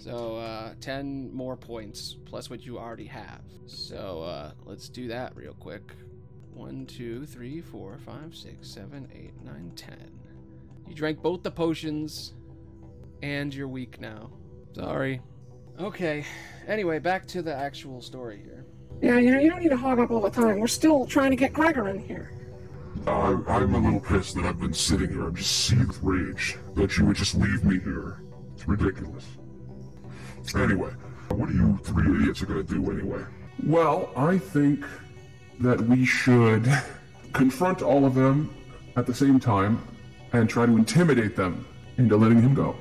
So, 0.00 0.36
uh, 0.36 0.72
10 0.80 1.30
more 1.34 1.58
points 1.58 2.16
plus 2.24 2.48
what 2.48 2.64
you 2.64 2.78
already 2.78 3.04
have. 3.04 3.42
So, 3.66 4.22
uh, 4.22 4.52
let's 4.64 4.88
do 4.88 5.08
that 5.08 5.36
real 5.36 5.52
quick. 5.52 5.92
One, 6.54 6.86
two, 6.86 7.26
three, 7.26 7.60
four, 7.60 7.98
five, 7.98 8.34
six, 8.34 8.66
seven, 8.66 9.08
eight, 9.14 9.34
nine, 9.44 9.72
ten. 9.76 10.10
You 10.88 10.94
drank 10.94 11.20
both 11.20 11.42
the 11.42 11.50
potions, 11.50 12.32
and 13.22 13.54
you're 13.54 13.68
weak 13.68 14.00
now. 14.00 14.30
Sorry. 14.74 15.20
Okay, 15.78 16.24
anyway, 16.66 16.98
back 16.98 17.26
to 17.28 17.42
the 17.42 17.54
actual 17.54 18.00
story 18.00 18.40
here. 18.42 18.64
Yeah, 19.02 19.18
you 19.18 19.32
know, 19.32 19.38
you 19.38 19.50
don't 19.50 19.60
need 19.60 19.68
to 19.68 19.76
hog 19.76 19.98
up 19.98 20.10
all 20.10 20.20
the 20.22 20.30
time. 20.30 20.58
We're 20.58 20.66
still 20.66 21.06
trying 21.06 21.30
to 21.30 21.36
get 21.36 21.52
Gregor 21.52 21.88
in 21.88 21.98
here. 21.98 22.32
Uh, 23.06 23.38
I'm 23.48 23.74
a 23.74 23.78
little 23.78 24.00
pissed 24.00 24.34
that 24.36 24.44
I've 24.44 24.60
been 24.60 24.74
sitting 24.74 25.08
here. 25.08 25.24
I'm 25.24 25.34
just 25.34 25.66
seething 25.66 25.86
with 25.86 26.00
rage 26.02 26.58
that 26.74 26.96
you 26.96 27.06
would 27.06 27.16
just 27.16 27.34
leave 27.34 27.64
me 27.64 27.78
here. 27.80 28.22
It's 28.54 28.68
ridiculous. 28.68 29.24
Anyway, 30.54 30.90
what 31.30 31.48
are 31.48 31.52
you 31.52 31.78
three 31.82 32.14
idiots 32.16 32.42
are 32.42 32.46
gonna 32.46 32.62
do 32.62 32.90
anyway? 32.90 33.24
Well, 33.64 34.10
I 34.16 34.38
think 34.38 34.84
that 35.60 35.80
we 35.80 36.04
should 36.04 36.70
confront 37.32 37.82
all 37.82 38.04
of 38.04 38.14
them 38.14 38.54
at 38.96 39.06
the 39.06 39.14
same 39.14 39.38
time 39.38 39.82
and 40.32 40.48
try 40.48 40.66
to 40.66 40.72
intimidate 40.76 41.36
them 41.36 41.66
into 41.98 42.16
letting 42.16 42.40
him 42.40 42.54
go. 42.54 42.76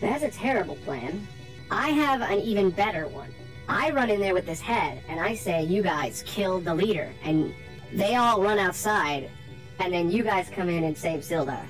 That's 0.00 0.22
a 0.22 0.30
terrible 0.30 0.76
plan. 0.76 1.26
I 1.70 1.90
have 1.90 2.22
an 2.22 2.40
even 2.40 2.70
better 2.70 3.08
one. 3.08 3.34
I 3.68 3.90
run 3.90 4.08
in 4.08 4.20
there 4.20 4.32
with 4.32 4.46
this 4.46 4.60
head, 4.60 5.02
and 5.08 5.20
I 5.20 5.34
say, 5.34 5.64
You 5.64 5.82
guys 5.82 6.22
killed 6.24 6.64
the 6.64 6.74
leader, 6.74 7.12
and 7.22 7.52
they 7.92 8.16
all 8.16 8.42
run 8.42 8.58
outside, 8.58 9.30
and 9.80 9.92
then 9.92 10.10
you 10.10 10.22
guys 10.22 10.48
come 10.48 10.68
in 10.68 10.84
and 10.84 10.96
save 10.96 11.20
Sildar. 11.20 11.64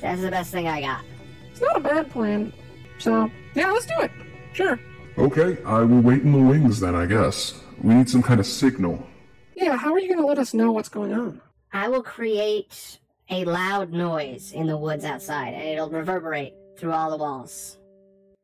That's 0.00 0.20
the 0.22 0.30
best 0.30 0.52
thing 0.52 0.68
I 0.68 0.80
got. 0.80 1.02
It's 1.50 1.60
not 1.60 1.76
a 1.76 1.80
bad 1.80 2.10
plan. 2.10 2.52
So, 2.98 3.30
yeah, 3.54 3.70
let's 3.70 3.86
do 3.86 3.94
it. 4.00 4.10
Sure. 4.52 4.78
Okay, 5.16 5.62
I 5.64 5.80
will 5.80 6.00
wait 6.00 6.22
in 6.22 6.32
the 6.32 6.38
wings 6.38 6.80
then, 6.80 6.94
I 6.94 7.06
guess. 7.06 7.60
We 7.82 7.94
need 7.94 8.08
some 8.08 8.22
kind 8.22 8.40
of 8.40 8.46
signal. 8.46 9.06
Yeah, 9.54 9.76
how 9.76 9.92
are 9.92 10.00
you 10.00 10.08
going 10.08 10.20
to 10.20 10.26
let 10.26 10.38
us 10.38 10.54
know 10.54 10.72
what's 10.72 10.88
going 10.88 11.12
on? 11.12 11.40
I 11.72 11.88
will 11.88 12.02
create 12.02 12.98
a 13.30 13.44
loud 13.44 13.92
noise 13.92 14.52
in 14.52 14.66
the 14.66 14.76
woods 14.76 15.04
outside, 15.04 15.54
and 15.54 15.62
it'll 15.62 15.90
reverberate 15.90 16.54
through 16.76 16.92
all 16.92 17.10
the 17.10 17.16
walls. 17.16 17.78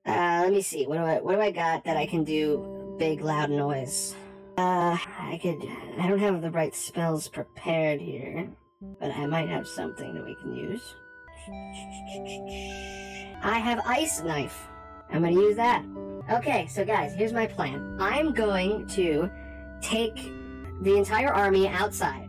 Uh, 0.07 0.41
let 0.45 0.53
me 0.53 0.63
see. 0.63 0.87
What 0.87 0.97
do 0.97 1.03
I 1.03 1.21
what 1.21 1.35
do 1.35 1.41
I 1.41 1.51
got 1.51 1.85
that 1.85 1.97
I 1.97 2.07
can 2.07 2.25
do 2.25 2.97
big 2.99 3.21
loud 3.21 3.51
noise? 3.51 4.15
Uh, 4.61 4.99
I 5.19 5.41
could. 5.41 5.67
I 5.99 6.07
don't 6.07 6.19
have 6.19 6.43
the 6.43 6.51
right 6.51 6.75
spells 6.75 7.29
prepared 7.29 7.99
here, 7.99 8.47
but 9.01 9.11
I 9.11 9.25
might 9.25 9.49
have 9.49 9.67
something 9.67 10.13
that 10.13 10.23
we 10.23 10.35
can 10.35 10.55
use. 10.55 10.83
I 13.43 13.59
have 13.59 13.81
ice 13.87 14.21
knife. 14.23 14.69
I'm 15.11 15.23
gonna 15.23 15.33
use 15.33 15.57
that. 15.57 15.83
Okay, 16.31 16.67
so 16.67 16.85
guys, 16.85 17.15
here's 17.15 17.33
my 17.33 17.47
plan. 17.47 17.97
I'm 17.99 18.35
going 18.35 18.87
to 18.89 19.31
take 19.81 20.17
the 20.83 20.95
entire 20.95 21.33
army 21.33 21.67
outside, 21.67 22.29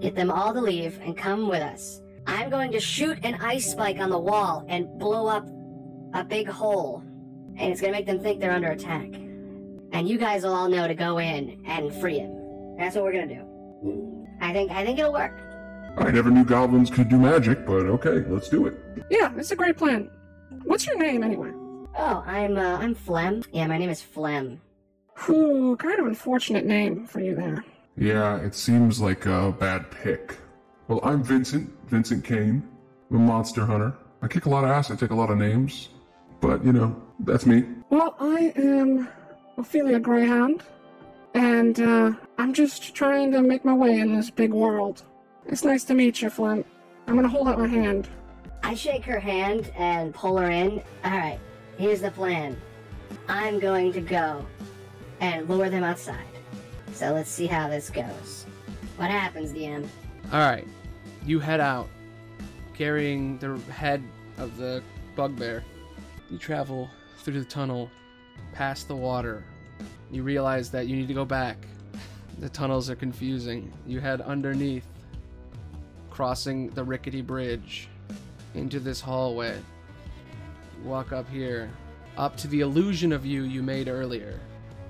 get 0.00 0.16
them 0.16 0.32
all 0.32 0.52
to 0.52 0.60
leave, 0.60 0.98
and 1.02 1.16
come 1.16 1.48
with 1.48 1.62
us. 1.62 2.00
I'm 2.26 2.50
going 2.50 2.72
to 2.72 2.80
shoot 2.80 3.16
an 3.22 3.34
ice 3.40 3.70
spike 3.70 4.00
on 4.00 4.10
the 4.10 4.18
wall 4.18 4.64
and 4.66 4.98
blow 4.98 5.28
up 5.28 5.46
a 6.14 6.24
big 6.24 6.48
hole, 6.48 7.04
and 7.56 7.70
it's 7.70 7.80
gonna 7.80 7.92
make 7.92 8.06
them 8.06 8.18
think 8.18 8.40
they're 8.40 8.50
under 8.50 8.72
attack. 8.72 9.23
And 9.94 10.08
you 10.08 10.18
guys 10.18 10.42
will 10.42 10.52
all 10.52 10.68
know 10.68 10.88
to 10.88 10.94
go 10.94 11.18
in 11.18 11.62
and 11.66 11.94
free 11.94 12.18
him. 12.18 12.76
That's 12.76 12.96
what 12.96 13.04
we're 13.04 13.12
gonna 13.12 13.28
do. 13.28 14.26
I 14.40 14.52
think 14.52 14.72
I 14.72 14.84
think 14.84 14.98
it'll 14.98 15.12
work. 15.12 15.38
I 15.96 16.10
never 16.10 16.30
knew 16.30 16.44
goblins 16.44 16.90
could 16.90 17.08
do 17.08 17.16
magic, 17.16 17.64
but 17.64 17.86
okay, 17.86 18.28
let's 18.28 18.48
do 18.48 18.66
it. 18.66 18.74
Yeah, 19.08 19.32
it's 19.36 19.52
a 19.52 19.56
great 19.56 19.76
plan. 19.76 20.10
What's 20.64 20.84
your 20.84 20.98
name, 20.98 21.22
anyway? 21.22 21.52
Oh, 21.96 22.24
I'm 22.26 22.56
uh, 22.56 22.78
I'm 22.78 22.96
Flem. 22.96 23.44
Yeah, 23.52 23.68
my 23.68 23.78
name 23.78 23.88
is 23.88 24.02
Flem. 24.02 24.60
Whew, 25.26 25.76
kind 25.76 26.00
of 26.00 26.06
unfortunate 26.06 26.66
name 26.66 27.06
for 27.06 27.20
you 27.20 27.36
there. 27.36 27.64
Yeah, 27.96 28.38
it 28.38 28.56
seems 28.56 29.00
like 29.00 29.26
a 29.26 29.52
bad 29.52 29.88
pick. 29.92 30.36
Well, 30.88 30.98
I'm 31.04 31.22
Vincent, 31.22 31.70
Vincent 31.86 32.24
Kane. 32.24 32.68
I'm 33.10 33.16
a 33.16 33.20
monster 33.20 33.64
hunter. 33.64 33.94
I 34.22 34.26
kick 34.26 34.46
a 34.46 34.50
lot 34.50 34.64
of 34.64 34.70
ass, 34.70 34.90
I 34.90 34.96
take 34.96 35.10
a 35.10 35.14
lot 35.14 35.30
of 35.30 35.38
names. 35.38 35.90
But, 36.40 36.64
you 36.64 36.72
know, 36.72 37.00
that's 37.20 37.46
me. 37.46 37.64
Well, 37.90 38.16
I 38.18 38.52
am 38.56 39.08
Ophelia 39.56 40.00
Greyhound, 40.00 40.62
and 41.34 41.80
uh, 41.80 42.12
I'm 42.38 42.52
just 42.52 42.94
trying 42.94 43.30
to 43.32 43.42
make 43.42 43.64
my 43.64 43.74
way 43.74 43.98
in 43.98 44.14
this 44.14 44.30
big 44.30 44.52
world. 44.52 45.02
It's 45.46 45.64
nice 45.64 45.84
to 45.84 45.94
meet 45.94 46.22
you, 46.22 46.30
Flint. 46.30 46.66
I'm 47.06 47.14
gonna 47.14 47.28
hold 47.28 47.48
out 47.48 47.58
my 47.58 47.68
hand. 47.68 48.08
I 48.62 48.74
shake 48.74 49.04
her 49.04 49.20
hand 49.20 49.70
and 49.76 50.14
pull 50.14 50.38
her 50.38 50.50
in. 50.50 50.82
All 51.04 51.10
right, 51.10 51.38
here's 51.76 52.00
the 52.00 52.10
plan. 52.10 52.60
I'm 53.28 53.58
going 53.58 53.92
to 53.92 54.00
go 54.00 54.44
and 55.20 55.48
lure 55.48 55.70
them 55.70 55.84
outside. 55.84 56.24
So 56.92 57.12
let's 57.12 57.30
see 57.30 57.46
how 57.46 57.68
this 57.68 57.90
goes. 57.90 58.46
What 58.96 59.10
happens, 59.10 59.52
DM? 59.52 59.86
All 60.32 60.38
right, 60.38 60.66
you 61.24 61.38
head 61.40 61.60
out, 61.60 61.88
carrying 62.72 63.38
the 63.38 63.56
head 63.70 64.02
of 64.38 64.56
the 64.56 64.82
bugbear. 65.14 65.62
You 66.30 66.38
travel 66.38 66.88
through 67.18 67.38
the 67.40 67.44
tunnel, 67.44 67.90
past 68.52 68.88
the 68.88 68.96
water. 68.96 69.44
You 70.10 70.22
realize 70.22 70.70
that 70.70 70.86
you 70.86 70.96
need 70.96 71.08
to 71.08 71.14
go 71.14 71.24
back. 71.24 71.56
The 72.38 72.48
tunnels 72.48 72.90
are 72.90 72.96
confusing. 72.96 73.72
You 73.86 74.00
head 74.00 74.20
underneath, 74.20 74.86
crossing 76.10 76.70
the 76.70 76.84
rickety 76.84 77.22
bridge 77.22 77.88
into 78.54 78.80
this 78.80 79.00
hallway. 79.00 79.58
Walk 80.84 81.12
up 81.12 81.28
here, 81.28 81.70
up 82.16 82.36
to 82.38 82.48
the 82.48 82.60
illusion 82.60 83.12
of 83.12 83.24
you 83.26 83.42
you 83.42 83.62
made 83.62 83.88
earlier. 83.88 84.38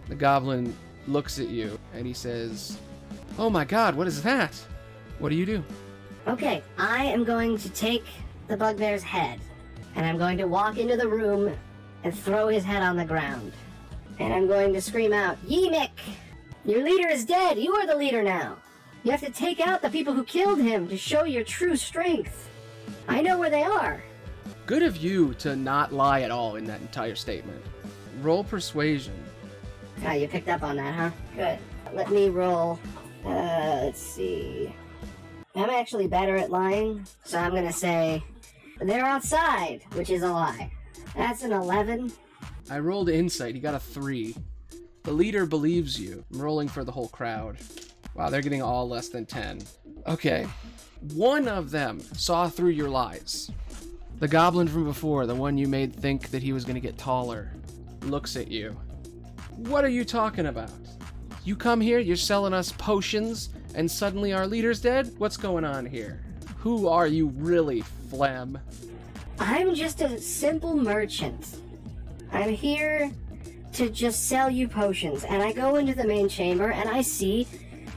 The 0.09 0.15
goblin 0.15 0.77
looks 1.07 1.39
at 1.39 1.49
you 1.49 1.79
and 1.95 2.07
he 2.07 2.13
says, 2.13 2.79
Oh 3.39 3.51
my 3.51 3.65
god, 3.65 3.95
what 3.95 4.07
is 4.07 4.23
that? 4.23 4.55
What 5.19 5.31
do 5.31 5.37
you 5.37 5.47
do? 5.47 5.65
Okay, 6.27 6.63
I 6.79 7.05
am 7.05 7.25
going 7.25 7.59
to 7.59 7.69
take 7.71 8.05
the 8.49 8.57
bugbear's 8.57 9.03
head, 9.03 9.41
and 9.95 10.07
I'm 10.07 10.19
going 10.19 10.39
to 10.39 10.45
walk 10.45 10.79
into 10.79 10.97
the 10.97 11.09
room 11.09 11.55
and 12.05 12.17
throw 12.17 12.49
his 12.49 12.64
head 12.64 12.83
on 12.83 12.97
the 12.97 13.05
ground. 13.05 13.53
And 14.21 14.33
I'm 14.33 14.47
going 14.47 14.73
to 14.75 14.81
scream 14.81 15.12
out, 15.12 15.45
Yeemik! 15.47 15.90
Your 16.64 16.85
leader 16.85 17.09
is 17.09 17.25
dead! 17.25 17.59
You 17.59 17.75
are 17.75 17.87
the 17.87 17.97
leader 17.97 18.23
now! 18.23 18.59
You 19.03 19.11
have 19.11 19.21
to 19.21 19.31
take 19.31 19.61
out 19.61 19.83
the 19.83 19.90
people 19.90 20.14
who 20.14 20.25
killed 20.25 20.61
him 20.61 20.88
to 20.88 20.97
show 20.97 21.25
your 21.25 21.45
true 21.45 21.77
strength. 21.77 22.49
I 23.09 23.21
know 23.21 23.38
where 23.38 23.51
they 23.51 23.62
are. 23.62 24.03
Good 24.67 24.83
of 24.83 24.97
you 24.97 25.35
to 25.35 25.57
not 25.57 25.93
lie 25.93 26.23
at 26.23 26.31
all 26.31 26.57
in 26.57 26.64
that 26.67 26.81
entire 26.81 27.14
statement. 27.14 27.62
Roll 28.23 28.45
persuasion. 28.45 29.14
Ah, 30.05 30.12
you 30.12 30.29
picked 30.29 30.49
up 30.49 30.62
on 30.62 30.77
that, 30.77 30.95
huh? 30.95 31.11
Good. 31.37 31.59
Let 31.93 32.11
me 32.11 32.31
roll. 32.31 32.79
Uh, 33.25 33.81
let's 33.85 34.01
see. 34.01 34.75
I'm 35.55 35.71
actually 35.71 36.07
better 36.07 36.37
at 36.37 36.51
lying, 36.51 37.07
so 37.25 37.38
I'm 37.38 37.55
gonna 37.55 37.73
say 37.73 38.25
they're 38.81 39.05
outside, 39.05 39.83
which 39.92 40.11
is 40.11 40.23
a 40.23 40.33
lie. 40.33 40.71
That's 41.17 41.42
an 41.42 41.52
11. 41.52 42.12
I 42.71 42.79
rolled 42.79 43.08
insight. 43.08 43.54
He 43.54 43.60
got 43.60 43.75
a 43.75 43.79
three. 43.79 44.35
The 45.04 45.12
leader 45.12 45.46
believes 45.46 46.00
you. 46.00 46.25
I'm 46.33 46.40
rolling 46.40 46.69
for 46.69 46.83
the 46.83 46.92
whole 46.92 47.08
crowd. 47.08 47.58
Wow, 48.15 48.31
they're 48.31 48.42
getting 48.42 48.62
all 48.62 48.88
less 48.88 49.08
than 49.08 49.27
10. 49.27 49.60
Okay. 50.06 50.46
One 51.12 51.48
of 51.48 51.71
them 51.71 52.00
saw 52.00 52.48
through 52.48 52.71
your 52.71 52.88
lies. 52.88 53.50
The 54.19 54.29
goblin 54.29 54.69
from 54.69 54.85
before, 54.85 55.27
the 55.27 55.35
one 55.35 55.58
you 55.58 55.67
made 55.67 55.94
think 55.94 56.31
that 56.31 56.42
he 56.42 56.52
was 56.52 56.65
going 56.65 56.77
to 56.77 56.81
get 56.81 56.96
taller, 56.96 57.50
looks 58.02 58.37
at 58.37 58.48
you. 58.48 58.77
What 59.56 59.85
are 59.85 59.88
you 59.88 60.04
talking 60.04 60.46
about? 60.46 60.71
You 61.44 61.56
come 61.56 61.81
here, 61.81 61.98
you're 61.98 62.17
selling 62.17 62.54
us 62.54 62.73
potions, 62.73 63.50
and 63.75 63.90
suddenly 63.90 64.33
our 64.33 64.46
leader's 64.46 64.81
dead? 64.81 65.12
What's 65.19 65.37
going 65.37 65.65
on 65.65 65.85
here? 65.85 66.23
Who 66.58 66.88
are 66.88 67.06
you 67.06 67.29
really, 67.37 67.83
Flem? 67.83 68.58
I'm 69.39 69.75
just 69.75 70.01
a 70.01 70.19
simple 70.19 70.77
merchant. 70.77 71.57
I'm 72.33 72.51
here 72.51 73.11
to 73.73 73.91
just 73.91 74.29
sell 74.29 74.49
you 74.49 74.69
potions, 74.69 75.25
and 75.25 75.43
I 75.43 75.53
go 75.53 75.77
into 75.77 75.95
the 75.95 76.07
main 76.07 76.29
chamber 76.29 76.71
and 76.71 76.89
I 76.89 77.03
see 77.03 77.47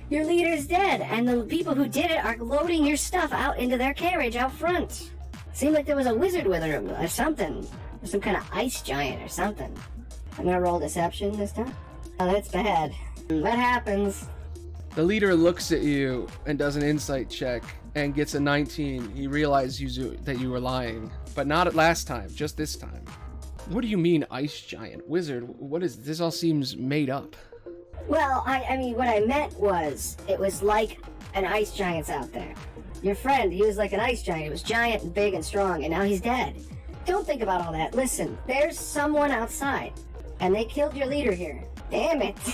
your 0.09 0.25
leader's 0.25 0.65
dead, 0.67 1.01
and 1.01 1.27
the 1.27 1.43
people 1.43 1.75
who 1.75 1.87
did 1.87 2.11
it 2.11 2.23
are 2.23 2.37
loading 2.37 2.85
your 2.85 2.97
stuff 2.97 3.33
out 3.33 3.59
into 3.59 3.77
their 3.77 3.93
carriage 3.93 4.35
out 4.35 4.53
front. 4.53 5.11
Seemed 5.53 5.73
like 5.73 5.85
there 5.85 5.95
was 5.95 6.07
a 6.07 6.15
wizard 6.15 6.47
with 6.47 6.63
her 6.63 6.79
or 6.99 7.07
something. 7.07 7.67
Or 8.01 8.07
some 8.07 8.21
kind 8.21 8.37
of 8.37 8.47
ice 8.53 8.81
giant 8.81 9.23
or 9.23 9.27
something. 9.27 9.75
I'm 10.37 10.45
gonna 10.45 10.61
roll 10.61 10.79
deception 10.79 11.35
this 11.35 11.51
time. 11.51 11.73
Oh, 12.19 12.31
that's 12.31 12.49
bad. 12.49 12.93
What 13.27 13.53
happens? 13.53 14.27
The 14.95 15.03
leader 15.03 15.35
looks 15.35 15.71
at 15.71 15.81
you 15.81 16.27
and 16.45 16.57
does 16.57 16.75
an 16.75 16.83
insight 16.83 17.29
check 17.29 17.63
and 17.95 18.15
gets 18.15 18.33
a 18.35 18.39
19. 18.39 19.15
He 19.15 19.27
realizes 19.27 19.97
you, 19.97 20.17
that 20.23 20.39
you 20.39 20.49
were 20.49 20.59
lying, 20.59 21.11
but 21.37 21.45
not 21.45 21.67
at 21.67 21.75
last 21.75 22.07
time, 22.07 22.27
just 22.33 22.57
this 22.57 22.75
time. 22.75 23.05
What 23.67 23.81
do 23.81 23.87
you 23.87 23.97
mean, 23.97 24.25
ice 24.31 24.59
giant? 24.59 25.07
Wizard? 25.07 25.47
What 25.47 25.83
is 25.83 25.97
this? 25.97 26.19
All 26.19 26.31
seems 26.31 26.75
made 26.75 27.11
up. 27.11 27.35
Well, 28.07 28.43
I, 28.47 28.63
I 28.63 28.77
mean, 28.77 28.95
what 28.95 29.07
I 29.07 29.19
meant 29.19 29.53
was, 29.59 30.17
it 30.27 30.39
was 30.39 30.63
like 30.63 30.97
an 31.35 31.45
ice 31.45 31.73
giant's 31.73 32.09
out 32.09 32.33
there. 32.33 32.55
Your 33.03 33.13
friend, 33.13 33.53
he 33.53 33.61
was 33.61 33.77
like 33.77 33.93
an 33.93 33.99
ice 33.99 34.23
giant. 34.23 34.45
He 34.45 34.49
was 34.49 34.63
giant 34.63 35.03
and 35.03 35.13
big 35.13 35.35
and 35.35 35.45
strong, 35.45 35.83
and 35.83 35.93
now 35.93 36.01
he's 36.01 36.21
dead. 36.21 36.55
Don't 37.05 37.25
think 37.25 37.43
about 37.43 37.63
all 37.63 37.71
that. 37.71 37.93
Listen, 37.93 38.35
there's 38.47 38.79
someone 38.79 39.29
outside, 39.29 39.93
and 40.39 40.55
they 40.55 40.65
killed 40.65 40.95
your 40.95 41.05
leader 41.05 41.31
here. 41.31 41.63
Damn 41.91 42.21
it. 42.23 42.37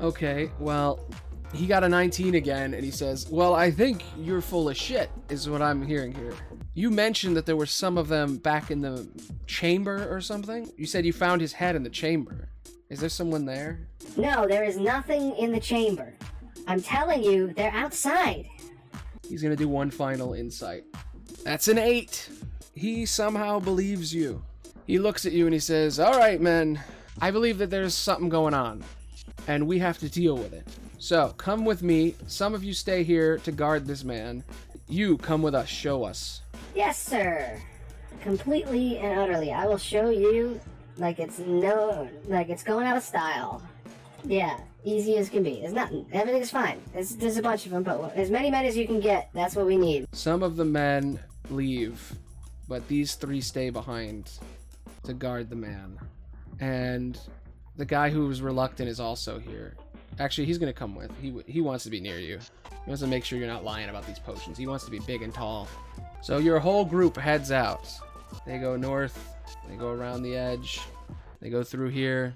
Okay, 0.00 0.48
well, 0.60 1.04
he 1.52 1.66
got 1.66 1.82
a 1.82 1.88
19 1.88 2.36
again, 2.36 2.72
and 2.72 2.84
he 2.84 2.92
says, 2.92 3.28
Well, 3.28 3.52
I 3.52 3.68
think 3.68 4.04
you're 4.16 4.40
full 4.40 4.68
of 4.68 4.76
shit, 4.76 5.10
is 5.28 5.50
what 5.50 5.60
I'm 5.60 5.84
hearing 5.84 6.12
here. 6.14 6.34
You 6.78 6.92
mentioned 6.92 7.36
that 7.36 7.44
there 7.44 7.56
were 7.56 7.66
some 7.66 7.98
of 7.98 8.06
them 8.06 8.36
back 8.36 8.70
in 8.70 8.82
the 8.82 9.04
chamber 9.48 10.06
or 10.14 10.20
something? 10.20 10.70
You 10.76 10.86
said 10.86 11.04
you 11.04 11.12
found 11.12 11.40
his 11.40 11.52
head 11.52 11.74
in 11.74 11.82
the 11.82 11.90
chamber. 11.90 12.50
Is 12.88 13.00
there 13.00 13.08
someone 13.08 13.46
there? 13.46 13.88
no, 14.16 14.46
there 14.46 14.62
is 14.62 14.76
nothing 14.76 15.34
in 15.38 15.50
the 15.50 15.58
chamber. 15.58 16.14
I'm 16.68 16.80
telling 16.80 17.24
you, 17.24 17.52
they're 17.52 17.72
outside. 17.72 18.46
He's 19.28 19.42
gonna 19.42 19.56
do 19.56 19.68
one 19.68 19.90
final 19.90 20.34
insight. 20.34 20.84
That's 21.42 21.66
an 21.66 21.78
8. 21.78 22.30
He 22.76 23.06
somehow 23.06 23.58
believes 23.58 24.14
you. 24.14 24.40
He 24.86 25.00
looks 25.00 25.26
at 25.26 25.32
you 25.32 25.46
and 25.46 25.54
he 25.54 25.58
says, 25.58 25.98
Alright, 25.98 26.40
men, 26.40 26.80
I 27.20 27.32
believe 27.32 27.58
that 27.58 27.70
there's 27.70 27.94
something 27.94 28.28
going 28.28 28.54
on, 28.54 28.84
and 29.48 29.66
we 29.66 29.80
have 29.80 29.98
to 29.98 30.08
deal 30.08 30.36
with 30.36 30.52
it. 30.52 30.68
So, 30.98 31.30
come 31.38 31.64
with 31.64 31.82
me. 31.82 32.14
Some 32.28 32.54
of 32.54 32.62
you 32.62 32.72
stay 32.72 33.02
here 33.02 33.38
to 33.38 33.50
guard 33.50 33.84
this 33.84 34.04
man. 34.04 34.44
You 34.88 35.18
come 35.18 35.42
with 35.42 35.56
us, 35.56 35.68
show 35.68 36.04
us. 36.04 36.42
Yes, 36.74 36.98
sir. 36.98 37.60
Completely 38.22 38.98
and 38.98 39.18
utterly. 39.18 39.52
I 39.52 39.66
will 39.66 39.78
show 39.78 40.10
you 40.10 40.60
like 40.96 41.18
it's 41.18 41.38
no, 41.38 42.08
like 42.26 42.48
it's 42.48 42.62
going 42.62 42.86
out 42.86 42.96
of 42.96 43.02
style. 43.02 43.62
Yeah, 44.24 44.58
easy 44.84 45.16
as 45.16 45.28
can 45.28 45.42
be. 45.42 45.60
It's 45.62 45.72
nothing. 45.72 46.06
Everything's 46.12 46.50
fine. 46.50 46.80
There's, 46.92 47.16
there's 47.16 47.36
a 47.36 47.42
bunch 47.42 47.66
of 47.66 47.72
them, 47.72 47.82
but 47.82 48.14
as 48.16 48.30
many 48.30 48.50
men 48.50 48.64
as 48.64 48.76
you 48.76 48.86
can 48.86 49.00
get, 49.00 49.30
that's 49.32 49.54
what 49.54 49.66
we 49.66 49.76
need. 49.76 50.06
Some 50.12 50.42
of 50.42 50.56
the 50.56 50.64
men 50.64 51.20
leave, 51.50 52.12
but 52.68 52.86
these 52.88 53.14
three 53.14 53.40
stay 53.40 53.70
behind 53.70 54.30
to 55.04 55.14
guard 55.14 55.50
the 55.50 55.56
man. 55.56 55.98
And 56.60 57.18
the 57.76 57.84
guy 57.84 58.10
who 58.10 58.26
was 58.26 58.42
reluctant 58.42 58.88
is 58.88 58.98
also 58.98 59.38
here. 59.38 59.74
Actually, 60.18 60.46
he's 60.46 60.58
gonna 60.58 60.72
come 60.72 60.96
with. 60.96 61.12
He 61.22 61.32
he 61.46 61.60
wants 61.60 61.84
to 61.84 61.90
be 61.90 62.00
near 62.00 62.18
you. 62.18 62.38
He 62.38 62.90
wants 62.90 63.02
to 63.02 63.06
make 63.06 63.24
sure 63.24 63.38
you're 63.38 63.46
not 63.46 63.64
lying 63.64 63.88
about 63.88 64.04
these 64.06 64.18
potions. 64.18 64.58
He 64.58 64.66
wants 64.66 64.84
to 64.84 64.90
be 64.90 64.98
big 65.00 65.22
and 65.22 65.32
tall. 65.32 65.68
So 66.20 66.38
your 66.38 66.58
whole 66.58 66.84
group 66.84 67.16
heads 67.16 67.52
out. 67.52 67.88
They 68.46 68.58
go 68.58 68.76
north. 68.76 69.34
They 69.68 69.76
go 69.76 69.88
around 69.90 70.22
the 70.22 70.36
edge. 70.36 70.80
They 71.40 71.50
go 71.50 71.62
through 71.62 71.88
here. 71.90 72.34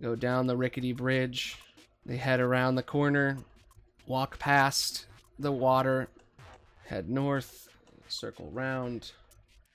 Go 0.00 0.14
down 0.14 0.46
the 0.46 0.56
rickety 0.56 0.92
bridge. 0.92 1.56
They 2.04 2.16
head 2.16 2.40
around 2.40 2.74
the 2.74 2.82
corner. 2.82 3.38
Walk 4.06 4.38
past 4.38 5.06
the 5.38 5.52
water. 5.52 6.08
Head 6.86 7.08
north. 7.08 7.68
Circle 8.08 8.50
round. 8.50 9.12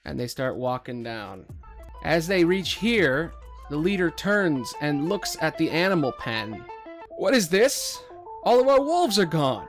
And 0.04 0.20
they 0.20 0.26
start 0.26 0.56
walking 0.56 1.02
down. 1.02 1.46
As 2.04 2.26
they 2.28 2.44
reach 2.44 2.74
here, 2.74 3.32
the 3.70 3.76
leader 3.76 4.10
turns 4.10 4.72
and 4.80 5.08
looks 5.08 5.36
at 5.40 5.58
the 5.58 5.70
animal 5.70 6.12
pen. 6.12 6.64
What 7.16 7.34
is 7.34 7.48
this? 7.48 8.00
All 8.44 8.60
of 8.60 8.68
our 8.68 8.80
wolves 8.80 9.18
are 9.18 9.26
gone. 9.26 9.66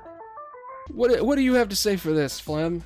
What, 0.89 1.21
what 1.21 1.35
do 1.35 1.41
you 1.41 1.55
have 1.55 1.69
to 1.69 1.75
say 1.75 1.95
for 1.95 2.11
this, 2.11 2.39
Flem? 2.39 2.83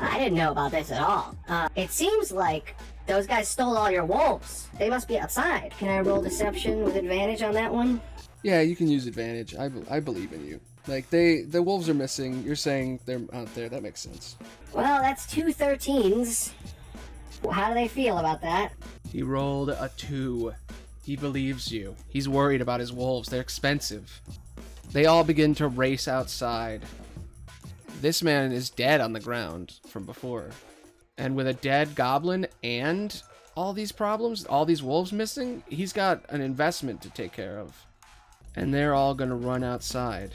I 0.00 0.18
didn't 0.18 0.38
know 0.38 0.50
about 0.50 0.72
this 0.72 0.90
at 0.90 1.02
all. 1.02 1.36
Uh, 1.48 1.68
it 1.76 1.90
seems 1.90 2.32
like 2.32 2.74
those 3.06 3.26
guys 3.26 3.48
stole 3.48 3.76
all 3.76 3.90
your 3.90 4.04
wolves. 4.04 4.68
They 4.78 4.88
must 4.88 5.08
be 5.08 5.18
outside. 5.18 5.72
Can 5.78 5.88
I 5.88 6.00
roll 6.00 6.22
deception 6.22 6.82
with 6.84 6.96
advantage 6.96 7.42
on 7.42 7.52
that 7.54 7.72
one? 7.72 8.00
Yeah, 8.42 8.62
you 8.62 8.74
can 8.74 8.88
use 8.88 9.06
advantage. 9.06 9.54
I, 9.54 9.68
be- 9.68 9.82
I 9.90 10.00
believe 10.00 10.32
in 10.32 10.46
you. 10.46 10.60
Like 10.86 11.10
they, 11.10 11.42
the 11.42 11.62
wolves 11.62 11.88
are 11.90 11.94
missing. 11.94 12.42
You're 12.42 12.56
saying 12.56 13.00
they're 13.04 13.20
out 13.34 13.54
there. 13.54 13.68
That 13.68 13.82
makes 13.82 14.00
sense. 14.00 14.36
Well, 14.72 15.02
that's 15.02 15.26
two 15.26 15.46
13s. 15.46 16.52
How 17.52 17.68
do 17.68 17.74
they 17.74 17.88
feel 17.88 18.18
about 18.18 18.40
that? 18.42 18.72
He 19.10 19.22
rolled 19.22 19.70
a 19.70 19.90
two. 19.96 20.54
He 21.04 21.16
believes 21.16 21.70
you. 21.70 21.96
He's 22.08 22.28
worried 22.28 22.60
about 22.60 22.80
his 22.80 22.92
wolves. 22.92 23.28
They're 23.28 23.40
expensive. 23.40 24.20
They 24.92 25.06
all 25.06 25.24
begin 25.24 25.54
to 25.56 25.68
race 25.68 26.08
outside. 26.08 26.82
This 28.00 28.22
man 28.22 28.52
is 28.52 28.70
dead 28.70 29.00
on 29.00 29.12
the 29.12 29.20
ground 29.20 29.80
from 29.88 30.04
before. 30.04 30.50
And 31.18 31.36
with 31.36 31.46
a 31.46 31.52
dead 31.52 31.94
goblin 31.94 32.46
and 32.62 33.22
all 33.54 33.72
these 33.72 33.92
problems, 33.92 34.46
all 34.46 34.64
these 34.64 34.82
wolves 34.82 35.12
missing, 35.12 35.62
he's 35.68 35.92
got 35.92 36.24
an 36.30 36.40
investment 36.40 37.02
to 37.02 37.10
take 37.10 37.32
care 37.32 37.58
of. 37.58 37.86
And 38.56 38.72
they're 38.72 38.94
all 38.94 39.14
gonna 39.14 39.36
run 39.36 39.62
outside. 39.62 40.34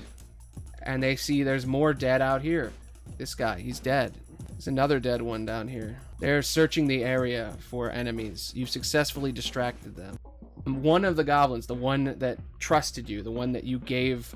And 0.84 1.02
they 1.02 1.16
see 1.16 1.42
there's 1.42 1.66
more 1.66 1.94
dead 1.94 2.22
out 2.22 2.44
here. 2.44 2.72
This 3.18 3.34
guy, 3.34 3.60
he's 3.60 3.80
dead. 3.80 4.14
There's 4.50 4.68
another 4.68 5.00
dead 5.00 5.22
one 5.22 5.46
down 5.46 5.68
here. 5.68 5.98
They're 6.20 6.42
searching 6.42 6.88
the 6.88 7.04
area 7.04 7.54
for 7.60 7.90
enemies. 7.92 8.52
You've 8.56 8.70
successfully 8.70 9.32
distracted 9.32 9.96
them. 9.96 10.18
One 10.66 11.04
of 11.04 11.16
the 11.16 11.24
goblins, 11.24 11.68
the 11.68 11.74
one 11.74 12.16
that 12.20 12.38
trusted 12.60 13.10
you, 13.10 13.22
the 13.22 13.32
one 13.32 13.52
that 13.54 13.64
you 13.64 13.80
gave 13.80 14.34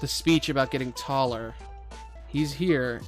the 0.00 0.08
speech 0.08 0.48
about 0.48 0.70
getting 0.70 0.92
taller, 0.92 1.54
he's 2.34 2.52
here 2.52 3.00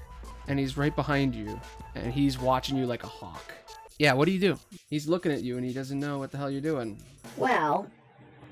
and 0.49 0.59
he's 0.59 0.79
right 0.79 0.97
behind 0.97 1.35
you 1.35 1.61
and 1.95 2.11
he's 2.11 2.39
watching 2.39 2.79
you 2.79 2.87
like 2.87 3.03
a 3.05 3.09
hawk. 3.09 3.53
Yeah, 3.99 4.15
what 4.15 4.25
do 4.27 4.33
you 4.33 4.41
do? 4.41 4.59
He's 4.89 5.07
looking 5.09 5.33
at 5.33 5.43
you 5.43 5.57
and 5.59 5.67
he 5.67 5.75
doesn't 5.75 6.01
know 6.01 6.19
what 6.19 6.31
the 6.31 6.39
hell 6.39 6.51
you're 6.51 6.63
doing. 6.63 7.03
Well, 7.37 7.87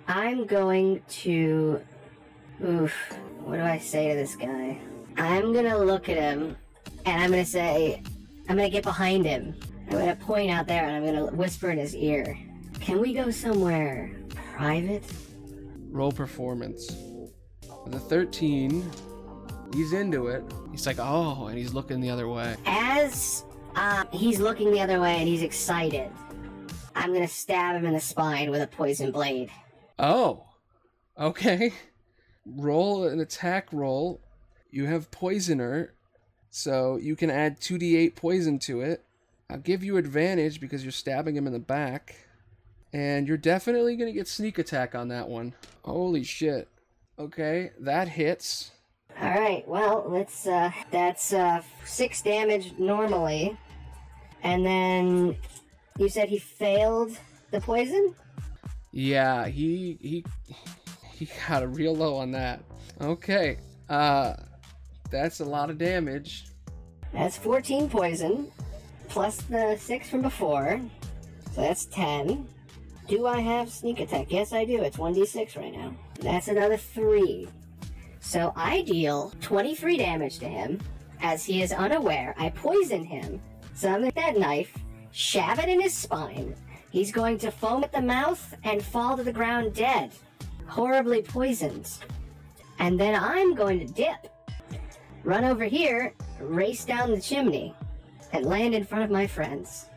I'm 0.08 0.44
going 0.44 1.00
to. 1.08 1.80
Oof. 2.62 2.94
What 3.44 3.56
do 3.56 3.62
I 3.62 3.78
say 3.78 4.08
to 4.08 4.14
this 4.14 4.36
guy? 4.36 4.78
I'm 5.16 5.52
gonna 5.52 5.78
look 5.78 6.08
at 6.08 6.16
him 6.16 6.56
and 7.06 7.22
I'm 7.22 7.30
gonna 7.30 7.44
say, 7.44 8.02
I'm 8.48 8.56
gonna 8.56 8.70
get 8.70 8.82
behind 8.82 9.24
him. 9.24 9.54
I'm 9.88 9.98
gonna 9.98 10.16
point 10.16 10.50
out 10.50 10.66
there 10.66 10.86
and 10.86 10.96
I'm 10.96 11.04
gonna 11.04 11.26
whisper 11.26 11.70
in 11.70 11.78
his 11.78 11.94
ear. 11.94 12.38
Can 12.80 13.00
we 13.00 13.14
go 13.14 13.30
somewhere 13.30 14.12
private? 14.56 15.04
Roll 15.90 16.10
performance. 16.10 16.96
The 17.86 17.98
13, 17.98 18.90
he's 19.74 19.92
into 19.92 20.28
it. 20.28 20.44
He's 20.70 20.86
like, 20.86 20.98
oh, 20.98 21.46
and 21.46 21.58
he's 21.58 21.74
looking 21.74 22.00
the 22.00 22.10
other 22.10 22.28
way. 22.28 22.56
As 22.64 23.44
uh, 23.74 24.04
he's 24.12 24.40
looking 24.40 24.70
the 24.72 24.80
other 24.80 25.00
way 25.00 25.16
and 25.16 25.28
he's 25.28 25.42
excited, 25.42 26.10
I'm 26.94 27.12
gonna 27.12 27.28
stab 27.28 27.76
him 27.76 27.84
in 27.84 27.92
the 27.92 28.00
spine 28.00 28.50
with 28.50 28.62
a 28.62 28.66
poison 28.66 29.10
blade. 29.10 29.50
Oh, 29.98 30.44
okay. 31.18 31.72
Roll 32.46 33.04
an 33.04 33.20
attack 33.20 33.68
roll. 33.72 34.20
You 34.70 34.86
have 34.86 35.10
poisoner, 35.10 35.94
so 36.50 36.96
you 36.96 37.16
can 37.16 37.30
add 37.30 37.60
2d8 37.60 38.14
poison 38.14 38.58
to 38.60 38.80
it. 38.80 39.04
I'll 39.50 39.58
give 39.58 39.84
you 39.84 39.96
advantage 39.96 40.60
because 40.60 40.82
you're 40.82 40.92
stabbing 40.92 41.36
him 41.36 41.46
in 41.46 41.52
the 41.52 41.58
back. 41.58 42.16
And 42.92 43.26
you're 43.26 43.36
definitely 43.36 43.96
going 43.96 44.08
to 44.08 44.16
get 44.16 44.28
sneak 44.28 44.58
attack 44.58 44.94
on 44.94 45.08
that 45.08 45.28
one. 45.28 45.54
Holy 45.84 46.22
shit. 46.22 46.68
Okay, 47.18 47.72
that 47.80 48.08
hits. 48.08 48.70
All 49.20 49.30
right. 49.30 49.66
Well, 49.66 50.04
let's. 50.08 50.46
Uh, 50.46 50.70
that's 50.90 51.32
uh, 51.32 51.62
six 51.84 52.20
damage 52.22 52.74
normally, 52.78 53.56
and 54.42 54.64
then 54.64 55.36
you 55.98 56.08
said 56.08 56.28
he 56.28 56.38
failed 56.38 57.16
the 57.50 57.60
poison. 57.60 58.14
Yeah, 58.92 59.46
he 59.46 59.98
he 60.00 60.24
he 61.12 61.28
got 61.48 61.62
a 61.62 61.68
real 61.68 61.94
low 61.94 62.16
on 62.16 62.30
that. 62.32 62.60
Okay. 63.00 63.58
Uh 63.88 64.34
that's 65.10 65.40
a 65.40 65.44
lot 65.44 65.70
of 65.70 65.78
damage. 65.78 66.46
That's 67.12 67.36
14 67.36 67.88
poison, 67.88 68.50
plus 69.08 69.36
the 69.42 69.76
six 69.78 70.08
from 70.08 70.22
before, 70.22 70.80
so 71.52 71.60
that's 71.60 71.84
10. 71.86 72.48
Do 73.06 73.26
I 73.26 73.40
have 73.40 73.70
sneak 73.70 74.00
attack? 74.00 74.32
Yes, 74.32 74.52
I 74.52 74.64
do. 74.64 74.82
It's 74.82 74.96
1d6 74.96 75.56
right 75.56 75.72
now. 75.72 75.94
That's 76.20 76.48
another 76.48 76.76
three. 76.76 77.48
So 78.24 78.54
I 78.56 78.80
deal 78.80 79.32
23 79.42 79.98
damage 79.98 80.38
to 80.38 80.48
him. 80.48 80.80
As 81.20 81.44
he 81.44 81.62
is 81.62 81.72
unaware, 81.72 82.34
I 82.38 82.48
poison 82.48 83.04
him. 83.04 83.38
Summon 83.74 84.10
that 84.16 84.38
knife, 84.38 84.76
shove 85.12 85.58
it 85.58 85.68
in 85.68 85.80
his 85.80 85.94
spine. 85.94 86.56
He's 86.90 87.12
going 87.12 87.36
to 87.38 87.50
foam 87.50 87.84
at 87.84 87.92
the 87.92 88.00
mouth 88.00 88.56
and 88.64 88.82
fall 88.82 89.18
to 89.18 89.22
the 89.22 89.32
ground 89.32 89.74
dead, 89.74 90.10
horribly 90.66 91.20
poisoned. 91.20 91.90
And 92.78 92.98
then 92.98 93.14
I'm 93.14 93.54
going 93.54 93.78
to 93.86 93.92
dip, 93.92 94.32
run 95.22 95.44
over 95.44 95.64
here, 95.64 96.14
race 96.40 96.86
down 96.86 97.10
the 97.10 97.20
chimney, 97.20 97.74
and 98.32 98.46
land 98.46 98.74
in 98.74 98.84
front 98.84 99.04
of 99.04 99.10
my 99.10 99.26
friends. 99.26 99.90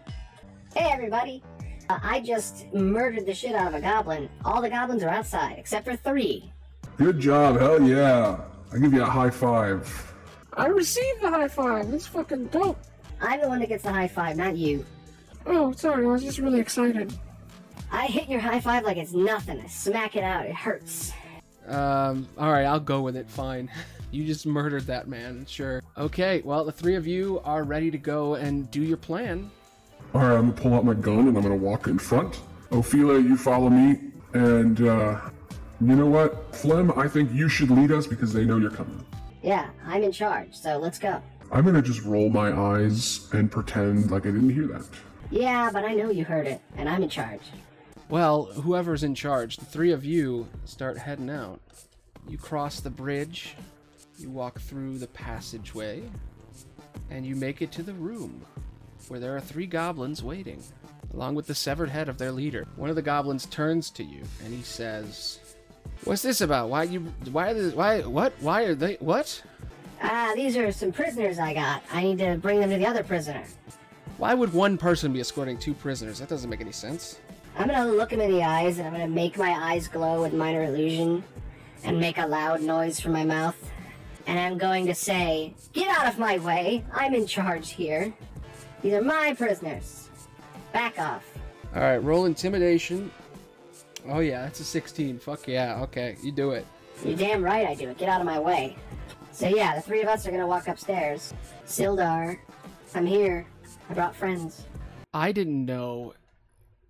Hey, 0.75 0.89
everybody! 0.91 1.43
Uh, 1.89 1.99
I 2.03 2.19
just 2.19 2.71
murdered 2.73 3.25
the 3.25 3.33
shit 3.33 3.55
out 3.55 3.67
of 3.67 3.73
a 3.73 3.81
goblin. 3.81 4.29
All 4.43 4.61
the 4.61 4.69
goblins 4.69 5.01
are 5.01 5.09
outside, 5.09 5.55
except 5.57 5.85
for 5.85 5.95
three. 5.95 6.51
Good 6.97 7.19
job, 7.19 7.59
hell 7.59 7.81
yeah. 7.81 8.39
I 8.73 8.77
give 8.79 8.93
you 8.93 9.03
a 9.03 9.05
high 9.05 9.29
five. 9.29 10.13
I 10.53 10.67
received 10.67 11.21
the 11.21 11.29
high 11.29 11.47
five. 11.47 11.91
That's 11.91 12.07
fucking 12.07 12.47
dope. 12.47 12.79
I'm 13.21 13.39
the 13.41 13.47
one 13.47 13.59
that 13.59 13.69
gets 13.69 13.83
the 13.83 13.93
high 13.93 14.07
five, 14.07 14.35
not 14.35 14.57
you. 14.57 14.83
Oh, 15.45 15.71
sorry. 15.73 16.05
I 16.05 16.07
was 16.09 16.23
just 16.23 16.39
really 16.39 16.59
excited. 16.59 17.13
I 17.91 18.07
hit 18.07 18.27
your 18.27 18.39
high 18.39 18.59
five 18.59 18.83
like 18.83 18.97
it's 18.97 19.13
nothing. 19.13 19.59
I 19.61 19.67
smack 19.67 20.15
it 20.15 20.23
out. 20.23 20.45
It 20.45 20.55
hurts. 20.55 21.13
Um, 21.67 22.27
alright, 22.37 22.65
I'll 22.65 22.79
go 22.79 23.01
with 23.01 23.15
it, 23.15 23.29
fine. 23.29 23.69
You 24.09 24.25
just 24.25 24.45
murdered 24.45 24.87
that 24.87 25.09
man, 25.09 25.45
sure. 25.49 25.83
Okay, 25.97 26.41
well, 26.45 26.63
the 26.63 26.71
three 26.71 26.95
of 26.95 27.05
you 27.05 27.41
are 27.43 27.65
ready 27.65 27.91
to 27.91 27.97
go 27.97 28.35
and 28.35 28.71
do 28.71 28.81
your 28.81 28.95
plan. 28.95 29.51
Alright, 30.15 30.37
I'm 30.37 30.51
gonna 30.51 30.61
pull 30.61 30.73
out 30.75 30.85
my 30.85 30.93
gun 30.93 31.27
and 31.27 31.35
I'm 31.35 31.43
gonna 31.43 31.57
walk 31.57 31.87
in 31.87 31.99
front. 31.99 32.39
Ophelia, 32.71 33.19
you 33.19 33.35
follow 33.35 33.69
me. 33.69 33.99
And, 34.33 34.81
uh, 34.87 35.19
you 35.81 35.95
know 35.95 36.05
what? 36.05 36.55
Flem, 36.55 36.91
I 36.97 37.07
think 37.07 37.31
you 37.33 37.49
should 37.49 37.69
lead 37.69 37.91
us 37.91 38.07
because 38.07 38.33
they 38.33 38.45
know 38.45 38.57
you're 38.57 38.71
coming. 38.71 39.05
Yeah, 39.41 39.69
I'm 39.85 40.03
in 40.03 40.11
charge, 40.11 40.55
so 40.55 40.77
let's 40.77 40.99
go. 40.99 41.21
I'm 41.51 41.63
gonna 41.63 41.81
just 41.81 42.03
roll 42.03 42.29
my 42.29 42.51
eyes 42.51 43.27
and 43.33 43.51
pretend 43.51 44.11
like 44.11 44.25
I 44.25 44.31
didn't 44.31 44.49
hear 44.49 44.67
that. 44.67 44.85
Yeah, 45.29 45.69
but 45.71 45.85
I 45.85 45.93
know 45.93 46.09
you 46.09 46.25
heard 46.25 46.47
it, 46.47 46.61
and 46.75 46.89
I'm 46.89 47.03
in 47.03 47.09
charge. 47.09 47.41
Well, 48.09 48.45
whoever's 48.45 49.03
in 49.03 49.15
charge, 49.15 49.57
the 49.57 49.65
three 49.65 49.91
of 49.91 50.03
you 50.03 50.47
start 50.65 50.97
heading 50.97 51.29
out. 51.29 51.59
You 52.27 52.37
cross 52.37 52.79
the 52.79 52.89
bridge, 52.89 53.55
you 54.17 54.29
walk 54.29 54.59
through 54.59 54.97
the 54.97 55.07
passageway, 55.07 56.03
and 57.09 57.25
you 57.25 57.35
make 57.35 57.61
it 57.61 57.71
to 57.73 57.83
the 57.83 57.93
room 57.93 58.45
where 59.07 59.19
there 59.19 59.35
are 59.35 59.41
three 59.41 59.65
goblins 59.65 60.23
waiting, 60.23 60.61
along 61.13 61.35
with 61.35 61.47
the 61.47 61.55
severed 61.55 61.89
head 61.89 62.09
of 62.09 62.17
their 62.17 62.31
leader. 62.31 62.65
One 62.75 62.89
of 62.89 62.95
the 62.95 63.01
goblins 63.01 63.45
turns 63.45 63.89
to 63.91 64.03
you 64.03 64.23
and 64.43 64.53
he 64.53 64.61
says, 64.61 65.39
"What's 66.03 66.21
this 66.21 66.41
about? 66.41 66.69
Why 66.69 66.83
you? 66.83 67.01
Why? 67.31 67.53
The, 67.53 67.71
why? 67.71 68.01
What? 68.01 68.33
Why 68.39 68.63
are 68.63 68.75
they? 68.75 68.95
What? 68.95 69.41
Ah, 70.01 70.33
these 70.35 70.55
are 70.57 70.71
some 70.71 70.91
prisoners 70.91 71.39
I 71.39 71.53
got. 71.53 71.83
I 71.91 72.03
need 72.03 72.19
to 72.19 72.37
bring 72.37 72.59
them 72.59 72.69
to 72.69 72.77
the 72.77 72.85
other 72.85 73.03
prisoner. 73.03 73.43
Why 74.17 74.33
would 74.33 74.53
one 74.53 74.77
person 74.77 75.13
be 75.13 75.19
escorting 75.19 75.57
two 75.57 75.73
prisoners? 75.73 76.19
That 76.19 76.29
doesn't 76.29 76.49
make 76.49 76.61
any 76.61 76.71
sense." 76.71 77.19
I'm 77.57 77.67
gonna 77.67 77.91
look 77.91 78.11
him 78.11 78.21
in 78.21 78.31
the 78.31 78.43
eyes, 78.43 78.77
and 78.77 78.87
I'm 78.87 78.93
gonna 78.93 79.07
make 79.07 79.37
my 79.37 79.51
eyes 79.51 79.87
glow 79.87 80.21
with 80.21 80.31
minor 80.33 80.63
illusion, 80.63 81.23
and 81.83 81.99
make 81.99 82.19
a 82.19 82.27
loud 82.27 82.61
noise 82.61 82.99
from 82.99 83.13
my 83.13 83.25
mouth. 83.25 83.55
And 84.27 84.37
I'm 84.37 84.57
going 84.57 84.85
to 84.87 84.93
say, 84.93 85.55
Get 85.73 85.87
out 85.87 86.07
of 86.07 86.19
my 86.19 86.37
way! 86.39 86.83
I'm 86.93 87.13
in 87.13 87.25
charge 87.25 87.71
here. 87.71 88.13
These 88.81 88.93
are 88.93 89.01
my 89.01 89.33
prisoners. 89.33 90.09
Back 90.73 90.99
off. 90.99 91.23
All 91.73 91.81
right, 91.81 91.97
roll 91.97 92.25
intimidation. 92.25 93.09
Oh 94.09 94.19
yeah, 94.19 94.43
that's 94.43 94.59
a 94.59 94.63
16. 94.63 95.19
Fuck 95.19 95.47
yeah. 95.47 95.81
Okay, 95.83 96.17
you 96.23 96.31
do 96.31 96.51
it. 96.51 96.65
You're 97.03 97.17
damn 97.17 97.43
right 97.43 97.67
I 97.67 97.75
do 97.75 97.89
it. 97.89 97.97
Get 97.97 98.09
out 98.09 98.21
of 98.21 98.25
my 98.25 98.39
way. 98.39 98.75
So 99.31 99.47
yeah, 99.47 99.75
the 99.75 99.81
three 99.81 100.01
of 100.01 100.07
us 100.07 100.25
are 100.25 100.31
gonna 100.31 100.47
walk 100.47 100.67
upstairs. 100.67 101.33
Sildar, 101.65 102.37
I'm 102.95 103.05
here. 103.05 103.45
I 103.89 103.93
brought 103.93 104.15
friends. 104.15 104.65
I 105.13 105.31
didn't 105.31 105.65
know 105.65 106.13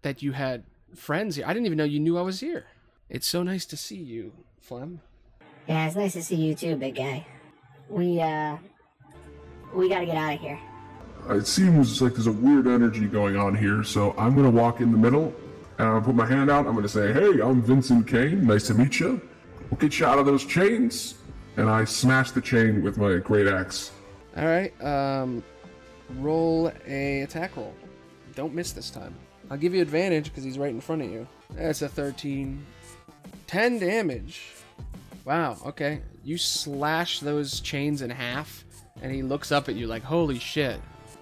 that 0.01 0.21
you 0.21 0.31
had 0.31 0.63
friends 0.95 1.35
here. 1.35 1.45
I 1.45 1.53
didn't 1.53 1.65
even 1.65 1.77
know 1.77 1.83
you 1.83 1.99
knew 1.99 2.17
I 2.17 2.21
was 2.21 2.39
here. 2.39 2.67
It's 3.09 3.27
so 3.27 3.43
nice 3.43 3.65
to 3.65 3.77
see 3.77 3.97
you, 3.97 4.33
Flem. 4.59 5.01
Yeah, 5.67 5.87
it's 5.87 5.95
nice 5.95 6.13
to 6.13 6.23
see 6.23 6.35
you 6.35 6.55
too, 6.55 6.75
big 6.75 6.95
guy. 6.95 7.25
We 7.89 8.21
uh 8.21 8.57
we 9.73 9.89
gotta 9.89 10.05
get 10.05 10.15
out 10.15 10.35
of 10.35 10.39
here. 10.39 10.59
It 11.29 11.47
seems 11.47 12.01
like 12.01 12.13
there's 12.13 12.27
a 12.27 12.31
weird 12.31 12.67
energy 12.67 13.07
going 13.07 13.35
on 13.35 13.55
here, 13.55 13.83
so 13.83 14.15
I'm 14.17 14.35
gonna 14.35 14.49
walk 14.49 14.79
in 14.79 14.91
the 14.91 14.97
middle 14.97 15.33
and 15.77 15.87
I'm 15.87 15.93
gonna 15.95 16.05
put 16.05 16.15
my 16.15 16.25
hand 16.25 16.49
out. 16.49 16.65
I'm 16.67 16.75
gonna 16.75 16.87
say, 16.87 17.13
Hey, 17.13 17.39
I'm 17.41 17.61
Vincent 17.61 18.07
Kane. 18.07 18.45
Nice 18.45 18.67
to 18.67 18.73
meet 18.73 18.99
you. 18.99 19.21
We'll 19.69 19.79
get 19.79 19.99
you 19.99 20.05
out 20.05 20.19
of 20.19 20.25
those 20.25 20.45
chains. 20.45 21.15
And 21.57 21.69
I 21.69 21.85
smash 21.85 22.31
the 22.31 22.41
chain 22.41 22.83
with 22.83 22.97
my 22.97 23.17
great 23.17 23.47
axe. 23.47 23.91
All 24.35 24.45
right. 24.45 24.71
Um, 24.83 25.43
roll 26.17 26.71
a 26.87 27.21
attack 27.21 27.57
roll. 27.57 27.73
Don't 28.35 28.53
miss 28.53 28.71
this 28.71 28.89
time. 28.91 29.15
I'll 29.49 29.57
give 29.57 29.73
you 29.73 29.81
advantage 29.81 30.25
because 30.25 30.43
he's 30.43 30.59
right 30.59 30.69
in 30.69 30.81
front 30.81 31.01
of 31.01 31.09
you. 31.09 31.27
That's 31.51 31.81
a 31.81 31.89
13. 31.89 32.63
10 33.47 33.79
damage. 33.79 34.41
Wow. 35.25 35.57
Okay. 35.65 36.01
You 36.23 36.37
slash 36.37 37.19
those 37.21 37.59
chains 37.61 38.01
in 38.01 38.09
half, 38.09 38.65
and 39.01 39.11
he 39.11 39.23
looks 39.23 39.51
up 39.51 39.69
at 39.69 39.75
you 39.75 39.87
like, 39.87 40.03
"Holy 40.03 40.39
shit, 40.39 40.79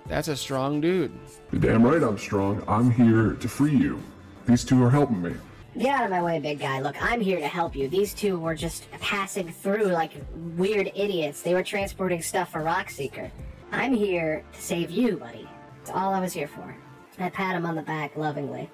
that's 0.08 0.28
a 0.28 0.36
strong 0.36 0.82
dude." 0.82 1.12
You're 1.52 1.62
damn 1.62 1.84
right 1.84 2.02
I'm 2.02 2.18
strong. 2.18 2.64
I'm 2.68 2.90
here 2.90 3.34
to 3.34 3.48
free 3.48 3.76
you. 3.76 4.02
These 4.48 4.64
two 4.64 4.84
are 4.84 4.90
helping 4.90 5.22
me. 5.22 5.34
Get 5.78 6.00
out 6.00 6.06
of 6.06 6.12
my 6.12 6.22
way, 6.22 6.40
big 6.40 6.60
guy. 6.60 6.80
Look, 6.80 6.96
I'm 7.02 7.20
here 7.20 7.40
to 7.40 7.48
help 7.48 7.76
you. 7.76 7.90
These 7.90 8.14
two 8.14 8.40
were 8.40 8.56
just 8.56 8.90
passing 8.92 9.52
through 9.52 9.88
like 9.88 10.12
weird 10.56 10.92
idiots. 10.96 11.42
They 11.42 11.54
were 11.54 11.64
transporting 11.64 12.22
stuff 12.22 12.52
for 12.52 12.62
Rockseeker. 12.62 13.30
I'm 13.72 13.94
here 13.94 14.44
to 14.54 14.62
save 14.62 14.90
you, 14.90 15.18
buddy. 15.18 15.50
It's 15.82 15.90
all 15.90 16.14
I 16.14 16.22
was 16.22 16.32
here 16.32 16.48
for. 16.48 16.76
I 17.20 17.30
pat 17.30 17.56
him 17.56 17.66
on 17.66 17.76
the 17.76 17.82
back 17.82 18.16
lovingly. 18.16 18.70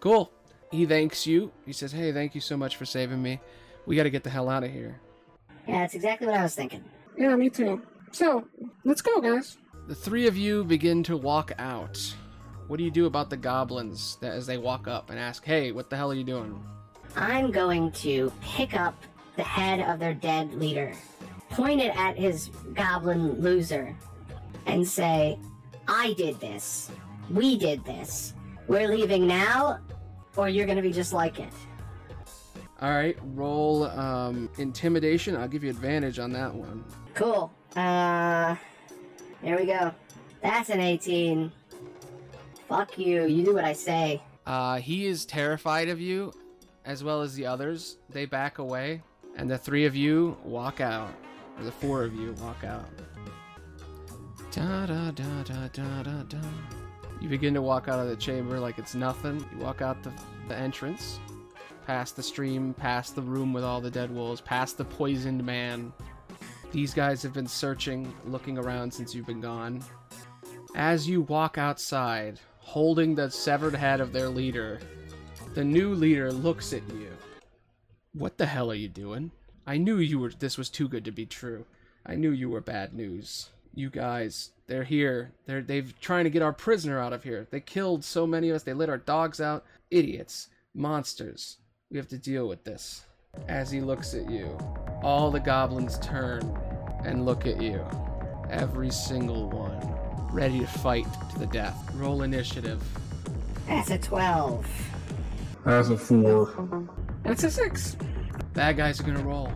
Cool. 0.00 0.32
He 0.70 0.86
thanks 0.86 1.26
you. 1.26 1.52
He 1.66 1.72
says, 1.72 1.92
"Hey, 1.92 2.12
thank 2.12 2.34
you 2.34 2.40
so 2.40 2.56
much 2.56 2.76
for 2.76 2.86
saving 2.86 3.22
me. 3.22 3.40
We 3.86 3.94
got 3.94 4.04
to 4.04 4.10
get 4.10 4.24
the 4.24 4.30
hell 4.30 4.48
out 4.48 4.64
of 4.64 4.70
here." 4.70 5.00
Yeah, 5.68 5.80
that's 5.80 5.94
exactly 5.94 6.26
what 6.26 6.36
I 6.36 6.42
was 6.42 6.54
thinking. 6.54 6.82
Yeah, 7.16 7.36
me 7.36 7.50
too. 7.50 7.82
So, 8.10 8.46
let's 8.84 9.02
go, 9.02 9.20
guys. 9.20 9.58
The 9.86 9.94
three 9.94 10.26
of 10.26 10.36
you 10.36 10.64
begin 10.64 11.02
to 11.04 11.16
walk 11.16 11.52
out. 11.58 12.14
What 12.72 12.78
do 12.78 12.84
you 12.84 12.90
do 12.90 13.04
about 13.04 13.28
the 13.28 13.36
goblins 13.36 14.16
that 14.22 14.32
as 14.32 14.46
they 14.46 14.56
walk 14.56 14.88
up 14.88 15.10
and 15.10 15.18
ask, 15.18 15.44
"Hey, 15.44 15.72
what 15.72 15.90
the 15.90 15.96
hell 15.98 16.10
are 16.10 16.14
you 16.14 16.24
doing?" 16.24 16.58
I'm 17.16 17.50
going 17.50 17.92
to 18.00 18.32
pick 18.40 18.72
up 18.72 18.94
the 19.36 19.42
head 19.42 19.80
of 19.80 19.98
their 19.98 20.14
dead 20.14 20.54
leader, 20.54 20.94
point 21.50 21.82
it 21.82 21.94
at 21.94 22.16
his 22.16 22.48
goblin 22.72 23.42
loser, 23.42 23.94
and 24.64 24.88
say, 24.88 25.38
I 25.86 26.14
did 26.14 26.40
this. 26.40 26.90
We 27.28 27.58
did 27.58 27.84
this. 27.84 28.32
We're 28.68 28.88
leaving 28.88 29.26
now, 29.26 29.80
or 30.34 30.48
you're 30.48 30.66
gonna 30.66 30.80
be 30.80 30.92
just 30.92 31.12
like 31.12 31.40
it. 31.40 31.52
All 32.80 32.88
right, 32.88 33.18
roll 33.34 33.84
um, 33.84 34.48
intimidation. 34.56 35.36
I'll 35.36 35.46
give 35.46 35.62
you 35.62 35.68
advantage 35.68 36.18
on 36.18 36.32
that 36.32 36.54
one. 36.54 36.86
Cool. 37.12 37.52
Uh, 37.76 38.56
here 39.42 39.58
we 39.58 39.66
go. 39.66 39.92
That's 40.40 40.70
an 40.70 40.80
18. 40.80 41.52
Fuck 42.72 42.96
you. 42.96 43.26
You 43.26 43.44
do 43.44 43.54
what 43.54 43.66
I 43.66 43.74
say. 43.74 44.22
Uh, 44.46 44.76
he 44.76 45.04
is 45.04 45.26
terrified 45.26 45.90
of 45.90 46.00
you, 46.00 46.32
as 46.86 47.04
well 47.04 47.20
as 47.20 47.34
the 47.34 47.44
others. 47.44 47.98
They 48.08 48.24
back 48.24 48.56
away, 48.56 49.02
and 49.36 49.50
the 49.50 49.58
three 49.58 49.84
of 49.84 49.94
you 49.94 50.38
walk 50.42 50.80
out. 50.80 51.12
Or 51.58 51.64
the 51.64 51.70
four 51.70 52.02
of 52.02 52.14
you 52.14 52.32
walk 52.40 52.64
out. 52.64 52.88
Da 54.52 54.86
da 54.86 55.10
da 55.10 55.42
da 55.42 55.68
da 55.68 56.02
da 56.02 56.22
da. 56.22 56.38
You 57.20 57.28
begin 57.28 57.52
to 57.52 57.60
walk 57.60 57.88
out 57.88 58.00
of 58.00 58.08
the 58.08 58.16
chamber 58.16 58.58
like 58.58 58.78
it's 58.78 58.94
nothing. 58.94 59.44
You 59.52 59.58
walk 59.62 59.82
out 59.82 60.02
the, 60.02 60.10
the 60.48 60.56
entrance, 60.56 61.20
past 61.86 62.16
the 62.16 62.22
stream, 62.22 62.72
past 62.72 63.14
the 63.14 63.20
room 63.20 63.52
with 63.52 63.64
all 63.64 63.82
the 63.82 63.90
dead 63.90 64.10
wolves, 64.10 64.40
past 64.40 64.78
the 64.78 64.84
poisoned 64.86 65.44
man. 65.44 65.92
These 66.70 66.94
guys 66.94 67.22
have 67.22 67.34
been 67.34 67.46
searching, 67.46 68.14
looking 68.24 68.56
around 68.56 68.94
since 68.94 69.14
you've 69.14 69.26
been 69.26 69.42
gone. 69.42 69.84
As 70.74 71.06
you 71.06 71.20
walk 71.20 71.58
outside, 71.58 72.40
holding 72.72 73.14
the 73.14 73.30
severed 73.30 73.74
head 73.74 74.00
of 74.00 74.14
their 74.14 74.30
leader, 74.30 74.80
the 75.52 75.62
new 75.62 75.94
leader 75.94 76.32
looks 76.32 76.72
at 76.72 76.80
you. 76.94 77.10
What 78.14 78.38
the 78.38 78.46
hell 78.46 78.70
are 78.70 78.74
you 78.74 78.88
doing? 78.88 79.30
I 79.66 79.76
knew 79.76 79.98
you 79.98 80.18
were 80.18 80.30
this 80.30 80.56
was 80.56 80.70
too 80.70 80.88
good 80.88 81.04
to 81.04 81.10
be 81.10 81.26
true. 81.26 81.66
I 82.06 82.14
knew 82.14 82.30
you 82.30 82.48
were 82.48 82.62
bad 82.62 82.94
news. 82.94 83.50
You 83.74 83.90
guys, 83.90 84.52
they're 84.68 84.84
here. 84.84 85.32
They're 85.44 85.60
they've 85.60 85.92
trying 86.00 86.24
to 86.24 86.30
get 86.30 86.40
our 86.40 86.54
prisoner 86.54 86.98
out 86.98 87.12
of 87.12 87.24
here. 87.24 87.46
They 87.50 87.60
killed 87.60 88.04
so 88.04 88.26
many 88.26 88.48
of 88.48 88.56
us. 88.56 88.62
They 88.62 88.72
let 88.72 88.88
our 88.88 88.96
dogs 88.96 89.38
out. 89.38 89.66
Idiots, 89.90 90.48
monsters. 90.74 91.58
We 91.90 91.98
have 91.98 92.08
to 92.08 92.16
deal 92.16 92.48
with 92.48 92.64
this. 92.64 93.04
As 93.48 93.70
he 93.70 93.82
looks 93.82 94.14
at 94.14 94.30
you, 94.30 94.46
all 95.02 95.30
the 95.30 95.40
goblins 95.40 95.98
turn 95.98 96.58
and 97.04 97.26
look 97.26 97.46
at 97.46 97.60
you. 97.60 97.84
Every 98.48 98.90
single 98.90 99.50
one, 99.50 99.91
ready 100.32 100.60
to 100.60 100.66
fight 100.66 101.06
to 101.30 101.38
the 101.38 101.46
death. 101.46 101.76
Roll 101.94 102.22
initiative. 102.22 102.82
That's 103.66 103.90
a 103.90 103.98
12. 103.98 104.66
That's 105.64 105.88
a 105.90 105.96
four. 105.96 106.88
That's 107.22 107.44
a 107.44 107.50
six. 107.50 107.96
Bad 108.54 108.76
guys 108.76 109.00
are 109.00 109.04
gonna 109.04 109.22
roll. 109.22 109.52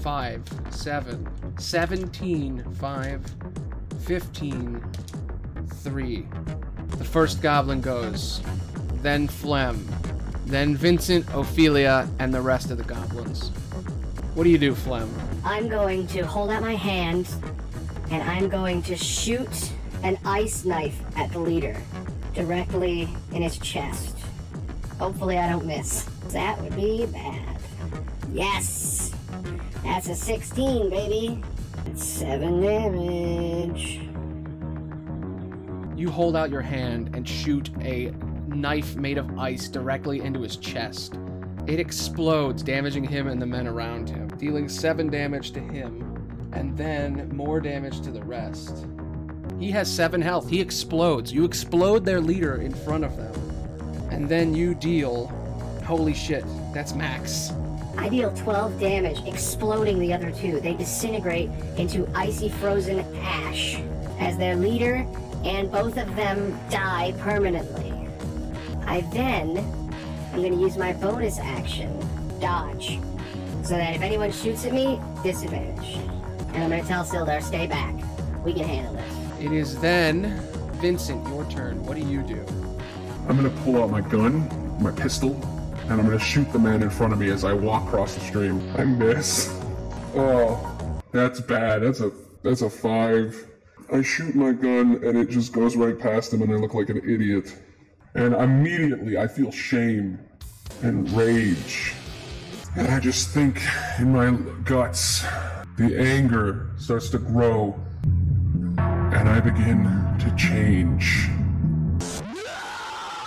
5, 0.00 0.42
7, 0.68 1.58
17, 1.58 2.64
5, 2.74 3.34
15, 4.04 4.84
3. 5.66 6.28
The 6.98 7.04
first 7.04 7.40
goblin 7.40 7.80
goes. 7.80 8.42
Then 8.96 9.28
Flem. 9.28 9.88
Then 10.44 10.76
Vincent, 10.76 11.26
Ophelia, 11.32 12.06
and 12.18 12.34
the 12.34 12.40
rest 12.42 12.70
of 12.70 12.76
the 12.76 12.84
goblins. 12.84 13.48
What 14.34 14.44
do 14.44 14.50
you 14.50 14.58
do, 14.58 14.74
Flem? 14.74 15.10
I'm 15.42 15.68
going 15.68 16.06
to 16.08 16.26
hold 16.26 16.50
out 16.50 16.60
my 16.60 16.74
hand 16.74 17.28
and 18.10 18.22
I'm 18.22 18.48
going 18.48 18.82
to 18.82 18.96
shoot 18.96 19.72
an 20.04 20.18
ice 20.26 20.66
knife 20.66 21.00
at 21.16 21.32
the 21.32 21.38
leader, 21.38 21.74
directly 22.34 23.08
in 23.32 23.40
his 23.40 23.58
chest. 23.58 24.14
Hopefully, 24.98 25.38
I 25.38 25.48
don't 25.48 25.64
miss. 25.64 26.04
That 26.28 26.60
would 26.60 26.76
be 26.76 27.06
bad. 27.06 27.56
Yes! 28.30 29.14
That's 29.82 30.08
a 30.08 30.14
16, 30.14 30.90
baby. 30.90 31.42
That's 31.86 32.04
7 32.04 32.60
damage. 32.60 34.02
You 35.98 36.10
hold 36.10 36.36
out 36.36 36.50
your 36.50 36.60
hand 36.60 37.16
and 37.16 37.26
shoot 37.26 37.70
a 37.80 38.12
knife 38.46 38.96
made 38.96 39.16
of 39.16 39.38
ice 39.38 39.68
directly 39.68 40.20
into 40.20 40.40
his 40.42 40.58
chest. 40.58 41.14
It 41.66 41.80
explodes, 41.80 42.62
damaging 42.62 43.04
him 43.04 43.26
and 43.26 43.40
the 43.40 43.46
men 43.46 43.66
around 43.66 44.10
him, 44.10 44.28
dealing 44.28 44.68
7 44.68 45.08
damage 45.08 45.52
to 45.52 45.60
him, 45.60 46.50
and 46.52 46.76
then 46.76 47.34
more 47.34 47.58
damage 47.58 48.02
to 48.02 48.10
the 48.10 48.22
rest. 48.22 48.86
He 49.58 49.70
has 49.70 49.90
7 49.90 50.20
health. 50.20 50.48
He 50.48 50.60
explodes. 50.60 51.32
You 51.32 51.44
explode 51.44 52.04
their 52.04 52.20
leader 52.20 52.56
in 52.56 52.74
front 52.74 53.04
of 53.04 53.16
them. 53.16 53.32
And 54.10 54.28
then 54.28 54.54
you 54.54 54.74
deal. 54.74 55.26
Holy 55.84 56.14
shit, 56.14 56.44
that's 56.72 56.94
max. 56.94 57.52
I 57.96 58.08
deal 58.08 58.32
12 58.34 58.80
damage, 58.80 59.18
exploding 59.26 59.98
the 59.98 60.12
other 60.12 60.30
two. 60.32 60.60
They 60.60 60.74
disintegrate 60.74 61.50
into 61.76 62.08
icy 62.14 62.48
frozen 62.48 63.00
ash 63.16 63.80
as 64.18 64.36
their 64.36 64.56
leader 64.56 65.06
and 65.44 65.70
both 65.70 65.96
of 65.98 66.14
them 66.16 66.58
die 66.70 67.14
permanently. 67.18 67.92
I 68.86 69.02
then 69.12 69.58
I'm 70.32 70.40
going 70.40 70.52
to 70.52 70.60
use 70.60 70.76
my 70.76 70.92
bonus 70.94 71.38
action, 71.38 71.96
dodge, 72.40 72.98
so 73.62 73.74
that 73.74 73.94
if 73.94 74.02
anyone 74.02 74.32
shoots 74.32 74.64
at 74.64 74.72
me, 74.72 75.00
disadvantage. 75.22 75.94
And 76.54 76.64
I'm 76.64 76.70
going 76.70 76.82
to 76.82 76.88
tell 76.88 77.04
Sildar, 77.04 77.42
stay 77.42 77.66
back. 77.66 77.94
We 78.44 78.52
can 78.52 78.64
handle 78.64 78.94
this. 78.94 79.23
It 79.40 79.52
is 79.52 79.78
then 79.80 80.40
Vincent, 80.74 81.26
your 81.28 81.44
turn. 81.50 81.82
What 81.84 81.96
do 81.96 82.02
you 82.02 82.22
do? 82.22 82.44
I'm 83.28 83.36
gonna 83.36 83.50
pull 83.62 83.82
out 83.82 83.90
my 83.90 84.00
gun, 84.00 84.48
my 84.82 84.90
pistol, 84.90 85.34
and 85.82 85.92
I'm 85.92 86.02
gonna 86.02 86.18
shoot 86.18 86.50
the 86.52 86.58
man 86.58 86.82
in 86.82 86.90
front 86.90 87.12
of 87.12 87.18
me 87.18 87.30
as 87.30 87.44
I 87.44 87.52
walk 87.52 87.88
across 87.88 88.14
the 88.14 88.20
stream. 88.20 88.60
I 88.76 88.84
miss. 88.84 89.48
Oh, 90.14 91.00
that's 91.12 91.40
bad. 91.40 91.82
That's 91.82 92.00
a 92.00 92.12
that's 92.42 92.62
a 92.62 92.70
five. 92.70 93.46
I 93.92 94.02
shoot 94.02 94.34
my 94.34 94.52
gun 94.52 95.04
and 95.04 95.18
it 95.18 95.28
just 95.30 95.52
goes 95.52 95.76
right 95.76 95.98
past 95.98 96.32
him, 96.32 96.42
and 96.42 96.52
I 96.52 96.56
look 96.56 96.74
like 96.74 96.88
an 96.88 96.98
idiot. 96.98 97.54
And 98.14 98.34
immediately 98.34 99.18
I 99.18 99.26
feel 99.26 99.50
shame 99.50 100.18
and 100.82 101.10
rage, 101.12 101.92
and 102.76 102.88
I 102.88 103.00
just 103.00 103.30
think 103.30 103.60
in 103.98 104.12
my 104.12 104.32
guts, 104.64 105.24
the 105.76 105.98
anger 105.98 106.70
starts 106.76 107.08
to 107.10 107.18
grow, 107.18 107.78
and 109.14 109.28
I 109.28 109.38
begin 109.38 109.84
to 110.18 110.34
change. 110.36 111.28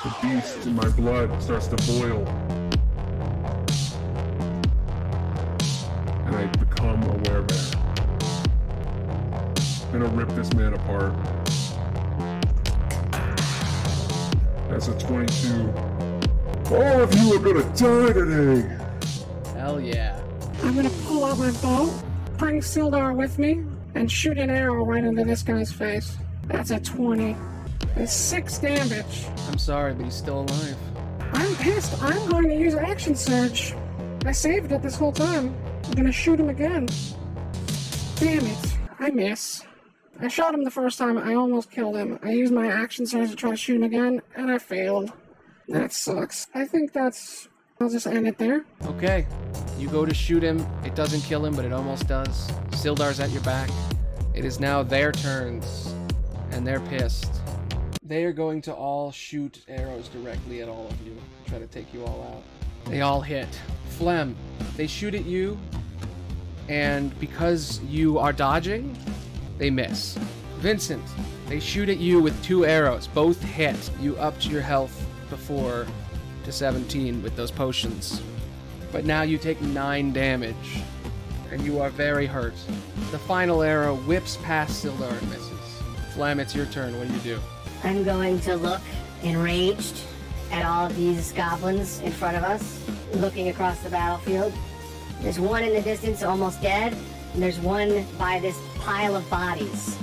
The 0.03 0.15
beast 0.21 0.65
in 0.65 0.75
my 0.75 0.87
blood 0.89 1.41
starts 1.41 1.67
to 1.67 1.77
boil. 1.77 2.27
And 6.25 6.35
I 6.35 6.45
become 6.59 7.03
a 7.03 7.15
werebear. 7.23 7.75
I'm 9.85 9.91
gonna 9.93 10.09
rip 10.09 10.29
this 10.35 10.53
man 10.53 10.73
apart. 10.73 11.13
That's 14.69 14.89
a 14.89 14.99
22. 14.99 15.73
All 16.75 17.01
of 17.01 17.15
you 17.15 17.33
are 17.33 17.39
gonna 17.39 17.63
die 17.75 18.11
today! 18.11 18.77
Hell 19.53 19.79
yeah. 19.79 20.21
I'm 20.63 20.75
gonna 20.75 20.89
pull 21.05 21.23
out 21.23 21.37
my 21.37 21.51
bow, 21.61 21.93
bring 22.37 22.59
Sildar 22.59 23.15
with 23.15 23.39
me, 23.39 23.63
and 23.95 24.11
shoot 24.11 24.37
an 24.37 24.49
arrow 24.49 24.85
right 24.85 25.03
into 25.03 25.23
this 25.23 25.43
guy's 25.43 25.71
face. 25.71 26.17
That's 26.45 26.71
a 26.71 26.79
20. 26.79 27.35
It's 27.95 28.13
6 28.13 28.57
damage. 28.59 29.25
I'm 29.47 29.57
sorry, 29.57 29.93
but 29.93 30.05
he's 30.05 30.15
still 30.15 30.41
alive. 30.41 30.77
I'm 31.33 31.55
pissed. 31.55 32.01
I'm 32.01 32.29
going 32.29 32.49
to 32.49 32.55
use 32.55 32.75
Action 32.75 33.15
Surge. 33.15 33.73
I 34.25 34.31
saved 34.31 34.71
it 34.71 34.81
this 34.81 34.95
whole 34.95 35.11
time. 35.11 35.55
I'm 35.85 35.91
gonna 35.91 36.11
shoot 36.11 36.37
him 36.37 36.49
again. 36.49 36.89
Damn 38.17 38.45
it. 38.45 38.77
I 38.99 39.09
miss. 39.09 39.63
I 40.19 40.27
shot 40.27 40.53
him 40.53 40.65
the 40.65 40.71
first 40.71 40.97
time. 40.97 41.17
I 41.17 41.35
almost 41.35 41.71
killed 41.71 41.95
him. 41.95 42.19
I 42.23 42.31
used 42.31 42.51
my 42.51 42.67
Action 42.67 43.05
Surge 43.05 43.29
to 43.29 43.35
try 43.37 43.51
to 43.51 43.55
shoot 43.55 43.77
him 43.77 43.83
again, 43.83 44.21
and 44.35 44.51
I 44.51 44.57
failed. 44.57 45.13
That 45.69 45.93
sucks. 45.93 46.47
I 46.53 46.65
think 46.65 46.91
that's. 46.91 47.47
I'll 47.79 47.89
just 47.89 48.07
end 48.07 48.27
it 48.27 48.37
there. 48.37 48.65
Okay. 48.85 49.27
You 49.77 49.87
go 49.89 50.05
to 50.05 50.13
shoot 50.13 50.41
him. 50.41 50.65
It 50.83 50.95
doesn't 50.95 51.21
kill 51.21 51.45
him, 51.45 51.55
but 51.55 51.63
it 51.63 51.71
almost 51.71 52.07
does. 52.07 52.51
Sildar's 52.71 53.19
at 53.19 53.29
your 53.29 53.43
back. 53.43 53.69
It 54.33 54.45
is 54.45 54.59
now 54.59 54.81
their 54.81 55.11
turns, 55.11 55.93
and 56.51 56.65
they're 56.65 56.79
pissed. 56.79 57.41
They 58.01 58.23
are 58.23 58.33
going 58.33 58.61
to 58.63 58.73
all 58.73 59.11
shoot 59.11 59.63
arrows 59.67 60.07
directly 60.07 60.61
at 60.61 60.69
all 60.69 60.87
of 60.87 61.05
you, 61.05 61.15
try 61.45 61.59
to 61.59 61.67
take 61.67 61.93
you 61.93 62.03
all 62.05 62.23
out. 62.33 62.43
They 62.89 63.01
all 63.01 63.21
hit. 63.21 63.47
Flem, 63.89 64.35
they 64.75 64.87
shoot 64.87 65.13
at 65.13 65.25
you, 65.25 65.57
and 66.69 67.17
because 67.19 67.79
you 67.83 68.17
are 68.17 68.33
dodging, 68.33 68.97
they 69.57 69.69
miss. 69.69 70.17
Vincent, 70.59 71.03
they 71.47 71.59
shoot 71.59 71.89
at 71.89 71.97
you 71.97 72.21
with 72.21 72.41
two 72.43 72.65
arrows. 72.65 73.07
Both 73.07 73.41
hit. 73.43 73.91
You 73.99 74.15
upped 74.17 74.47
your 74.47 74.61
health 74.61 75.05
before 75.29 75.85
to 76.47 76.53
17 76.53 77.21
with 77.21 77.35
those 77.35 77.51
potions. 77.51 78.21
But 78.93 79.03
now 79.03 79.23
you 79.23 79.37
take 79.37 79.61
9 79.61 80.13
damage, 80.13 80.55
and 81.51 81.61
you 81.61 81.81
are 81.81 81.89
very 81.89 82.25
hurt. 82.25 82.55
The 83.11 83.19
final 83.19 83.61
arrow 83.61 83.95
whips 83.95 84.37
past 84.43 84.83
Sildar 84.83 85.11
and 85.11 85.29
misses. 85.29 85.81
Flam, 86.13 86.39
it's 86.39 86.55
your 86.55 86.65
turn. 86.67 86.97
What 86.97 87.09
do 87.09 87.13
you 87.13 87.19
do? 87.19 87.39
I'm 87.83 88.05
going 88.05 88.39
to 88.41 88.55
look 88.55 88.79
enraged 89.23 89.99
at 90.49 90.65
all 90.65 90.85
of 90.85 90.95
these 90.95 91.33
goblins 91.33 91.99
in 91.99 92.13
front 92.13 92.37
of 92.37 92.43
us, 92.43 92.81
looking 93.15 93.49
across 93.49 93.79
the 93.81 93.89
battlefield. 93.89 94.53
There's 95.19 95.41
one 95.41 95.65
in 95.65 95.73
the 95.73 95.81
distance 95.81 96.23
almost 96.23 96.61
dead, 96.61 96.95
and 97.33 97.43
there's 97.43 97.59
one 97.59 98.05
by 98.17 98.39
this 98.39 98.57
pile 98.79 99.17
of 99.17 99.29
bodies. 99.29 99.97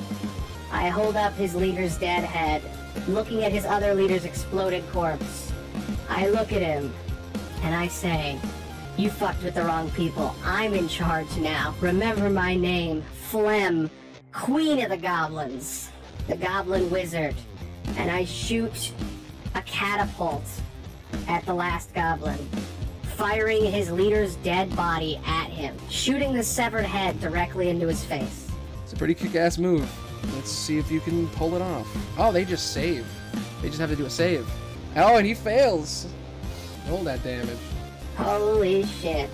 I 0.70 0.90
hold 0.90 1.16
up 1.16 1.32
his 1.34 1.54
leader's 1.54 1.96
dead 1.96 2.22
head, 2.22 2.62
looking 3.08 3.44
at 3.44 3.52
his 3.52 3.64
other 3.64 3.94
leader's 3.94 4.26
exploded 4.26 4.84
corpse. 4.92 5.43
I 6.08 6.28
look 6.28 6.52
at 6.52 6.62
him, 6.62 6.92
and 7.62 7.74
I 7.74 7.88
say, 7.88 8.38
You 8.96 9.10
fucked 9.10 9.42
with 9.42 9.54
the 9.54 9.64
wrong 9.64 9.90
people. 9.92 10.34
I'm 10.44 10.74
in 10.74 10.88
charge 10.88 11.36
now. 11.36 11.74
Remember 11.80 12.30
my 12.30 12.54
name, 12.54 13.02
Flem, 13.02 13.90
Queen 14.32 14.82
of 14.82 14.90
the 14.90 14.96
Goblins, 14.96 15.90
the 16.28 16.36
Goblin 16.36 16.90
Wizard. 16.90 17.34
And 17.96 18.10
I 18.10 18.24
shoot 18.24 18.92
a 19.54 19.62
catapult 19.62 20.44
at 21.28 21.44
the 21.46 21.54
last 21.54 21.94
goblin, 21.94 22.38
firing 23.02 23.64
his 23.64 23.90
leader's 23.90 24.36
dead 24.36 24.74
body 24.74 25.20
at 25.26 25.48
him, 25.48 25.76
shooting 25.88 26.34
the 26.34 26.42
severed 26.42 26.84
head 26.84 27.20
directly 27.20 27.68
into 27.68 27.86
his 27.86 28.04
face. 28.04 28.50
It's 28.82 28.92
a 28.92 28.96
pretty 28.96 29.14
kick-ass 29.14 29.58
move. 29.58 29.88
Let's 30.34 30.50
see 30.50 30.78
if 30.78 30.90
you 30.90 31.00
can 31.00 31.28
pull 31.30 31.54
it 31.54 31.62
off. 31.62 31.86
Oh, 32.18 32.32
they 32.32 32.44
just 32.44 32.72
save. 32.72 33.06
They 33.62 33.68
just 33.68 33.80
have 33.80 33.90
to 33.90 33.96
do 33.96 34.06
a 34.06 34.10
save. 34.10 34.48
Oh, 34.96 35.16
and 35.16 35.26
he 35.26 35.34
fails. 35.34 36.06
Roll 36.88 37.02
that 37.04 37.22
damage. 37.24 37.58
Holy 38.16 38.84
shit. 38.84 39.28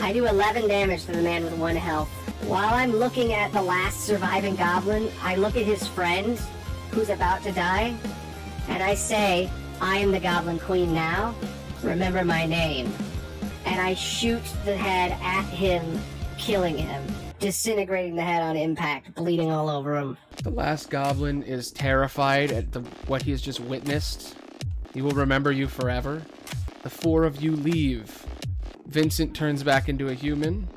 I 0.00 0.12
do 0.12 0.26
11 0.26 0.68
damage 0.68 1.04
to 1.06 1.12
the 1.12 1.22
man 1.22 1.44
with 1.44 1.56
one 1.56 1.76
health. 1.76 2.08
While 2.46 2.74
I'm 2.74 2.92
looking 2.92 3.32
at 3.32 3.52
the 3.52 3.62
last 3.62 4.00
surviving 4.00 4.56
goblin, 4.56 5.10
I 5.22 5.36
look 5.36 5.56
at 5.56 5.64
his 5.64 5.86
friend 5.86 6.38
who's 6.90 7.10
about 7.10 7.42
to 7.44 7.52
die, 7.52 7.94
and 8.68 8.82
I 8.82 8.94
say, 8.94 9.50
I 9.80 9.96
am 9.98 10.10
the 10.10 10.20
Goblin 10.20 10.58
Queen 10.58 10.92
now. 10.92 11.34
Remember 11.82 12.24
my 12.24 12.46
name. 12.46 12.92
And 13.64 13.80
I 13.80 13.94
shoot 13.94 14.42
the 14.64 14.76
head 14.76 15.12
at 15.22 15.44
him, 15.44 16.00
killing 16.38 16.76
him, 16.76 17.02
disintegrating 17.38 18.16
the 18.16 18.22
head 18.22 18.42
on 18.42 18.56
impact, 18.56 19.14
bleeding 19.14 19.50
all 19.50 19.68
over 19.68 19.96
him. 19.96 20.16
The 20.42 20.50
last 20.50 20.90
goblin 20.90 21.42
is 21.42 21.70
terrified 21.70 22.52
at 22.52 22.72
the, 22.72 22.80
what 23.06 23.22
he 23.22 23.30
has 23.30 23.40
just 23.40 23.60
witnessed. 23.60 24.36
He 24.92 25.02
will 25.02 25.12
remember 25.12 25.52
you 25.52 25.68
forever. 25.68 26.22
The 26.82 26.90
four 26.90 27.24
of 27.24 27.42
you 27.42 27.54
leave. 27.54 28.26
Vincent 28.86 29.34
turns 29.34 29.62
back 29.62 29.88
into 29.88 30.08
a 30.08 30.14
human, 30.14 30.68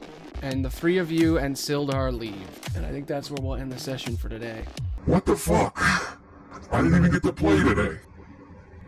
and 0.41 0.63
the 0.63 0.69
three 0.69 0.97
of 0.97 1.11
you 1.11 1.37
and 1.37 1.55
Sildar 1.55 2.11
leave. 2.17 2.75
And 2.75 2.85
I 2.85 2.91
think 2.91 3.07
that's 3.07 3.31
where 3.31 3.41
we'll 3.41 3.55
end 3.55 3.71
the 3.71 3.79
session 3.79 4.17
for 4.17 4.29
today. 4.29 4.65
What 5.05 5.25
the 5.25 5.35
fuck? 5.35 5.79
I 6.71 6.81
didn't 6.81 6.97
even 6.97 7.11
get 7.11 7.23
to 7.23 7.33
play 7.33 7.61
today. 7.63 7.99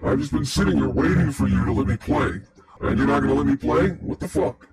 I've 0.03 0.19
just 0.19 0.31
been 0.31 0.45
sitting 0.45 0.77
here 0.77 0.89
waiting 0.89 1.31
for 1.31 1.47
you 1.47 1.65
to 1.65 1.71
let 1.71 1.87
me 1.87 1.97
play. 1.97 2.41
And 2.81 2.97
you're 2.97 3.07
not 3.07 3.21
gonna 3.21 3.33
let 3.33 3.47
me 3.47 3.55
play? 3.55 3.89
What 4.01 4.19
the 4.19 4.27
fuck? 4.27 4.67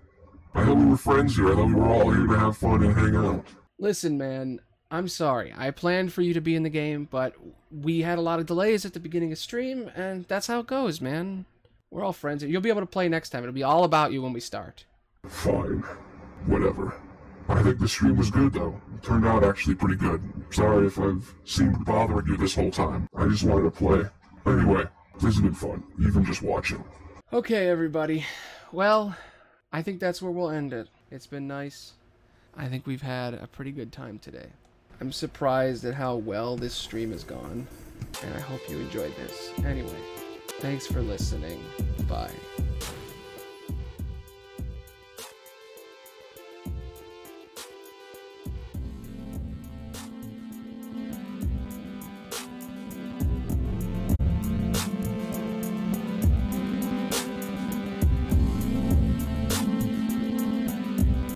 I 0.55 0.65
thought 0.65 0.77
we 0.77 0.85
were 0.85 0.97
friends 0.97 1.37
here. 1.37 1.51
I 1.51 1.55
thought 1.55 1.69
we 1.69 1.75
were 1.75 1.89
all 1.89 2.11
here 2.11 2.27
to 2.27 2.39
have 2.39 2.57
fun 2.59 2.83
and 2.83 2.95
hang 2.95 3.17
out. 3.17 3.47
Listen, 3.79 4.19
man, 4.19 4.61
I'm 4.93 5.09
sorry. 5.09 5.55
I 5.57 5.71
planned 5.71 6.13
for 6.13 6.21
you 6.21 6.35
to 6.35 6.41
be 6.43 6.55
in 6.55 6.65
the 6.65 6.69
game, 6.69 7.09
but 7.11 7.35
we 7.71 8.03
had 8.03 8.19
a 8.19 8.21
lot 8.21 8.41
of 8.41 8.47
delays 8.47 8.85
at 8.85 8.93
the 8.93 9.01
beginning 9.01 9.33
of 9.33 9.39
stream, 9.39 9.91
and 9.97 10.27
that's 10.29 10.49
how 10.49 10.61
it 10.61 10.67
goes, 10.67 11.01
man. 11.01 11.47
We're 11.91 12.05
all 12.05 12.13
friends. 12.13 12.45
You'll 12.45 12.61
be 12.61 12.69
able 12.69 12.83
to 12.83 12.87
play 12.87 13.09
next 13.09 13.31
time. 13.31 13.43
It'll 13.43 13.55
be 13.55 13.63
all 13.63 13.85
about 13.85 14.13
you 14.13 14.21
when 14.21 14.35
we 14.35 14.41
start. 14.41 14.85
Fine. 15.27 15.83
Whatever. 16.45 16.95
I 17.49 17.63
think 17.63 17.79
the 17.79 17.89
stream 17.89 18.17
was 18.17 18.31
good 18.31 18.53
though. 18.53 18.81
It 18.95 19.03
turned 19.03 19.27
out 19.27 19.45
actually 19.45 19.77
pretty 19.77 19.97
good. 19.97 20.23
Sorry 20.51 20.87
if 20.87 20.99
I've 20.99 21.35
seemed 21.45 21.85
bothering 21.87 22.27
you 22.27 22.37
this 22.37 22.55
whole 22.55 22.71
time. 22.71 23.09
I 23.17 23.27
just 23.29 23.45
wanted 23.45 23.65
to 23.65 23.71
play. 23.71 24.03
Anyway, 24.45 24.85
this 25.15 25.35
has 25.35 25.41
been 25.41 25.55
fun, 25.55 25.83
even 26.01 26.25
just 26.25 26.43
watching. 26.43 26.85
Okay, 27.33 27.69
everybody. 27.69 28.27
Well, 28.73 29.17
I 29.73 29.81
think 29.81 30.01
that's 30.01 30.21
where 30.21 30.33
we'll 30.33 30.51
end 30.51 30.75
it. 30.75 30.89
It's 31.11 31.27
been 31.27 31.47
nice. 31.47 31.93
I 32.55 32.69
think 32.69 32.87
we've 32.87 33.03
had 33.03 33.33
a 33.33 33.47
pretty 33.47 33.73
good 33.73 33.91
time 33.91 34.19
today. 34.19 34.49
I'm 35.03 35.11
surprised 35.11 35.85
at 35.85 35.95
how 35.95 36.15
well 36.15 36.57
this 36.57 36.73
stream 36.73 37.11
has 37.11 37.25
gone, 37.25 37.67
and 38.23 38.35
I 38.37 38.39
hope 38.39 38.61
you 38.69 38.79
enjoyed 38.79 39.13
this. 39.17 39.51
Anyway, 39.67 39.99
thanks 40.61 40.87
for 40.87 41.03
listening. 41.03 41.61
Bye. 42.09 42.31